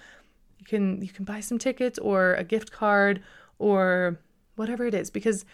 You 0.58 0.64
can 0.64 1.02
you 1.02 1.08
can 1.08 1.24
buy 1.24 1.40
some 1.40 1.58
tickets 1.58 1.98
or 1.98 2.34
a 2.34 2.44
gift 2.44 2.70
card 2.70 3.22
or 3.58 4.18
whatever 4.54 4.86
it 4.86 4.94
is 4.94 5.10
because 5.10 5.44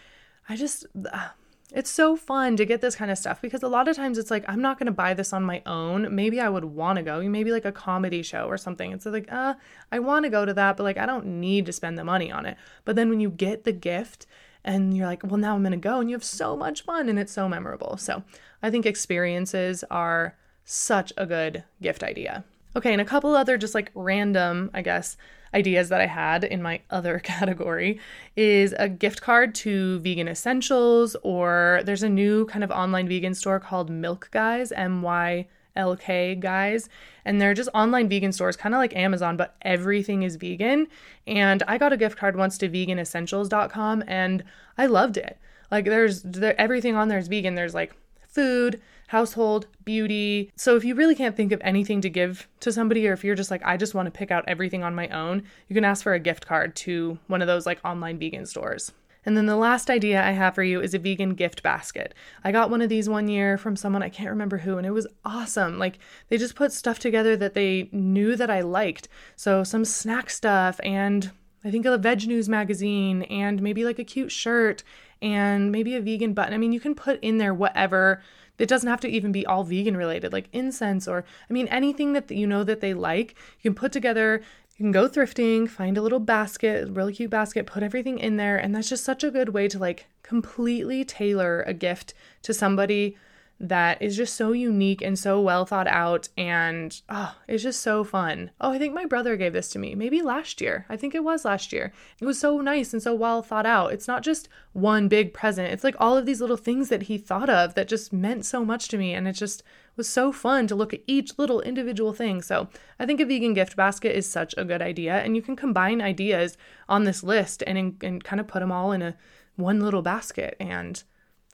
I 0.47 0.55
just 0.55 0.85
uh, 1.11 1.29
it's 1.71 1.89
so 1.89 2.15
fun 2.15 2.57
to 2.57 2.65
get 2.65 2.81
this 2.81 2.95
kind 2.95 3.11
of 3.11 3.17
stuff 3.17 3.41
because 3.41 3.61
a 3.61 3.67
lot 3.67 3.87
of 3.87 3.95
times 3.95 4.17
it's 4.17 4.31
like 4.31 4.43
I'm 4.47 4.61
not 4.61 4.79
going 4.79 4.87
to 4.87 4.91
buy 4.91 5.13
this 5.13 5.33
on 5.33 5.43
my 5.43 5.61
own. 5.65 6.13
Maybe 6.13 6.39
I 6.39 6.49
would 6.49 6.65
want 6.65 6.97
to 6.97 7.03
go. 7.03 7.21
Maybe 7.21 7.51
like 7.51 7.65
a 7.65 7.71
comedy 7.71 8.23
show 8.23 8.47
or 8.47 8.57
something. 8.57 8.91
It's 8.91 9.05
like, 9.05 9.31
uh, 9.31 9.53
I 9.91 9.99
want 9.99 10.23
to 10.23 10.29
go 10.29 10.45
to 10.45 10.53
that, 10.53 10.77
but 10.77 10.83
like 10.83 10.97
I 10.97 11.05
don't 11.05 11.25
need 11.25 11.67
to 11.67 11.73
spend 11.73 11.97
the 11.97 12.03
money 12.03 12.31
on 12.31 12.45
it. 12.45 12.57
But 12.85 12.95
then 12.95 13.09
when 13.09 13.19
you 13.19 13.29
get 13.29 13.65
the 13.65 13.71
gift 13.71 14.25
and 14.63 14.97
you're 14.97 15.05
like, 15.05 15.23
well, 15.23 15.37
now 15.37 15.55
I'm 15.55 15.61
going 15.61 15.71
to 15.71 15.77
go 15.77 15.99
and 15.99 16.09
you 16.09 16.15
have 16.15 16.23
so 16.23 16.57
much 16.57 16.81
fun 16.81 17.07
and 17.07 17.19
it's 17.19 17.31
so 17.31 17.47
memorable. 17.47 17.97
So 17.97 18.23
I 18.63 18.71
think 18.71 18.85
experiences 18.85 19.83
are 19.91 20.35
such 20.65 21.13
a 21.17 21.25
good 21.25 21.63
gift 21.81 22.03
idea. 22.03 22.43
Okay, 22.75 22.91
and 22.91 23.01
a 23.01 23.05
couple 23.05 23.35
other 23.35 23.57
just 23.57 23.73
like 23.73 23.91
random, 23.95 24.69
I 24.73 24.81
guess, 24.81 25.17
ideas 25.53 25.89
that 25.89 26.01
I 26.01 26.05
had 26.05 26.43
in 26.43 26.61
my 26.61 26.81
other 26.89 27.19
category 27.19 27.99
is 28.35 28.73
a 28.77 28.87
gift 28.87 29.21
card 29.21 29.55
to 29.55 29.99
vegan 29.99 30.27
essentials, 30.27 31.15
or 31.23 31.81
there's 31.85 32.03
a 32.03 32.09
new 32.09 32.45
kind 32.45 32.63
of 32.63 32.71
online 32.71 33.07
vegan 33.07 33.33
store 33.33 33.59
called 33.59 33.89
Mylk 33.89 34.29
Guys, 34.31 34.71
M 34.71 35.01
Y 35.01 35.47
L 35.75 35.95
K 35.95 36.35
Guys, 36.35 36.89
and 37.25 37.41
they're 37.41 37.53
just 37.53 37.69
online 37.73 38.09
vegan 38.09 38.31
stores, 38.31 38.55
kind 38.55 38.75
of 38.75 38.79
like 38.79 38.95
Amazon, 38.95 39.37
but 39.37 39.55
everything 39.63 40.23
is 40.23 40.35
vegan. 40.35 40.87
And 41.25 41.63
I 41.67 41.77
got 41.77 41.93
a 41.93 41.97
gift 41.97 42.17
card 42.17 42.35
once 42.35 42.57
to 42.59 42.69
veganessentials.com 42.69 44.03
and 44.07 44.43
I 44.77 44.85
loved 44.85 45.17
it. 45.17 45.37
Like 45.71 45.85
there's 45.85 46.23
there, 46.23 46.59
everything 46.59 46.95
on 46.95 47.07
there 47.07 47.19
is 47.19 47.27
vegan. 47.27 47.55
There's 47.55 47.75
like 47.75 47.93
food, 48.27 48.81
household, 49.09 49.65
beauty. 49.85 50.51
So 50.55 50.75
if 50.75 50.85
you 50.85 50.93
really 50.93 51.15
can't 51.15 51.35
think 51.35 51.51
of 51.51 51.59
anything 51.63 51.99
to 52.01 52.11
give 52.11 52.47
to 52.59 52.71
somebody, 52.71 53.07
or 53.07 53.13
if 53.13 53.23
you're 53.23 53.33
just 53.33 53.49
like, 53.49 53.65
I 53.65 53.75
just 53.75 53.95
want 53.95 54.05
to 54.05 54.11
pick 54.11 54.29
out 54.29 54.45
everything 54.47 54.83
on 54.83 54.93
my 54.93 55.07
own, 55.07 55.41
you 55.67 55.73
can 55.73 55.83
ask 55.83 56.03
for 56.03 56.13
a 56.13 56.19
gift 56.19 56.45
card 56.45 56.75
to 56.77 57.17
one 57.25 57.41
of 57.41 57.47
those 57.47 57.65
like 57.65 57.79
online 57.83 58.19
vegan 58.19 58.45
stores. 58.45 58.91
And 59.25 59.35
then 59.35 59.47
the 59.47 59.55
last 59.55 59.89
idea 59.89 60.23
I 60.23 60.31
have 60.31 60.53
for 60.53 60.61
you 60.61 60.79
is 60.79 60.93
a 60.93 60.99
vegan 60.99 61.33
gift 61.33 61.63
basket. 61.63 62.13
I 62.43 62.51
got 62.51 62.69
one 62.69 62.83
of 62.83 62.89
these 62.89 63.09
one 63.09 63.27
year 63.27 63.57
from 63.57 63.75
someone, 63.75 64.03
I 64.03 64.09
can't 64.09 64.29
remember 64.29 64.59
who, 64.59 64.77
and 64.77 64.85
it 64.85 64.91
was 64.91 65.07
awesome. 65.25 65.79
Like 65.79 65.97
they 66.27 66.37
just 66.37 66.53
put 66.53 66.71
stuff 66.71 66.99
together 66.99 67.35
that 67.35 67.55
they 67.55 67.89
knew 67.91 68.35
that 68.35 68.51
I 68.51 68.61
liked. 68.61 69.09
So 69.35 69.63
some 69.63 69.85
snack 69.85 70.29
stuff 70.29 70.79
and 70.83 71.31
I 71.65 71.71
think 71.71 71.87
a 71.87 71.97
VegNews 71.97 72.47
magazine 72.47 73.23
and 73.23 73.59
maybe 73.59 73.83
like 73.83 73.97
a 73.97 74.03
cute 74.03 74.31
shirt 74.31 74.83
and 75.19 75.71
maybe 75.71 75.95
a 75.95 76.01
vegan 76.01 76.33
button. 76.33 76.53
I 76.53 76.57
mean, 76.57 76.71
you 76.71 76.79
can 76.79 76.93
put 76.93 77.19
in 77.23 77.39
there 77.39 77.55
whatever 77.55 78.21
it 78.59 78.67
doesn't 78.67 78.89
have 78.89 79.01
to 79.01 79.07
even 79.07 79.31
be 79.31 79.45
all 79.45 79.63
vegan 79.63 79.97
related, 79.97 80.33
like 80.33 80.49
incense 80.53 81.07
or, 81.07 81.25
I 81.49 81.53
mean, 81.53 81.67
anything 81.69 82.13
that 82.13 82.29
you 82.29 82.45
know 82.45 82.63
that 82.63 82.81
they 82.81 82.93
like. 82.93 83.35
You 83.61 83.71
can 83.71 83.75
put 83.75 83.91
together, 83.91 84.41
you 84.77 84.83
can 84.83 84.91
go 84.91 85.07
thrifting, 85.09 85.67
find 85.69 85.97
a 85.97 86.01
little 86.01 86.19
basket, 86.19 86.87
a 86.87 86.91
really 86.91 87.13
cute 87.13 87.31
basket, 87.31 87.65
put 87.65 87.83
everything 87.83 88.19
in 88.19 88.37
there. 88.37 88.57
And 88.57 88.75
that's 88.75 88.89
just 88.89 89.03
such 89.03 89.23
a 89.23 89.31
good 89.31 89.49
way 89.49 89.67
to 89.69 89.79
like 89.79 90.07
completely 90.23 91.03
tailor 91.03 91.63
a 91.63 91.73
gift 91.73 92.13
to 92.43 92.53
somebody 92.53 93.17
that 93.61 94.01
is 94.01 94.15
just 94.15 94.35
so 94.35 94.53
unique 94.53 95.01
and 95.01 95.19
so 95.19 95.41
well 95.41 95.65
thought 95.65 95.87
out 95.87 96.29
and 96.37 97.01
oh, 97.09 97.35
it's 97.47 97.63
just 97.63 97.81
so 97.81 98.05
fun. 98.05 98.51
Oh, 98.61 98.71
I 98.71 98.77
think 98.77 98.93
my 98.93 99.03
brother 99.03 99.35
gave 99.35 99.51
this 99.51 99.67
to 99.69 99.79
me 99.79 99.95
maybe 99.95 100.21
last 100.21 100.61
year. 100.61 100.85
I 100.87 100.95
think 100.95 101.13
it 101.13 101.25
was 101.25 101.43
last 101.43 101.73
year. 101.73 101.91
It 102.21 102.25
was 102.25 102.39
so 102.39 102.61
nice 102.61 102.93
and 102.93 103.03
so 103.03 103.13
well 103.13 103.41
thought 103.41 103.65
out. 103.65 103.91
It's 103.91 104.07
not 104.07 104.23
just 104.23 104.47
one 104.71 105.09
big 105.09 105.33
present. 105.33 105.73
It's 105.73 105.83
like 105.83 105.95
all 105.99 106.17
of 106.17 106.25
these 106.25 106.39
little 106.39 106.55
things 106.57 106.87
that 106.87 107.03
he 107.03 107.17
thought 107.17 107.49
of 107.49 107.75
that 107.75 107.89
just 107.89 108.13
meant 108.13 108.45
so 108.45 108.63
much 108.63 108.87
to 108.89 108.97
me 108.97 109.13
and 109.13 109.27
it 109.27 109.33
just 109.33 109.61
was 109.97 110.07
so 110.07 110.31
fun 110.31 110.65
to 110.67 110.75
look 110.75 110.93
at 110.93 111.03
each 111.05 111.37
little 111.37 111.59
individual 111.61 112.13
thing. 112.13 112.41
So, 112.41 112.69
I 112.97 113.05
think 113.05 113.19
a 113.19 113.25
vegan 113.25 113.53
gift 113.53 113.75
basket 113.75 114.15
is 114.15 114.29
such 114.29 114.55
a 114.57 114.63
good 114.63 114.81
idea 114.81 115.15
and 115.15 115.35
you 115.35 115.41
can 115.41 115.57
combine 115.57 116.01
ideas 116.01 116.57
on 116.87 117.03
this 117.03 117.23
list 117.23 117.63
and 117.67 117.97
and 118.01 118.23
kind 118.23 118.39
of 118.39 118.47
put 118.47 118.61
them 118.61 118.71
all 118.71 118.93
in 118.93 119.01
a 119.01 119.17
one 119.57 119.81
little 119.81 120.01
basket 120.01 120.55
and 120.61 121.03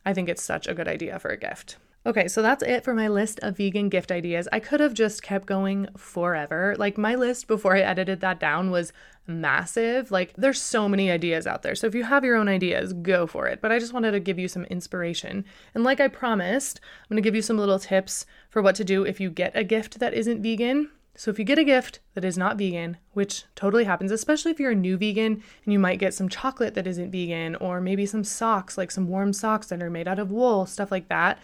I 0.06 0.14
think 0.14 0.30
it's 0.30 0.44
such 0.44 0.68
a 0.68 0.76
good 0.76 0.88
idea 0.88 1.18
for 1.18 1.32
a 1.32 1.38
gift. 1.38 1.78
Okay, 2.08 2.28
so 2.28 2.44
that's 2.44 2.62
it 2.62 2.84
for 2.84 2.94
my 2.94 3.08
list 3.08 3.40
of 3.42 3.58
vegan 3.58 3.90
gift 3.90 4.12
ideas. 4.12 4.48
I 4.52 4.60
could 4.60 4.80
have 4.80 4.94
just 4.94 5.24
kept 5.24 5.48
going 5.48 5.88
forever. 5.98 6.76
Like, 6.78 7.00
my 7.00 7.16
list 7.16 7.48
before 7.48 7.76
I 7.76 7.80
edited 7.80 8.20
that 8.22 8.40
down 8.40 8.70
was 8.70 8.94
massive. 9.26 10.12
Like, 10.12 10.32
there's 10.38 10.62
so 10.62 10.88
many 10.88 11.10
ideas 11.10 11.48
out 11.48 11.64
there. 11.64 11.74
So, 11.74 11.88
if 11.88 11.96
you 11.96 12.04
have 12.04 12.24
your 12.24 12.36
own 12.36 12.48
ideas, 12.48 12.94
go 12.94 13.26
for 13.26 13.48
it. 13.48 13.60
But 13.60 13.72
I 13.72 13.80
just 13.80 13.92
wanted 13.92 14.12
to 14.12 14.20
give 14.20 14.38
you 14.38 14.48
some 14.48 14.66
inspiration. 14.66 15.46
And, 15.74 15.84
like 15.84 16.00
I 16.00 16.08
promised, 16.08 16.80
I'm 17.02 17.16
gonna 17.16 17.22
give 17.22 17.34
you 17.34 17.42
some 17.42 17.58
little 17.58 17.80
tips 17.80 18.28
for 18.52 18.62
what 18.62 18.76
to 18.76 18.84
do 18.84 19.04
if 19.04 19.20
you 19.20 19.32
get 19.32 19.54
a 19.56 19.64
gift 19.64 19.98
that 19.98 20.14
isn't 20.14 20.44
vegan. 20.44 20.92
So, 21.16 21.32
if 21.32 21.40
you 21.40 21.46
get 21.46 21.58
a 21.58 21.64
gift 21.64 22.02
that 22.14 22.24
is 22.24 22.38
not 22.38 22.60
vegan, 22.60 22.98
which 23.14 23.46
totally 23.56 23.86
happens, 23.86 24.12
especially 24.12 24.52
if 24.52 24.60
you're 24.60 24.72
a 24.72 24.76
new 24.76 24.96
vegan 24.96 25.42
and 25.64 25.74
you 25.74 25.80
might 25.80 25.98
get 25.98 26.14
some 26.14 26.30
chocolate 26.30 26.76
that 26.76 26.86
isn't 26.86 27.10
vegan, 27.10 27.56
or 27.56 27.82
maybe 27.82 28.06
some 28.06 28.24
socks, 28.24 28.78
like 28.78 28.92
some 28.92 29.08
warm 29.08 29.34
socks 29.34 29.68
that 29.68 29.82
are 29.82 29.90
made 29.90 30.08
out 30.08 30.20
of 30.20 30.32
wool, 30.32 30.68
stuff 30.68 30.92
like 30.92 31.10
that 31.10 31.40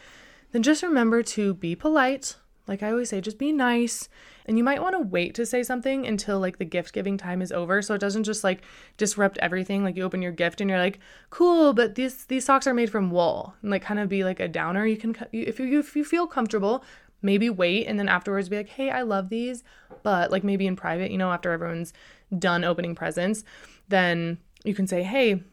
then 0.52 0.64
just 0.64 0.84
remember 0.84 1.24
to 1.24 1.54
be 1.54 1.76
polite. 1.76 2.36
Like 2.68 2.84
I 2.84 2.91
always 2.91 3.10
say, 3.10 3.22
just 3.22 3.38
be 3.38 3.52
nice. 3.52 4.08
And 4.45 4.58
you 4.58 4.64
might 4.64 4.82
want 4.82 4.95
to 4.95 4.99
wait 4.99 5.36
to 5.36 5.45
say 5.45 5.64
something 5.64 6.06
until 6.06 6.39
like 6.39 6.58
the 6.58 6.66
gift 6.66 6.93
giving 6.93 7.18
time 7.18 7.41
is 7.41 7.52
over 7.52 7.82
so 7.82 7.93
it 7.93 8.02
doesn't 8.02 8.24
just 8.24 8.43
like 8.43 8.62
disrupt 8.97 9.38
everything. 9.39 9.84
Like 9.84 9.95
you 9.95 10.04
open 10.04 10.22
your 10.22 10.32
gift 10.32 10.62
and 10.62 10.70
you're 10.70 10.80
like, 10.80 10.99
"Cool, 11.30 11.74
but 11.74 11.95
these 11.95 12.26
these 12.26 12.45
socks 12.45 12.68
are 12.68 12.74
made 12.74 12.89
from 12.89 13.12
wool." 13.12 13.56
And 13.62 13.72
like 13.72 13.82
kind 13.82 13.99
of 13.99 14.10
be 14.10 14.24
like 14.24 14.39
a 14.39 14.47
downer. 14.47 14.86
You 14.86 14.97
can 14.97 15.16
if 15.32 15.60
you 15.60 15.80
if 15.80 15.95
you 15.95 16.04
feel 16.06 16.28
comfortable, 16.28 16.84
maybe 17.22 17.49
wait 17.49 17.88
and 17.88 17.99
then 17.99 18.10
afterwards 18.10 18.49
be 18.49 18.58
like, 18.58 18.70
"Hey, 18.70 18.89
I 18.89 19.02
love 19.02 19.30
these." 19.30 19.64
But 20.04 20.32
like 20.32 20.43
maybe 20.43 20.68
in 20.68 20.76
private, 20.76 21.12
you 21.12 21.18
know, 21.18 21.32
after 21.32 21.52
everyone's 21.52 21.93
done 22.38 22.64
opening 22.64 22.95
presents, 22.95 23.43
then 23.89 24.38
you 24.64 24.74
can 24.74 24.88
say, 24.88 25.04
"Hey, 25.04 25.43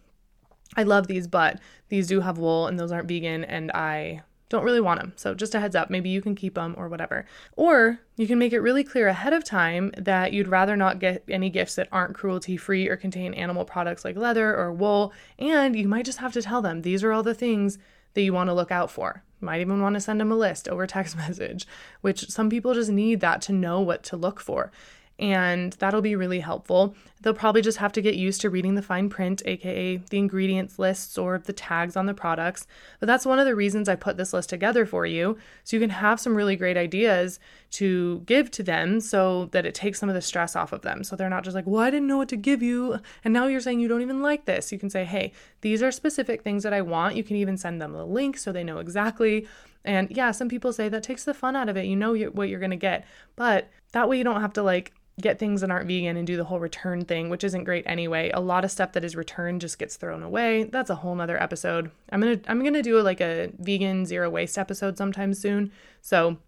I 0.76 0.82
love 0.82 1.06
these, 1.06 1.26
but 1.26 1.60
these 1.88 2.06
do 2.06 2.20
have 2.20 2.38
wool 2.38 2.66
and 2.66 2.78
those 2.78 2.92
aren't 2.92 3.08
vegan 3.08 3.44
and 3.44 3.70
I 3.72 4.22
don't 4.48 4.64
really 4.64 4.80
want 4.80 5.00
them. 5.00 5.12
So 5.16 5.34
just 5.34 5.54
a 5.54 5.60
heads 5.60 5.76
up, 5.76 5.90
maybe 5.90 6.08
you 6.08 6.22
can 6.22 6.34
keep 6.34 6.54
them 6.54 6.74
or 6.78 6.88
whatever. 6.88 7.26
Or 7.56 8.00
you 8.16 8.26
can 8.26 8.38
make 8.38 8.52
it 8.52 8.60
really 8.60 8.84
clear 8.84 9.08
ahead 9.08 9.32
of 9.32 9.44
time 9.44 9.92
that 9.96 10.32
you'd 10.32 10.48
rather 10.48 10.76
not 10.76 10.98
get 10.98 11.22
any 11.28 11.50
gifts 11.50 11.74
that 11.74 11.88
aren't 11.92 12.14
cruelty 12.14 12.56
free 12.56 12.88
or 12.88 12.96
contain 12.96 13.34
animal 13.34 13.64
products 13.64 14.04
like 14.04 14.16
leather 14.16 14.56
or 14.56 14.72
wool. 14.72 15.12
And 15.38 15.76
you 15.76 15.86
might 15.88 16.06
just 16.06 16.18
have 16.18 16.32
to 16.32 16.42
tell 16.42 16.62
them 16.62 16.82
these 16.82 17.04
are 17.04 17.12
all 17.12 17.22
the 17.22 17.34
things 17.34 17.78
that 18.14 18.22
you 18.22 18.32
want 18.32 18.48
to 18.48 18.54
look 18.54 18.70
out 18.70 18.90
for. 18.90 19.22
You 19.40 19.46
might 19.46 19.60
even 19.60 19.82
want 19.82 19.94
to 19.94 20.00
send 20.00 20.20
them 20.20 20.32
a 20.32 20.36
list 20.36 20.68
over 20.68 20.86
text 20.86 21.16
message, 21.16 21.66
which 22.00 22.28
some 22.30 22.48
people 22.48 22.74
just 22.74 22.90
need 22.90 23.20
that 23.20 23.42
to 23.42 23.52
know 23.52 23.80
what 23.80 24.02
to 24.04 24.16
look 24.16 24.40
for 24.40 24.72
and 25.18 25.72
that'll 25.74 26.00
be 26.00 26.14
really 26.14 26.40
helpful. 26.40 26.94
They'll 27.20 27.34
probably 27.34 27.62
just 27.62 27.78
have 27.78 27.92
to 27.94 28.00
get 28.00 28.14
used 28.14 28.40
to 28.42 28.50
reading 28.50 28.76
the 28.76 28.82
fine 28.82 29.08
print, 29.08 29.42
aka 29.44 29.96
the 29.96 30.18
ingredients 30.18 30.78
lists 30.78 31.18
or 31.18 31.38
the 31.38 31.52
tags 31.52 31.96
on 31.96 32.06
the 32.06 32.14
products. 32.14 32.66
But 33.00 33.06
that's 33.06 33.26
one 33.26 33.40
of 33.40 33.46
the 33.46 33.56
reasons 33.56 33.88
I 33.88 33.96
put 33.96 34.16
this 34.16 34.32
list 34.32 34.48
together 34.48 34.86
for 34.86 35.04
you, 35.06 35.36
so 35.64 35.76
you 35.76 35.80
can 35.80 35.90
have 35.90 36.20
some 36.20 36.36
really 36.36 36.54
great 36.54 36.76
ideas 36.76 37.40
to 37.72 38.20
give 38.26 38.50
to 38.52 38.62
them 38.62 39.00
so 39.00 39.46
that 39.46 39.66
it 39.66 39.74
takes 39.74 39.98
some 39.98 40.08
of 40.08 40.14
the 40.14 40.22
stress 40.22 40.54
off 40.54 40.72
of 40.72 40.82
them. 40.82 41.02
So 41.02 41.16
they're 41.16 41.28
not 41.28 41.44
just 41.44 41.56
like, 41.56 41.66
well, 41.66 41.82
I 41.82 41.90
didn't 41.90 42.06
know 42.06 42.18
what 42.18 42.28
to 42.28 42.36
give 42.36 42.62
you. 42.62 43.00
And 43.24 43.34
now 43.34 43.46
you're 43.46 43.60
saying 43.60 43.80
you 43.80 43.88
don't 43.88 44.02
even 44.02 44.22
like 44.22 44.44
this. 44.44 44.70
You 44.70 44.78
can 44.78 44.88
say, 44.90 45.04
hey, 45.04 45.32
these 45.62 45.82
are 45.82 45.90
specific 45.90 46.42
things 46.42 46.62
that 46.62 46.72
I 46.72 46.80
want. 46.80 47.16
You 47.16 47.24
can 47.24 47.36
even 47.36 47.56
send 47.56 47.82
them 47.82 47.94
a 47.94 48.04
link 48.04 48.38
so 48.38 48.52
they 48.52 48.64
know 48.64 48.78
exactly. 48.78 49.48
And 49.84 50.10
yeah, 50.10 50.30
some 50.30 50.48
people 50.48 50.72
say 50.72 50.88
that 50.88 51.02
takes 51.02 51.24
the 51.24 51.34
fun 51.34 51.56
out 51.56 51.68
of 51.68 51.76
it. 51.76 51.86
You 51.86 51.96
know 51.96 52.14
what 52.14 52.48
you're 52.48 52.60
going 52.60 52.70
to 52.70 52.76
get. 52.76 53.06
But 53.36 53.68
that 53.92 54.08
way 54.08 54.18
you 54.18 54.24
don't 54.24 54.40
have 54.40 54.52
to 54.54 54.62
like 54.62 54.92
get 55.20 55.38
things 55.38 55.60
that 55.60 55.70
aren't 55.70 55.88
vegan 55.88 56.16
and 56.16 56.26
do 56.26 56.36
the 56.36 56.44
whole 56.44 56.60
return 56.60 57.04
thing, 57.04 57.28
which 57.28 57.44
isn't 57.44 57.64
great 57.64 57.84
anyway. 57.86 58.30
A 58.32 58.40
lot 58.40 58.64
of 58.64 58.70
stuff 58.70 58.92
that 58.92 59.04
is 59.04 59.16
returned 59.16 59.60
just 59.60 59.78
gets 59.78 59.96
thrown 59.96 60.22
away. 60.22 60.64
That's 60.64 60.90
a 60.90 60.96
whole 60.96 61.14
nother 61.14 61.40
episode. 61.42 61.90
I'm 62.10 62.20
gonna 62.20 62.40
I'm 62.46 62.62
gonna 62.62 62.82
do 62.82 63.00
like 63.00 63.20
a 63.20 63.50
vegan 63.58 64.06
zero 64.06 64.30
waste 64.30 64.58
episode 64.58 64.96
sometime 64.96 65.34
soon. 65.34 65.72
So 66.00 66.38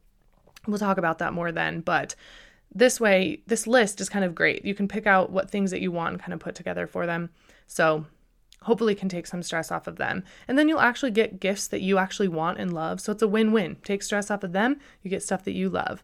we'll 0.66 0.78
talk 0.78 0.98
about 0.98 1.18
that 1.18 1.32
more 1.32 1.52
then. 1.52 1.80
But 1.80 2.14
this 2.72 3.00
way, 3.00 3.42
this 3.46 3.66
list 3.66 4.00
is 4.00 4.08
kind 4.08 4.24
of 4.24 4.34
great. 4.34 4.64
You 4.64 4.74
can 4.74 4.88
pick 4.88 5.06
out 5.06 5.30
what 5.30 5.50
things 5.50 5.70
that 5.72 5.80
you 5.80 5.90
want 5.90 6.12
and 6.12 6.20
kind 6.20 6.32
of 6.32 6.40
put 6.40 6.54
together 6.54 6.86
for 6.86 7.06
them. 7.06 7.30
So 7.66 8.06
hopefully 8.62 8.94
can 8.94 9.08
take 9.08 9.26
some 9.26 9.42
stress 9.42 9.72
off 9.72 9.86
of 9.86 9.96
them. 9.96 10.22
And 10.46 10.58
then 10.58 10.68
you'll 10.68 10.80
actually 10.80 11.10
get 11.10 11.40
gifts 11.40 11.66
that 11.68 11.80
you 11.80 11.98
actually 11.98 12.28
want 12.28 12.58
and 12.58 12.72
love. 12.72 13.00
So 13.00 13.12
it's 13.12 13.22
a 13.22 13.28
win-win. 13.28 13.76
Take 13.82 14.02
stress 14.02 14.30
off 14.30 14.44
of 14.44 14.52
them, 14.52 14.78
you 15.02 15.10
get 15.10 15.22
stuff 15.22 15.44
that 15.44 15.52
you 15.52 15.68
love. 15.68 16.02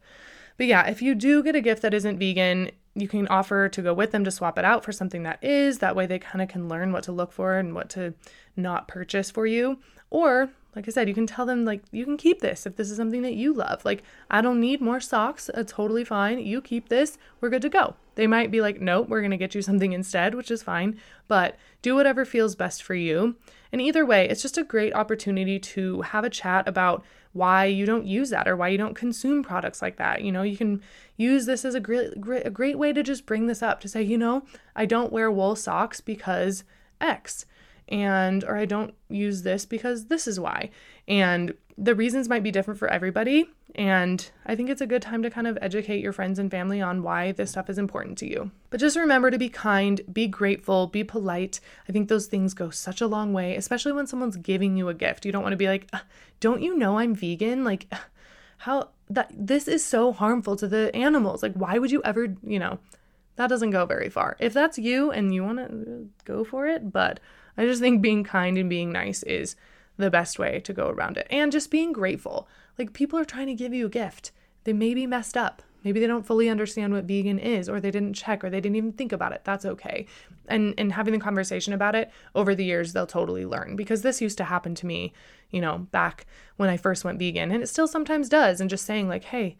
But 0.57 0.67
yeah, 0.67 0.87
if 0.89 1.03
you 1.03 1.15
do 1.15 1.43
get 1.43 1.55
a 1.55 1.61
gift 1.61 1.83
that 1.83 1.95
isn't 1.95 2.19
vegan, 2.19 2.71
you 2.95 3.09
can 3.09 3.29
offer 3.29 3.69
to 3.69 3.83
go 3.83 3.93
with 3.93 4.13
them 4.13 4.25
to 4.25 4.31
swap 4.31 4.59
it 4.59 4.65
out 4.65 4.85
for 4.85 4.93
something 4.93 5.23
that 5.25 5.43
is. 5.43 5.79
That 5.79 5.95
way 5.95 6.07
they 6.07 6.19
kind 6.19 6.41
of 6.41 6.49
can 6.49 6.69
learn 6.69 6.93
what 6.93 7.05
to 7.05 7.13
look 7.13 7.31
for 7.31 7.59
and 7.59 7.75
what 7.75 7.91
to 7.91 8.15
not 8.57 8.89
purchase 8.89 9.31
for 9.31 9.47
you. 9.47 9.79
Or, 10.09 10.51
like 10.75 10.89
I 10.89 10.91
said, 10.91 11.09
you 11.09 11.15
can 11.15 11.27
tell 11.27 11.45
them, 11.45 11.65
like, 11.65 11.83
you 11.91 12.05
can 12.05 12.17
keep 12.17 12.41
this 12.41 12.65
if 12.65 12.77
this 12.77 12.91
is 12.91 12.97
something 12.97 13.23
that 13.23 13.35
you 13.35 13.53
love. 13.53 13.85
Like, 13.85 14.03
I 14.31 14.41
don't 14.41 14.61
need 14.61 14.81
more 14.81 15.01
socks. 15.01 15.51
It's 15.53 15.73
totally 15.73 16.05
fine. 16.05 16.39
You 16.39 16.63
keep 16.63 16.89
this. 16.89 17.19
We're 17.41 17.51
good 17.51 17.63
to 17.63 17.69
go. 17.69 17.97
They 18.17 18.27
might 18.27 18.51
be 18.51 18.61
like, 18.61 18.81
nope, 18.81 19.09
we're 19.09 19.21
going 19.21 19.31
to 19.31 19.37
get 19.37 19.55
you 19.55 19.63
something 19.63 19.93
instead, 19.93 20.35
which 20.35 20.51
is 20.51 20.63
fine. 20.63 20.99
But 21.29 21.57
do 21.83 21.95
whatever 21.95 22.25
feels 22.25 22.57
best 22.57 22.83
for 22.83 22.95
you. 22.95 23.37
And 23.71 23.81
either 23.81 24.05
way, 24.05 24.29
it's 24.29 24.43
just 24.43 24.59
a 24.59 24.65
great 24.65 24.95
opportunity 24.95 25.59
to 25.59 26.01
have 26.03 26.25
a 26.25 26.31
chat 26.31 26.67
about 26.67 27.05
why 27.33 27.67
you 27.67 27.85
don't 27.85 28.07
use 28.07 28.31
that 28.31 28.49
or 28.49 28.57
why 28.57 28.69
you 28.69 28.79
don't 28.79 28.95
consume 28.95 29.43
products 29.43 29.83
like 29.83 29.97
that. 29.97 30.23
You 30.23 30.33
know, 30.33 30.43
you 30.43 30.57
can 30.57 30.83
use 31.17 31.45
this 31.45 31.65
as 31.65 31.75
a 31.75 31.81
great, 31.81 32.19
great 32.21 32.47
a 32.47 32.51
great 32.51 32.79
way 32.79 32.95
to 32.95 33.03
just 33.03 33.27
bring 33.27 33.47
this 33.47 33.63
up 33.63 33.81
to 33.81 33.89
say, 33.89 34.03
you 34.03 34.17
know, 34.17 34.45
I 34.75 34.87
don't 34.87 35.13
wear 35.13 35.31
wool 35.31 35.55
socks 35.55 36.01
because 36.01 36.65
X. 37.01 37.45
and 37.89 38.45
or 38.45 38.57
I 38.57 38.65
don't 38.65 38.95
use 39.09 39.43
this 39.43 39.65
because 39.65 40.07
this 40.07 40.27
is 40.27 40.41
why. 40.41 40.71
And 41.07 41.55
the 41.79 41.95
reasons 41.95 42.29
might 42.29 42.43
be 42.43 42.51
different 42.51 42.79
for 42.79 42.89
everybody. 42.89 43.49
And 43.75 44.31
I 44.47 44.55
think 44.55 44.71
it's 44.71 44.81
a 44.81 44.87
good 44.87 45.03
time 45.03 45.23
to 45.23 45.31
kind 45.31 45.47
of 45.47 45.59
educate 45.61 46.01
your 46.01 46.13
friends 46.13 46.39
and 46.39 46.51
family 46.51 46.81
on 46.81 47.03
why 47.03 47.33
this 47.33 47.51
stuff 47.51 47.69
is 47.69 47.77
important 47.77 48.17
to 48.19 48.27
you. 48.27 48.51
But 48.71 48.81
just 48.81 48.97
remember 48.97 49.31
to 49.31 49.39
be 49.39 49.51
kind, 49.51 50.01
be 50.11 50.27
grateful, 50.27 50.87
be 50.87 51.05
polite. 51.05 51.61
I 51.87 51.93
think 51.93 52.09
those 52.09 52.27
things 52.27 52.55
go 52.55 52.71
such 52.71 53.03
a 53.03 53.07
long 53.07 53.35
way, 53.35 53.55
especially 53.55 53.93
when 53.93 54.07
someone's 54.07 54.39
giving 54.39 54.77
you 54.77 54.89
a 54.89 54.95
gift. 54.95 55.27
You 55.27 55.33
don't 55.33 55.43
want 55.43 55.53
to 55.53 55.59
be 55.59 55.69
like, 55.69 55.91
don't 56.41 56.63
you 56.63 56.77
know 56.77 56.99
I'm 56.99 57.15
vegan? 57.15 57.65
Like, 57.65 57.93
how 58.59 58.89
that 59.11 59.31
this 59.33 59.69
is 59.69 59.85
so 59.85 60.13
harmful 60.13 60.57
to 60.57 60.67
the 60.67 60.95
animals. 60.97 61.43
Like, 61.43 61.53
why 61.53 61.79
would 61.79 61.91
you 61.91 62.03
ever, 62.05 62.35
you 62.43 62.59
know, 62.59 62.79
that 63.37 63.49
doesn't 63.49 63.71
go 63.71 63.85
very 63.85 64.09
far. 64.09 64.37
If 64.41 64.55
that's 64.55 64.79
you 64.79 65.11
and 65.11 65.35
you 65.35 65.45
want 65.45 65.59
to 65.59 66.09
go 66.25 66.43
for 66.43 66.67
it, 66.67 66.91
but 66.91 67.21
I 67.57 67.65
just 67.65 67.81
think 67.81 68.03
being 68.03 68.25
kind 68.25 68.59
and 68.59 68.69
being 68.69 68.93
nice 68.93 69.23
is 69.23 69.57
the 69.97 70.11
best 70.11 70.39
way 70.39 70.61
to 70.61 70.73
go 70.73 70.89
around 70.89 71.17
it. 71.17 71.27
And 71.31 71.53
just 71.53 71.71
being 71.71 71.93
grateful. 71.93 72.49
Like 72.79 72.93
people 72.93 73.19
are 73.19 73.25
trying 73.25 73.47
to 73.47 73.55
give 73.55 73.73
you 73.73 73.87
a 73.87 73.91
gift. 73.91 74.33
They 74.65 74.73
may 74.73 74.95
be 74.95 75.07
messed 75.07 75.37
up. 75.37 75.63
Maybe 75.85 76.01
they 76.01 76.09
don't 76.09 76.27
fully 76.27 76.49
understand 76.49 76.93
what 76.93 77.05
vegan 77.05 77.39
is 77.39 77.69
or 77.69 77.81
they 77.81 77.93
didn't 77.93 78.15
check 78.15 78.43
or 78.43 78.51
they 78.51 78.61
didn't 78.61 78.75
even 78.75 78.93
think 78.93 79.13
about 79.13 79.33
it. 79.33 79.43
That's 79.45 79.65
okay. 79.65 80.07
And 80.49 80.75
and 80.77 80.93
having 80.93 81.15
the 81.15 81.21
conversation 81.21 81.73
about 81.73 81.95
it 81.95 82.11
over 82.35 82.57
the 82.57 82.65
years 82.65 82.93
they'll 82.93 83.07
totally 83.07 83.47
learn 83.47 83.77
because 83.77 84.03
this 84.03 84.21
used 84.21 84.39
to 84.39 84.45
happen 84.45 84.75
to 84.75 84.87
me, 84.87 85.13
you 85.51 85.61
know, 85.61 85.87
back 85.93 86.27
when 86.57 86.69
I 86.69 86.77
first 86.77 87.05
went 87.05 87.21
vegan 87.21 87.53
and 87.53 87.63
it 87.63 87.69
still 87.69 87.87
sometimes 87.87 88.29
does 88.29 88.61
and 88.61 88.69
just 88.69 88.85
saying 88.85 89.09
like, 89.09 89.25
"Hey, 89.25 89.57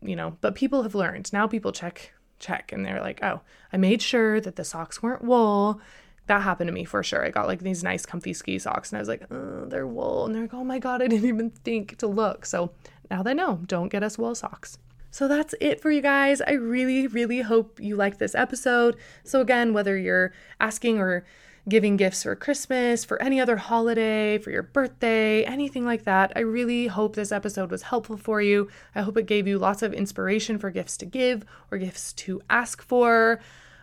you 0.00 0.16
know, 0.16 0.38
but 0.40 0.54
people 0.54 0.82
have 0.82 0.94
learned. 0.94 1.30
Now 1.32 1.46
people 1.46 1.72
check 1.72 2.14
check 2.38 2.72
and 2.72 2.84
they're 2.84 3.02
like, 3.02 3.22
"Oh, 3.22 3.42
I 3.70 3.76
made 3.76 4.00
sure 4.00 4.40
that 4.40 4.56
the 4.56 4.64
socks 4.64 5.02
weren't 5.02 5.24
wool 5.24 5.80
that 6.26 6.42
happened 6.42 6.68
to 6.68 6.72
me 6.72 6.84
for 6.84 7.02
sure. 7.02 7.24
I 7.24 7.30
got 7.30 7.46
like 7.46 7.60
these 7.60 7.82
nice 7.82 8.04
comfy 8.04 8.32
ski 8.32 8.58
socks 8.58 8.90
and 8.90 8.98
I 8.98 9.00
was 9.00 9.08
like, 9.08 9.30
oh, 9.30 9.66
they're 9.66 9.86
wool. 9.86 10.26
And 10.26 10.34
they're 10.34 10.42
like, 10.42 10.54
oh 10.54 10.64
my 10.64 10.78
God, 10.78 11.02
I 11.02 11.06
didn't 11.06 11.28
even 11.28 11.50
think 11.50 11.98
to 11.98 12.06
look. 12.06 12.46
So 12.46 12.72
now 13.10 13.22
they 13.22 13.34
know, 13.34 13.60
don't 13.66 13.88
get 13.88 14.02
us 14.02 14.18
wool 14.18 14.34
socks. 14.34 14.78
So 15.10 15.28
that's 15.28 15.54
it 15.60 15.80
for 15.80 15.90
you 15.90 16.02
guys. 16.02 16.42
I 16.42 16.52
really, 16.52 17.06
really 17.06 17.40
hope 17.40 17.80
you 17.80 17.96
liked 17.96 18.18
this 18.18 18.34
episode. 18.34 18.96
So, 19.24 19.40
again, 19.40 19.72
whether 19.72 19.96
you're 19.96 20.34
asking 20.60 20.98
or 20.98 21.24
giving 21.68 21.96
gifts 21.96 22.22
for 22.22 22.36
Christmas, 22.36 23.02
for 23.02 23.20
any 23.22 23.40
other 23.40 23.56
holiday, 23.56 24.36
for 24.36 24.50
your 24.50 24.62
birthday, 24.62 25.42
anything 25.44 25.86
like 25.86 26.04
that, 26.04 26.32
I 26.36 26.40
really 26.40 26.88
hope 26.88 27.16
this 27.16 27.32
episode 27.32 27.70
was 27.70 27.82
helpful 27.82 28.18
for 28.18 28.42
you. 28.42 28.68
I 28.94 29.00
hope 29.00 29.16
it 29.16 29.24
gave 29.24 29.46
you 29.46 29.58
lots 29.58 29.80
of 29.80 29.94
inspiration 29.94 30.58
for 30.58 30.70
gifts 30.70 30.98
to 30.98 31.06
give 31.06 31.46
or 31.70 31.78
gifts 31.78 32.12
to 32.12 32.42
ask 32.50 32.82
for. 32.82 33.40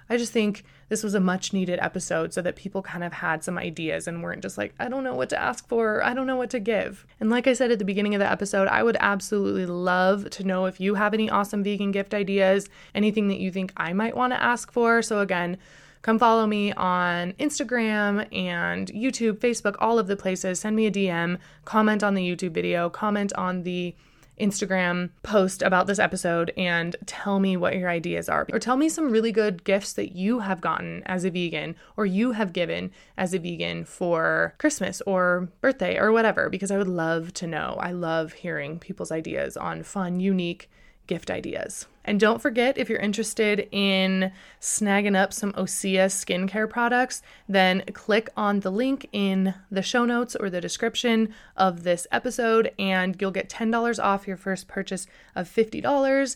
I 0.10 0.18
just 0.18 0.34
think 0.34 0.64
this 0.94 1.04
was 1.04 1.16
a 1.16 1.20
much 1.20 1.54
needed 1.54 1.80
episode 1.82 2.32
so 2.36 2.40
that 2.44 2.56
people 2.56 2.84
kind 2.84 3.04
of 3.04 3.12
had 3.12 3.44
some 3.44 3.58
ideas 3.58 4.08
and 4.08 4.22
weren't 4.22 4.44
just 4.44 4.60
like, 4.60 4.76
I 4.78 4.90
don't 4.90 5.04
know 5.04 5.16
what 5.16 5.30
to 5.30 5.42
ask 5.42 5.68
for, 5.68 6.04
I 6.04 6.14
don't 6.14 6.28
know 6.28 6.36
what 6.36 6.52
to 6.52 6.60
give. 6.60 7.08
And 7.20 7.32
like 7.32 7.48
I 7.48 7.54
said 7.54 7.72
at 7.72 7.80
the 7.80 7.84
beginning 7.84 8.14
of 8.14 8.20
the 8.20 8.32
episode, 8.32 8.68
I 8.68 8.84
would 8.84 8.96
absolutely 9.00 9.66
love 9.66 10.30
to 10.30 10.44
know 10.44 10.68
if 10.68 10.80
you 10.80 10.94
have 10.94 11.16
any 11.16 11.32
awesome 11.32 11.64
vegan 11.64 11.90
gift 11.90 12.14
ideas, 12.14 12.70
anything 12.94 13.28
that 13.30 13.40
you 13.40 13.50
think 13.50 13.74
I 13.76 13.92
might 13.92 14.16
want 14.16 14.34
to 14.34 14.44
ask 14.44 14.72
for. 14.72 15.02
So 15.02 15.20
again, 15.20 15.58
come 16.04 16.20
follow 16.20 16.46
me 16.46 16.72
on 16.74 17.34
Instagram 17.40 18.32
and 18.32 18.90
YouTube, 18.90 19.40
Facebook, 19.40 19.76
all 19.80 19.98
of 19.98 20.06
the 20.06 20.16
places. 20.16 20.60
Send 20.60 20.76
me 20.76 20.86
a 20.86 20.92
DM, 20.92 21.40
comment 21.66 22.04
on 22.04 22.14
the 22.14 22.22
YouTube 22.22 22.52
video, 22.52 22.88
comment 22.88 23.34
on 23.34 23.64
the 23.64 23.96
Instagram 24.40 25.10
post 25.22 25.62
about 25.62 25.88
this 25.88 26.00
episode 26.00 26.52
and 26.58 26.96
tell 27.06 27.40
me 27.40 27.56
what 27.56 27.76
your 27.76 27.90
ideas 27.90 28.30
are. 28.30 28.48
Or 28.52 28.60
tell 28.60 28.78
me 28.78 28.90
some 28.90 29.12
really 29.12 29.32
good 29.32 29.64
gifts 29.64 29.94
that 29.94 30.16
you 30.16 30.40
have 30.40 30.62
gotten 30.62 31.04
as 31.06 31.24
a 31.24 31.30
vegan 31.30 31.76
or 31.96 32.06
you 32.06 32.32
have 32.32 32.54
given 32.54 32.92
as 33.18 33.34
a 33.34 33.40
vegan 33.40 33.86
for 33.86 34.56
Christmas 34.58 35.02
or 35.02 35.50
birthday 35.62 35.98
or 35.98 36.12
whatever, 36.12 36.50
because 36.50 36.72
I 36.72 36.78
would 36.78 36.88
love 36.88 37.34
to 37.36 37.48
know. 37.48 37.78
I 37.80 37.92
love 37.92 38.34
hearing 38.34 38.80
people's 38.80 39.12
ideas 39.12 39.56
on 39.56 39.84
fun, 39.84 40.20
unique, 40.20 40.70
gift 41.08 41.30
ideas. 41.30 41.88
And 42.06 42.20
don't 42.20 42.42
forget, 42.42 42.78
if 42.78 42.90
you're 42.90 43.00
interested 43.00 43.68
in 43.72 44.32
snagging 44.60 45.16
up 45.16 45.32
some 45.32 45.54
Osea 45.54 46.08
skincare 46.08 46.70
products, 46.70 47.22
then 47.48 47.84
click 47.94 48.30
on 48.36 48.60
the 48.60 48.72
link 48.72 49.08
in 49.14 49.54
the 49.72 49.82
show 49.82 50.04
notes 50.04 50.36
or 50.36 50.50
the 50.50 50.60
description 50.60 51.34
of 51.56 51.84
this 51.84 52.06
episode, 52.12 52.72
and 52.78 53.16
you'll 53.22 53.32
get 53.32 53.50
$10 53.50 54.04
off 54.04 54.28
your 54.28 54.38
first 54.38 54.68
purchase 54.68 55.08
of 55.36 55.48
$50 55.48 56.36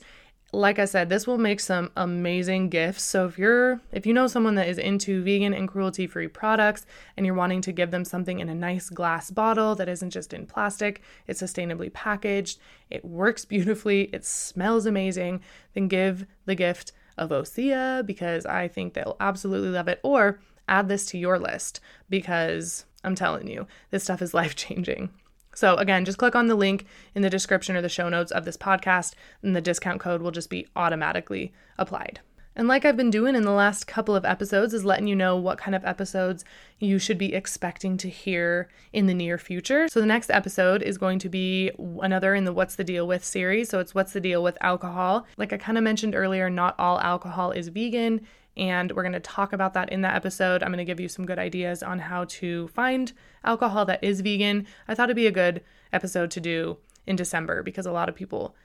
like 0.53 0.79
I 0.79 0.85
said, 0.85 1.09
this 1.09 1.27
will 1.27 1.37
make 1.37 1.59
some 1.59 1.91
amazing 1.97 2.69
gifts. 2.69 3.03
So 3.03 3.25
if 3.25 3.37
you're 3.37 3.81
if 3.91 4.05
you 4.05 4.13
know 4.13 4.27
someone 4.27 4.55
that 4.55 4.69
is 4.69 4.77
into 4.77 5.21
vegan 5.21 5.53
and 5.53 5.67
cruelty-free 5.67 6.29
products 6.29 6.85
and 7.15 7.25
you're 7.25 7.35
wanting 7.35 7.61
to 7.61 7.73
give 7.73 7.91
them 7.91 8.05
something 8.05 8.39
in 8.39 8.47
a 8.47 8.55
nice 8.55 8.89
glass 8.89 9.29
bottle 9.29 9.75
that 9.75 9.89
isn't 9.89 10.11
just 10.11 10.33
in 10.33 10.45
plastic, 10.45 11.01
it's 11.27 11.41
sustainably 11.41 11.91
packaged, 11.91 12.59
it 12.89 13.03
works 13.03 13.43
beautifully, 13.43 14.03
it 14.13 14.23
smells 14.23 14.85
amazing, 14.85 15.41
then 15.73 15.89
give 15.89 16.25
the 16.45 16.55
gift 16.55 16.93
of 17.17 17.31
Osea 17.31 18.05
because 18.05 18.45
I 18.45 18.69
think 18.69 18.93
they'll 18.93 19.17
absolutely 19.19 19.69
love 19.69 19.89
it 19.89 19.99
or 20.01 20.39
add 20.69 20.87
this 20.87 21.05
to 21.07 21.17
your 21.17 21.39
list 21.39 21.81
because 22.09 22.85
I'm 23.03 23.15
telling 23.15 23.47
you, 23.47 23.67
this 23.91 24.03
stuff 24.03 24.21
is 24.21 24.33
life-changing. 24.33 25.09
So, 25.57 25.75
again, 25.77 26.05
just 26.05 26.19
click 26.19 26.35
on 26.35 26.45
the 26.45 26.53
link 26.53 26.85
in 27.15 27.23
the 27.23 27.31
description 27.31 27.75
or 27.75 27.81
the 27.81 27.89
show 27.89 28.09
notes 28.09 28.31
of 28.31 28.45
this 28.45 28.57
podcast, 28.57 29.15
and 29.41 29.55
the 29.55 29.59
discount 29.59 29.99
code 29.99 30.21
will 30.21 30.29
just 30.29 30.51
be 30.51 30.67
automatically 30.75 31.51
applied. 31.79 32.19
And 32.55 32.67
like 32.67 32.85
I've 32.85 32.95
been 32.95 33.09
doing 33.09 33.35
in 33.35 33.41
the 33.41 33.49
last 33.49 33.87
couple 33.87 34.15
of 34.15 34.23
episodes, 34.23 34.71
is 34.75 34.85
letting 34.85 35.07
you 35.07 35.15
know 35.15 35.35
what 35.35 35.57
kind 35.57 35.73
of 35.73 35.83
episodes 35.83 36.45
you 36.77 36.99
should 36.99 37.17
be 37.17 37.33
expecting 37.33 37.97
to 37.97 38.07
hear 38.07 38.69
in 38.93 39.07
the 39.07 39.15
near 39.15 39.39
future. 39.39 39.87
So 39.87 39.99
the 39.99 40.05
next 40.05 40.29
episode 40.29 40.83
is 40.83 40.99
going 40.99 41.17
to 41.19 41.29
be 41.29 41.71
another 42.03 42.35
in 42.35 42.45
the 42.45 42.53
What's 42.53 42.75
the 42.75 42.83
Deal 42.83 43.07
with 43.07 43.25
series. 43.25 43.69
So 43.69 43.79
it's 43.79 43.95
What's 43.95 44.13
the 44.13 44.21
Deal 44.21 44.43
with 44.43 44.59
Alcohol. 44.61 45.25
Like 45.37 45.53
I 45.53 45.57
kind 45.57 45.79
of 45.79 45.83
mentioned 45.83 46.13
earlier, 46.13 46.51
not 46.51 46.75
all 46.77 46.99
alcohol 46.99 47.49
is 47.49 47.69
vegan 47.69 48.21
and 48.57 48.91
we're 48.91 49.03
going 49.03 49.13
to 49.13 49.19
talk 49.19 49.53
about 49.53 49.73
that 49.73 49.89
in 49.91 50.01
that 50.01 50.15
episode. 50.15 50.63
I'm 50.63 50.69
going 50.69 50.77
to 50.79 50.85
give 50.85 50.99
you 50.99 51.07
some 51.07 51.25
good 51.25 51.39
ideas 51.39 51.83
on 51.83 51.99
how 51.99 52.25
to 52.25 52.67
find 52.69 53.13
alcohol 53.43 53.85
that 53.85 54.03
is 54.03 54.21
vegan. 54.21 54.67
I 54.87 54.95
thought 54.95 55.05
it'd 55.05 55.15
be 55.15 55.27
a 55.27 55.31
good 55.31 55.61
episode 55.93 56.31
to 56.31 56.39
do 56.39 56.77
in 57.05 57.15
December 57.15 57.63
because 57.63 57.85
a 57.85 57.91
lot 57.91 58.09
of 58.09 58.15
people 58.15 58.55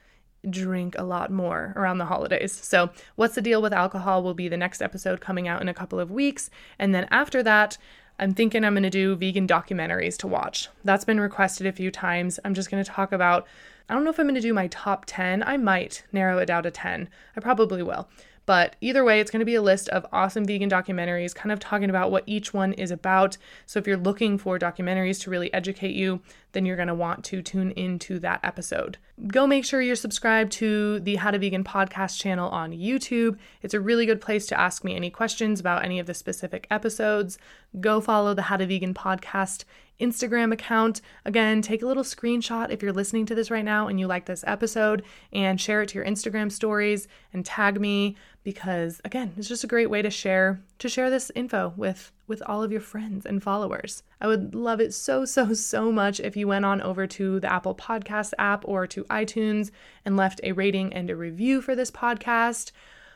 drink 0.49 0.95
a 0.97 1.03
lot 1.03 1.31
more 1.31 1.73
around 1.75 1.97
the 1.97 2.05
holidays. 2.05 2.51
So, 2.51 2.89
what's 3.15 3.35
the 3.35 3.41
deal 3.41 3.61
with 3.61 3.73
alcohol 3.73 4.23
will 4.23 4.33
be 4.33 4.49
the 4.49 4.57
next 4.57 4.81
episode 4.81 5.21
coming 5.21 5.47
out 5.47 5.61
in 5.61 5.69
a 5.69 5.73
couple 5.73 5.99
of 5.99 6.11
weeks. 6.11 6.49
And 6.77 6.93
then 6.93 7.07
after 7.11 7.41
that, 7.43 7.77
I'm 8.19 8.33
thinking 8.33 8.63
I'm 8.63 8.73
going 8.73 8.83
to 8.83 8.89
do 8.89 9.15
vegan 9.15 9.47
documentaries 9.47 10.17
to 10.17 10.27
watch. 10.27 10.69
That's 10.83 11.05
been 11.05 11.19
requested 11.19 11.65
a 11.65 11.71
few 11.71 11.89
times. 11.89 12.39
I'm 12.45 12.53
just 12.53 12.69
going 12.69 12.83
to 12.83 12.89
talk 12.89 13.11
about, 13.11 13.47
I 13.89 13.93
don't 13.93 14.03
know 14.03 14.11
if 14.11 14.19
I'm 14.19 14.25
going 14.25 14.35
to 14.35 14.41
do 14.41 14.53
my 14.53 14.67
top 14.67 15.05
10. 15.07 15.43
I 15.43 15.57
might 15.57 16.03
narrow 16.11 16.37
it 16.37 16.45
down 16.45 16.63
to 16.63 16.71
10. 16.71 17.09
I 17.35 17.39
probably 17.39 17.81
will. 17.81 18.07
But 18.45 18.75
either 18.81 19.03
way, 19.03 19.19
it's 19.19 19.31
going 19.31 19.39
to 19.39 19.45
be 19.45 19.55
a 19.55 19.61
list 19.61 19.87
of 19.89 20.05
awesome 20.11 20.45
vegan 20.45 20.69
documentaries, 20.69 21.33
kind 21.33 21.51
of 21.51 21.59
talking 21.59 21.89
about 21.89 22.11
what 22.11 22.23
each 22.25 22.53
one 22.53 22.73
is 22.73 22.91
about. 22.91 23.37
So 23.65 23.79
if 23.79 23.87
you're 23.87 23.97
looking 23.97 24.37
for 24.37 24.59
documentaries 24.59 25.21
to 25.21 25.29
really 25.29 25.53
educate 25.53 25.95
you, 25.95 26.21
then 26.53 26.65
you're 26.65 26.75
going 26.75 26.87
to 26.87 26.95
want 26.95 27.23
to 27.25 27.41
tune 27.41 27.71
into 27.71 28.19
that 28.19 28.39
episode. 28.43 28.97
Go 29.27 29.45
make 29.45 29.65
sure 29.65 29.81
you're 29.81 29.95
subscribed 29.95 30.51
to 30.53 30.99
the 31.01 31.15
How 31.15 31.31
to 31.31 31.39
Vegan 31.39 31.63
podcast 31.63 32.19
channel 32.19 32.49
on 32.49 32.71
YouTube. 32.71 33.37
It's 33.61 33.73
a 33.73 33.81
really 33.81 34.05
good 34.05 34.21
place 34.21 34.45
to 34.47 34.59
ask 34.59 34.83
me 34.83 34.95
any 34.95 35.09
questions 35.09 35.59
about 35.59 35.83
any 35.83 35.99
of 35.99 36.07
the 36.07 36.13
specific 36.13 36.65
episodes. 36.71 37.37
Go 37.79 37.99
follow 37.99 38.33
the 38.33 38.43
How 38.43 38.57
to 38.57 38.65
Vegan 38.65 38.93
podcast 38.93 39.65
Instagram 39.99 40.51
account. 40.51 41.01
Again, 41.25 41.61
take 41.61 41.81
a 41.81 41.85
little 41.85 42.03
screenshot 42.03 42.71
if 42.71 42.81
you're 42.81 42.93
listening 42.93 43.25
to 43.27 43.35
this 43.35 43.51
right 43.51 43.65
now 43.65 43.87
and 43.87 43.99
you 43.99 44.07
like 44.07 44.25
this 44.25 44.43
episode 44.47 45.03
and 45.31 45.59
share 45.59 45.81
it 45.81 45.89
to 45.89 45.95
your 45.95 46.05
Instagram 46.05 46.51
stories 46.51 47.07
and 47.31 47.45
tag 47.45 47.79
me 47.79 48.15
because 48.43 48.99
again, 49.05 49.33
it's 49.37 49.47
just 49.47 49.63
a 49.63 49.67
great 49.67 49.89
way 49.89 50.01
to 50.01 50.09
share 50.09 50.61
to 50.79 50.89
share 50.89 51.09
this 51.09 51.31
info 51.35 51.73
with 51.77 52.11
with 52.33 52.41
all 52.47 52.63
of 52.63 52.71
your 52.71 52.81
friends 52.81 53.27
and 53.27 53.43
followers. 53.43 54.01
I 54.19 54.25
would 54.25 54.55
love 54.55 54.81
it 54.81 54.91
so 54.91 55.23
so 55.35 55.53
so 55.53 55.91
much 55.91 56.19
if 56.19 56.35
you 56.35 56.47
went 56.47 56.65
on 56.65 56.81
over 56.81 57.05
to 57.05 57.39
the 57.39 57.51
Apple 57.51 57.75
Podcast 57.75 58.33
app 58.39 58.67
or 58.67 58.87
to 58.87 59.03
iTunes 59.05 59.69
and 60.03 60.17
left 60.17 60.41
a 60.43 60.53
rating 60.53 60.91
and 60.93 61.11
a 61.11 61.15
review 61.15 61.61
for 61.61 61.75
this 61.75 61.91
podcast. 61.91 62.71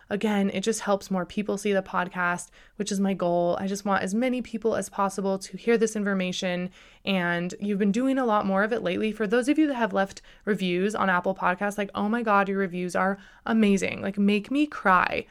Again, 0.09 0.51
it 0.53 0.61
just 0.61 0.81
helps 0.81 1.11
more 1.11 1.25
people 1.25 1.57
see 1.57 1.73
the 1.73 1.81
podcast, 1.81 2.49
which 2.77 2.91
is 2.91 2.99
my 2.99 3.13
goal. 3.13 3.57
I 3.59 3.67
just 3.67 3.85
want 3.85 4.03
as 4.03 4.13
many 4.13 4.41
people 4.41 4.75
as 4.75 4.87
possible 4.87 5.37
to 5.39 5.57
hear 5.57 5.77
this 5.77 5.97
information. 5.97 6.69
And 7.03 7.53
you've 7.59 7.79
been 7.79 7.91
doing 7.91 8.17
a 8.17 8.25
lot 8.25 8.45
more 8.45 8.63
of 8.63 8.71
it 8.71 8.83
lately. 8.83 9.11
For 9.11 9.27
those 9.27 9.49
of 9.49 9.57
you 9.57 9.67
that 9.67 9.73
have 9.73 9.91
left 9.93 10.21
reviews 10.45 10.95
on 10.95 11.09
Apple 11.09 11.35
Podcasts, 11.35 11.77
like, 11.77 11.89
oh 11.93 12.07
my 12.07 12.21
God, 12.21 12.47
your 12.47 12.59
reviews 12.59 12.95
are 12.95 13.17
amazing. 13.45 14.01
Like, 14.01 14.17
make 14.17 14.49
me 14.49 14.65
cry. 14.65 15.25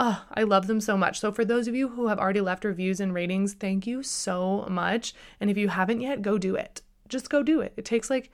Oh, 0.00 0.24
I 0.32 0.44
love 0.44 0.68
them 0.68 0.80
so 0.80 0.96
much. 0.96 1.18
So, 1.18 1.32
for 1.32 1.44
those 1.44 1.66
of 1.66 1.74
you 1.74 1.88
who 1.88 2.06
have 2.06 2.20
already 2.20 2.40
left 2.40 2.64
reviews 2.64 3.00
and 3.00 3.12
ratings, 3.12 3.54
thank 3.54 3.84
you 3.84 4.04
so 4.04 4.64
much. 4.70 5.12
And 5.40 5.50
if 5.50 5.58
you 5.58 5.68
haven't 5.68 6.00
yet, 6.00 6.22
go 6.22 6.38
do 6.38 6.54
it. 6.54 6.82
Just 7.08 7.28
go 7.28 7.42
do 7.42 7.60
it. 7.60 7.72
It 7.76 7.84
takes 7.84 8.08
like, 8.08 8.30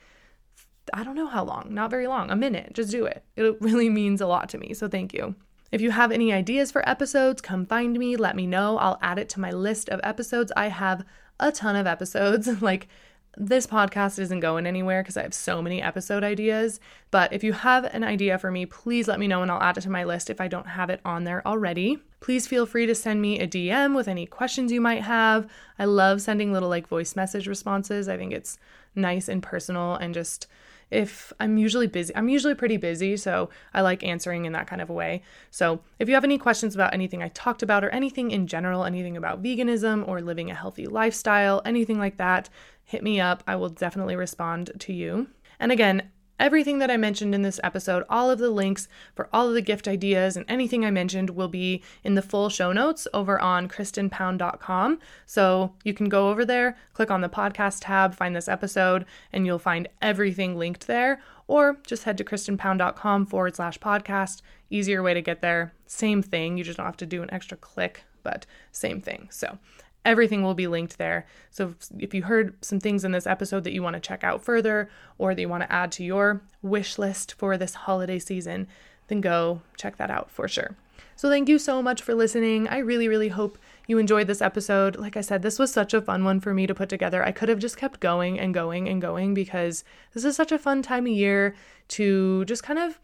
I 0.92 1.02
don't 1.02 1.16
know 1.16 1.26
how 1.26 1.42
long, 1.42 1.72
not 1.72 1.90
very 1.90 2.06
long, 2.06 2.30
a 2.30 2.36
minute. 2.36 2.74
Just 2.74 2.90
do 2.90 3.06
it. 3.06 3.24
It 3.34 3.56
really 3.62 3.88
means 3.88 4.20
a 4.20 4.26
lot 4.26 4.50
to 4.50 4.58
me. 4.58 4.74
So, 4.74 4.88
thank 4.88 5.14
you. 5.14 5.36
If 5.72 5.80
you 5.80 5.90
have 5.90 6.12
any 6.12 6.34
ideas 6.34 6.70
for 6.70 6.86
episodes, 6.86 7.40
come 7.40 7.64
find 7.64 7.98
me, 7.98 8.16
let 8.16 8.36
me 8.36 8.46
know. 8.46 8.76
I'll 8.76 8.98
add 9.00 9.18
it 9.18 9.30
to 9.30 9.40
my 9.40 9.50
list 9.50 9.88
of 9.88 10.00
episodes. 10.04 10.52
I 10.54 10.68
have 10.68 11.02
a 11.40 11.50
ton 11.50 11.76
of 11.76 11.86
episodes. 11.86 12.46
like, 12.62 12.88
this 13.36 13.66
podcast 13.66 14.18
isn't 14.18 14.40
going 14.40 14.66
anywhere 14.66 15.02
because 15.02 15.16
I 15.16 15.22
have 15.22 15.34
so 15.34 15.60
many 15.60 15.82
episode 15.82 16.22
ideas. 16.22 16.80
But 17.10 17.32
if 17.32 17.42
you 17.42 17.52
have 17.52 17.84
an 17.84 18.04
idea 18.04 18.38
for 18.38 18.50
me, 18.50 18.66
please 18.66 19.08
let 19.08 19.18
me 19.18 19.26
know 19.26 19.42
and 19.42 19.50
I'll 19.50 19.62
add 19.62 19.78
it 19.78 19.82
to 19.82 19.90
my 19.90 20.04
list 20.04 20.30
if 20.30 20.40
I 20.40 20.48
don't 20.48 20.68
have 20.68 20.90
it 20.90 21.00
on 21.04 21.24
there 21.24 21.46
already. 21.46 21.98
Please 22.20 22.46
feel 22.46 22.66
free 22.66 22.86
to 22.86 22.94
send 22.94 23.20
me 23.20 23.40
a 23.40 23.46
DM 23.46 23.94
with 23.94 24.08
any 24.08 24.26
questions 24.26 24.72
you 24.72 24.80
might 24.80 25.02
have. 25.02 25.48
I 25.78 25.84
love 25.84 26.22
sending 26.22 26.52
little 26.52 26.68
like 26.68 26.88
voice 26.88 27.16
message 27.16 27.46
responses. 27.46 28.08
I 28.08 28.16
think 28.16 28.32
it's 28.32 28.58
nice 28.94 29.28
and 29.28 29.42
personal 29.42 29.94
and 29.94 30.14
just 30.14 30.46
if 30.90 31.32
I'm 31.40 31.56
usually 31.58 31.86
busy, 31.86 32.14
I'm 32.16 32.28
usually 32.28 32.54
pretty 32.54 32.76
busy, 32.76 33.16
so 33.16 33.50
I 33.72 33.80
like 33.80 34.02
answering 34.04 34.44
in 34.44 34.52
that 34.52 34.66
kind 34.66 34.80
of 34.80 34.90
a 34.90 34.92
way. 34.92 35.22
So, 35.50 35.80
if 35.98 36.08
you 36.08 36.14
have 36.14 36.24
any 36.24 36.38
questions 36.38 36.74
about 36.74 36.94
anything 36.94 37.22
I 37.22 37.28
talked 37.28 37.62
about 37.62 37.84
or 37.84 37.90
anything 37.90 38.30
in 38.30 38.46
general, 38.46 38.84
anything 38.84 39.16
about 39.16 39.42
veganism 39.42 40.06
or 40.06 40.20
living 40.20 40.50
a 40.50 40.54
healthy 40.54 40.86
lifestyle, 40.86 41.62
anything 41.64 41.98
like 41.98 42.16
that, 42.18 42.48
hit 42.84 43.02
me 43.02 43.20
up. 43.20 43.42
I 43.46 43.56
will 43.56 43.70
definitely 43.70 44.16
respond 44.16 44.70
to 44.78 44.92
you. 44.92 45.28
And 45.58 45.72
again, 45.72 46.10
Everything 46.38 46.80
that 46.80 46.90
I 46.90 46.96
mentioned 46.96 47.34
in 47.34 47.42
this 47.42 47.60
episode, 47.62 48.04
all 48.08 48.28
of 48.30 48.38
the 48.38 48.50
links 48.50 48.88
for 49.14 49.28
all 49.32 49.48
of 49.48 49.54
the 49.54 49.62
gift 49.62 49.86
ideas 49.86 50.36
and 50.36 50.44
anything 50.48 50.84
I 50.84 50.90
mentioned 50.90 51.30
will 51.30 51.48
be 51.48 51.82
in 52.02 52.14
the 52.14 52.22
full 52.22 52.48
show 52.48 52.72
notes 52.72 53.06
over 53.14 53.40
on 53.40 53.68
kristinpound.com. 53.68 54.98
So 55.26 55.74
you 55.84 55.94
can 55.94 56.08
go 56.08 56.30
over 56.30 56.44
there, 56.44 56.76
click 56.92 57.10
on 57.10 57.20
the 57.20 57.28
podcast 57.28 57.78
tab, 57.82 58.14
find 58.14 58.34
this 58.34 58.48
episode, 58.48 59.04
and 59.32 59.46
you'll 59.46 59.60
find 59.60 59.88
everything 60.02 60.58
linked 60.58 60.88
there. 60.88 61.22
Or 61.46 61.78
just 61.86 62.04
head 62.04 62.18
to 62.18 62.24
kristinpound.com 62.24 63.26
forward 63.26 63.54
slash 63.54 63.78
podcast. 63.78 64.42
Easier 64.70 65.02
way 65.02 65.14
to 65.14 65.22
get 65.22 65.40
there. 65.40 65.72
Same 65.86 66.22
thing. 66.22 66.56
You 66.58 66.64
just 66.64 66.78
don't 66.78 66.86
have 66.86 66.96
to 66.96 67.06
do 67.06 67.22
an 67.22 67.32
extra 67.32 67.56
click, 67.56 68.04
but 68.22 68.46
same 68.72 69.00
thing. 69.00 69.28
So 69.30 69.58
Everything 70.04 70.42
will 70.42 70.54
be 70.54 70.66
linked 70.66 70.98
there. 70.98 71.26
So 71.50 71.74
if 71.98 72.12
you 72.12 72.22
heard 72.22 72.62
some 72.62 72.80
things 72.80 73.04
in 73.04 73.12
this 73.12 73.26
episode 73.26 73.64
that 73.64 73.72
you 73.72 73.82
want 73.82 73.94
to 73.94 74.00
check 74.00 74.22
out 74.22 74.42
further 74.42 74.90
or 75.18 75.34
that 75.34 75.40
you 75.40 75.48
want 75.48 75.62
to 75.62 75.72
add 75.72 75.92
to 75.92 76.04
your 76.04 76.42
wish 76.62 76.98
list 76.98 77.34
for 77.34 77.56
this 77.56 77.74
holiday 77.74 78.18
season, 78.18 78.68
then 79.08 79.20
go 79.20 79.62
check 79.76 79.96
that 79.96 80.10
out 80.10 80.30
for 80.30 80.48
sure. 80.48 80.76
So 81.16 81.28
thank 81.28 81.48
you 81.48 81.58
so 81.58 81.80
much 81.80 82.02
for 82.02 82.14
listening. 82.14 82.66
I 82.68 82.78
really, 82.78 83.06
really 83.06 83.28
hope 83.28 83.58
you 83.86 83.98
enjoyed 83.98 84.26
this 84.26 84.42
episode. 84.42 84.96
Like 84.96 85.16
I 85.16 85.20
said, 85.20 85.42
this 85.42 85.58
was 85.58 85.72
such 85.72 85.94
a 85.94 86.02
fun 86.02 86.24
one 86.24 86.40
for 86.40 86.52
me 86.52 86.66
to 86.66 86.74
put 86.74 86.88
together. 86.88 87.24
I 87.24 87.30
could 87.30 87.48
have 87.48 87.60
just 87.60 87.76
kept 87.76 88.00
going 88.00 88.38
and 88.40 88.52
going 88.52 88.88
and 88.88 89.00
going 89.00 89.32
because 89.32 89.84
this 90.12 90.24
is 90.24 90.34
such 90.34 90.50
a 90.50 90.58
fun 90.58 90.82
time 90.82 91.06
of 91.06 91.12
year 91.12 91.54
to 91.88 92.44
just 92.46 92.64
kind 92.64 92.78
of 92.78 92.98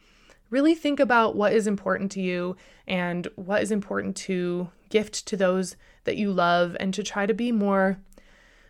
really 0.50 0.74
think 0.74 0.98
about 0.98 1.36
what 1.36 1.52
is 1.52 1.68
important 1.68 2.10
to 2.12 2.20
you 2.20 2.56
and 2.86 3.28
what 3.36 3.62
is 3.62 3.70
important 3.70 4.16
to 4.16 4.68
gift 4.88 5.26
to 5.26 5.36
those 5.36 5.76
that 6.04 6.16
you 6.16 6.32
love 6.32 6.76
and 6.80 6.92
to 6.94 7.02
try 7.02 7.26
to 7.26 7.34
be 7.34 7.52
more 7.52 7.98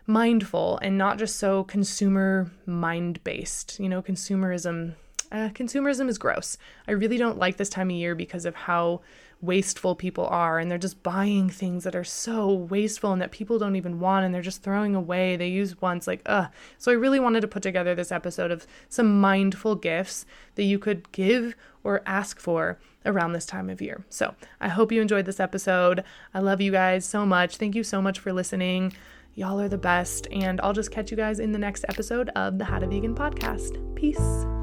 mindful 0.07 0.77
and 0.81 0.97
not 0.97 1.17
just 1.17 1.37
so 1.37 1.63
consumer 1.63 2.51
mind 2.65 3.23
based. 3.23 3.79
You 3.79 3.89
know, 3.89 4.01
consumerism. 4.01 4.95
Uh, 5.31 5.49
consumerism 5.49 6.09
is 6.09 6.17
gross. 6.17 6.57
I 6.87 6.91
really 6.91 7.17
don't 7.17 7.37
like 7.37 7.55
this 7.55 7.69
time 7.69 7.89
of 7.89 7.95
year 7.95 8.15
because 8.15 8.45
of 8.45 8.53
how 8.53 9.01
wasteful 9.41 9.95
people 9.95 10.27
are 10.27 10.59
and 10.59 10.69
they're 10.69 10.77
just 10.77 11.01
buying 11.01 11.49
things 11.49 11.83
that 11.83 11.95
are 11.95 12.03
so 12.03 12.51
wasteful 12.51 13.11
and 13.11 13.21
that 13.21 13.31
people 13.31 13.57
don't 13.57 13.75
even 13.75 13.99
want 13.99 14.25
and 14.25 14.33
they're 14.33 14.41
just 14.41 14.61
throwing 14.61 14.95
away. 14.95 15.35
They 15.35 15.47
use 15.47 15.81
once 15.81 16.07
like 16.07 16.21
uh 16.25 16.47
so 16.77 16.91
I 16.91 16.95
really 16.95 17.19
wanted 17.19 17.41
to 17.41 17.47
put 17.47 17.63
together 17.63 17.95
this 17.95 18.11
episode 18.11 18.51
of 18.51 18.67
some 18.89 19.19
mindful 19.19 19.75
gifts 19.75 20.25
that 20.55 20.63
you 20.63 20.77
could 20.77 21.11
give 21.11 21.55
or 21.83 22.01
ask 22.05 22.39
for 22.39 22.79
around 23.05 23.33
this 23.33 23.45
time 23.45 23.69
of 23.69 23.81
year. 23.81 24.03
So, 24.09 24.35
I 24.59 24.67
hope 24.67 24.91
you 24.91 25.01
enjoyed 25.01 25.25
this 25.25 25.39
episode. 25.39 26.03
I 26.33 26.39
love 26.39 26.61
you 26.61 26.71
guys 26.71 27.05
so 27.05 27.25
much. 27.25 27.57
Thank 27.57 27.75
you 27.75 27.83
so 27.83 28.01
much 28.01 28.19
for 28.19 28.31
listening. 28.31 28.93
Y'all 29.33 29.59
are 29.59 29.69
the 29.69 29.77
best 29.77 30.27
and 30.31 30.59
I'll 30.61 30.73
just 30.73 30.91
catch 30.91 31.09
you 31.09 31.17
guys 31.17 31.39
in 31.39 31.51
the 31.51 31.59
next 31.59 31.85
episode 31.87 32.29
of 32.35 32.57
the 32.57 32.65
How 32.65 32.79
to 32.79 32.87
Vegan 32.87 33.15
podcast. 33.15 33.95
Peace. 33.95 34.60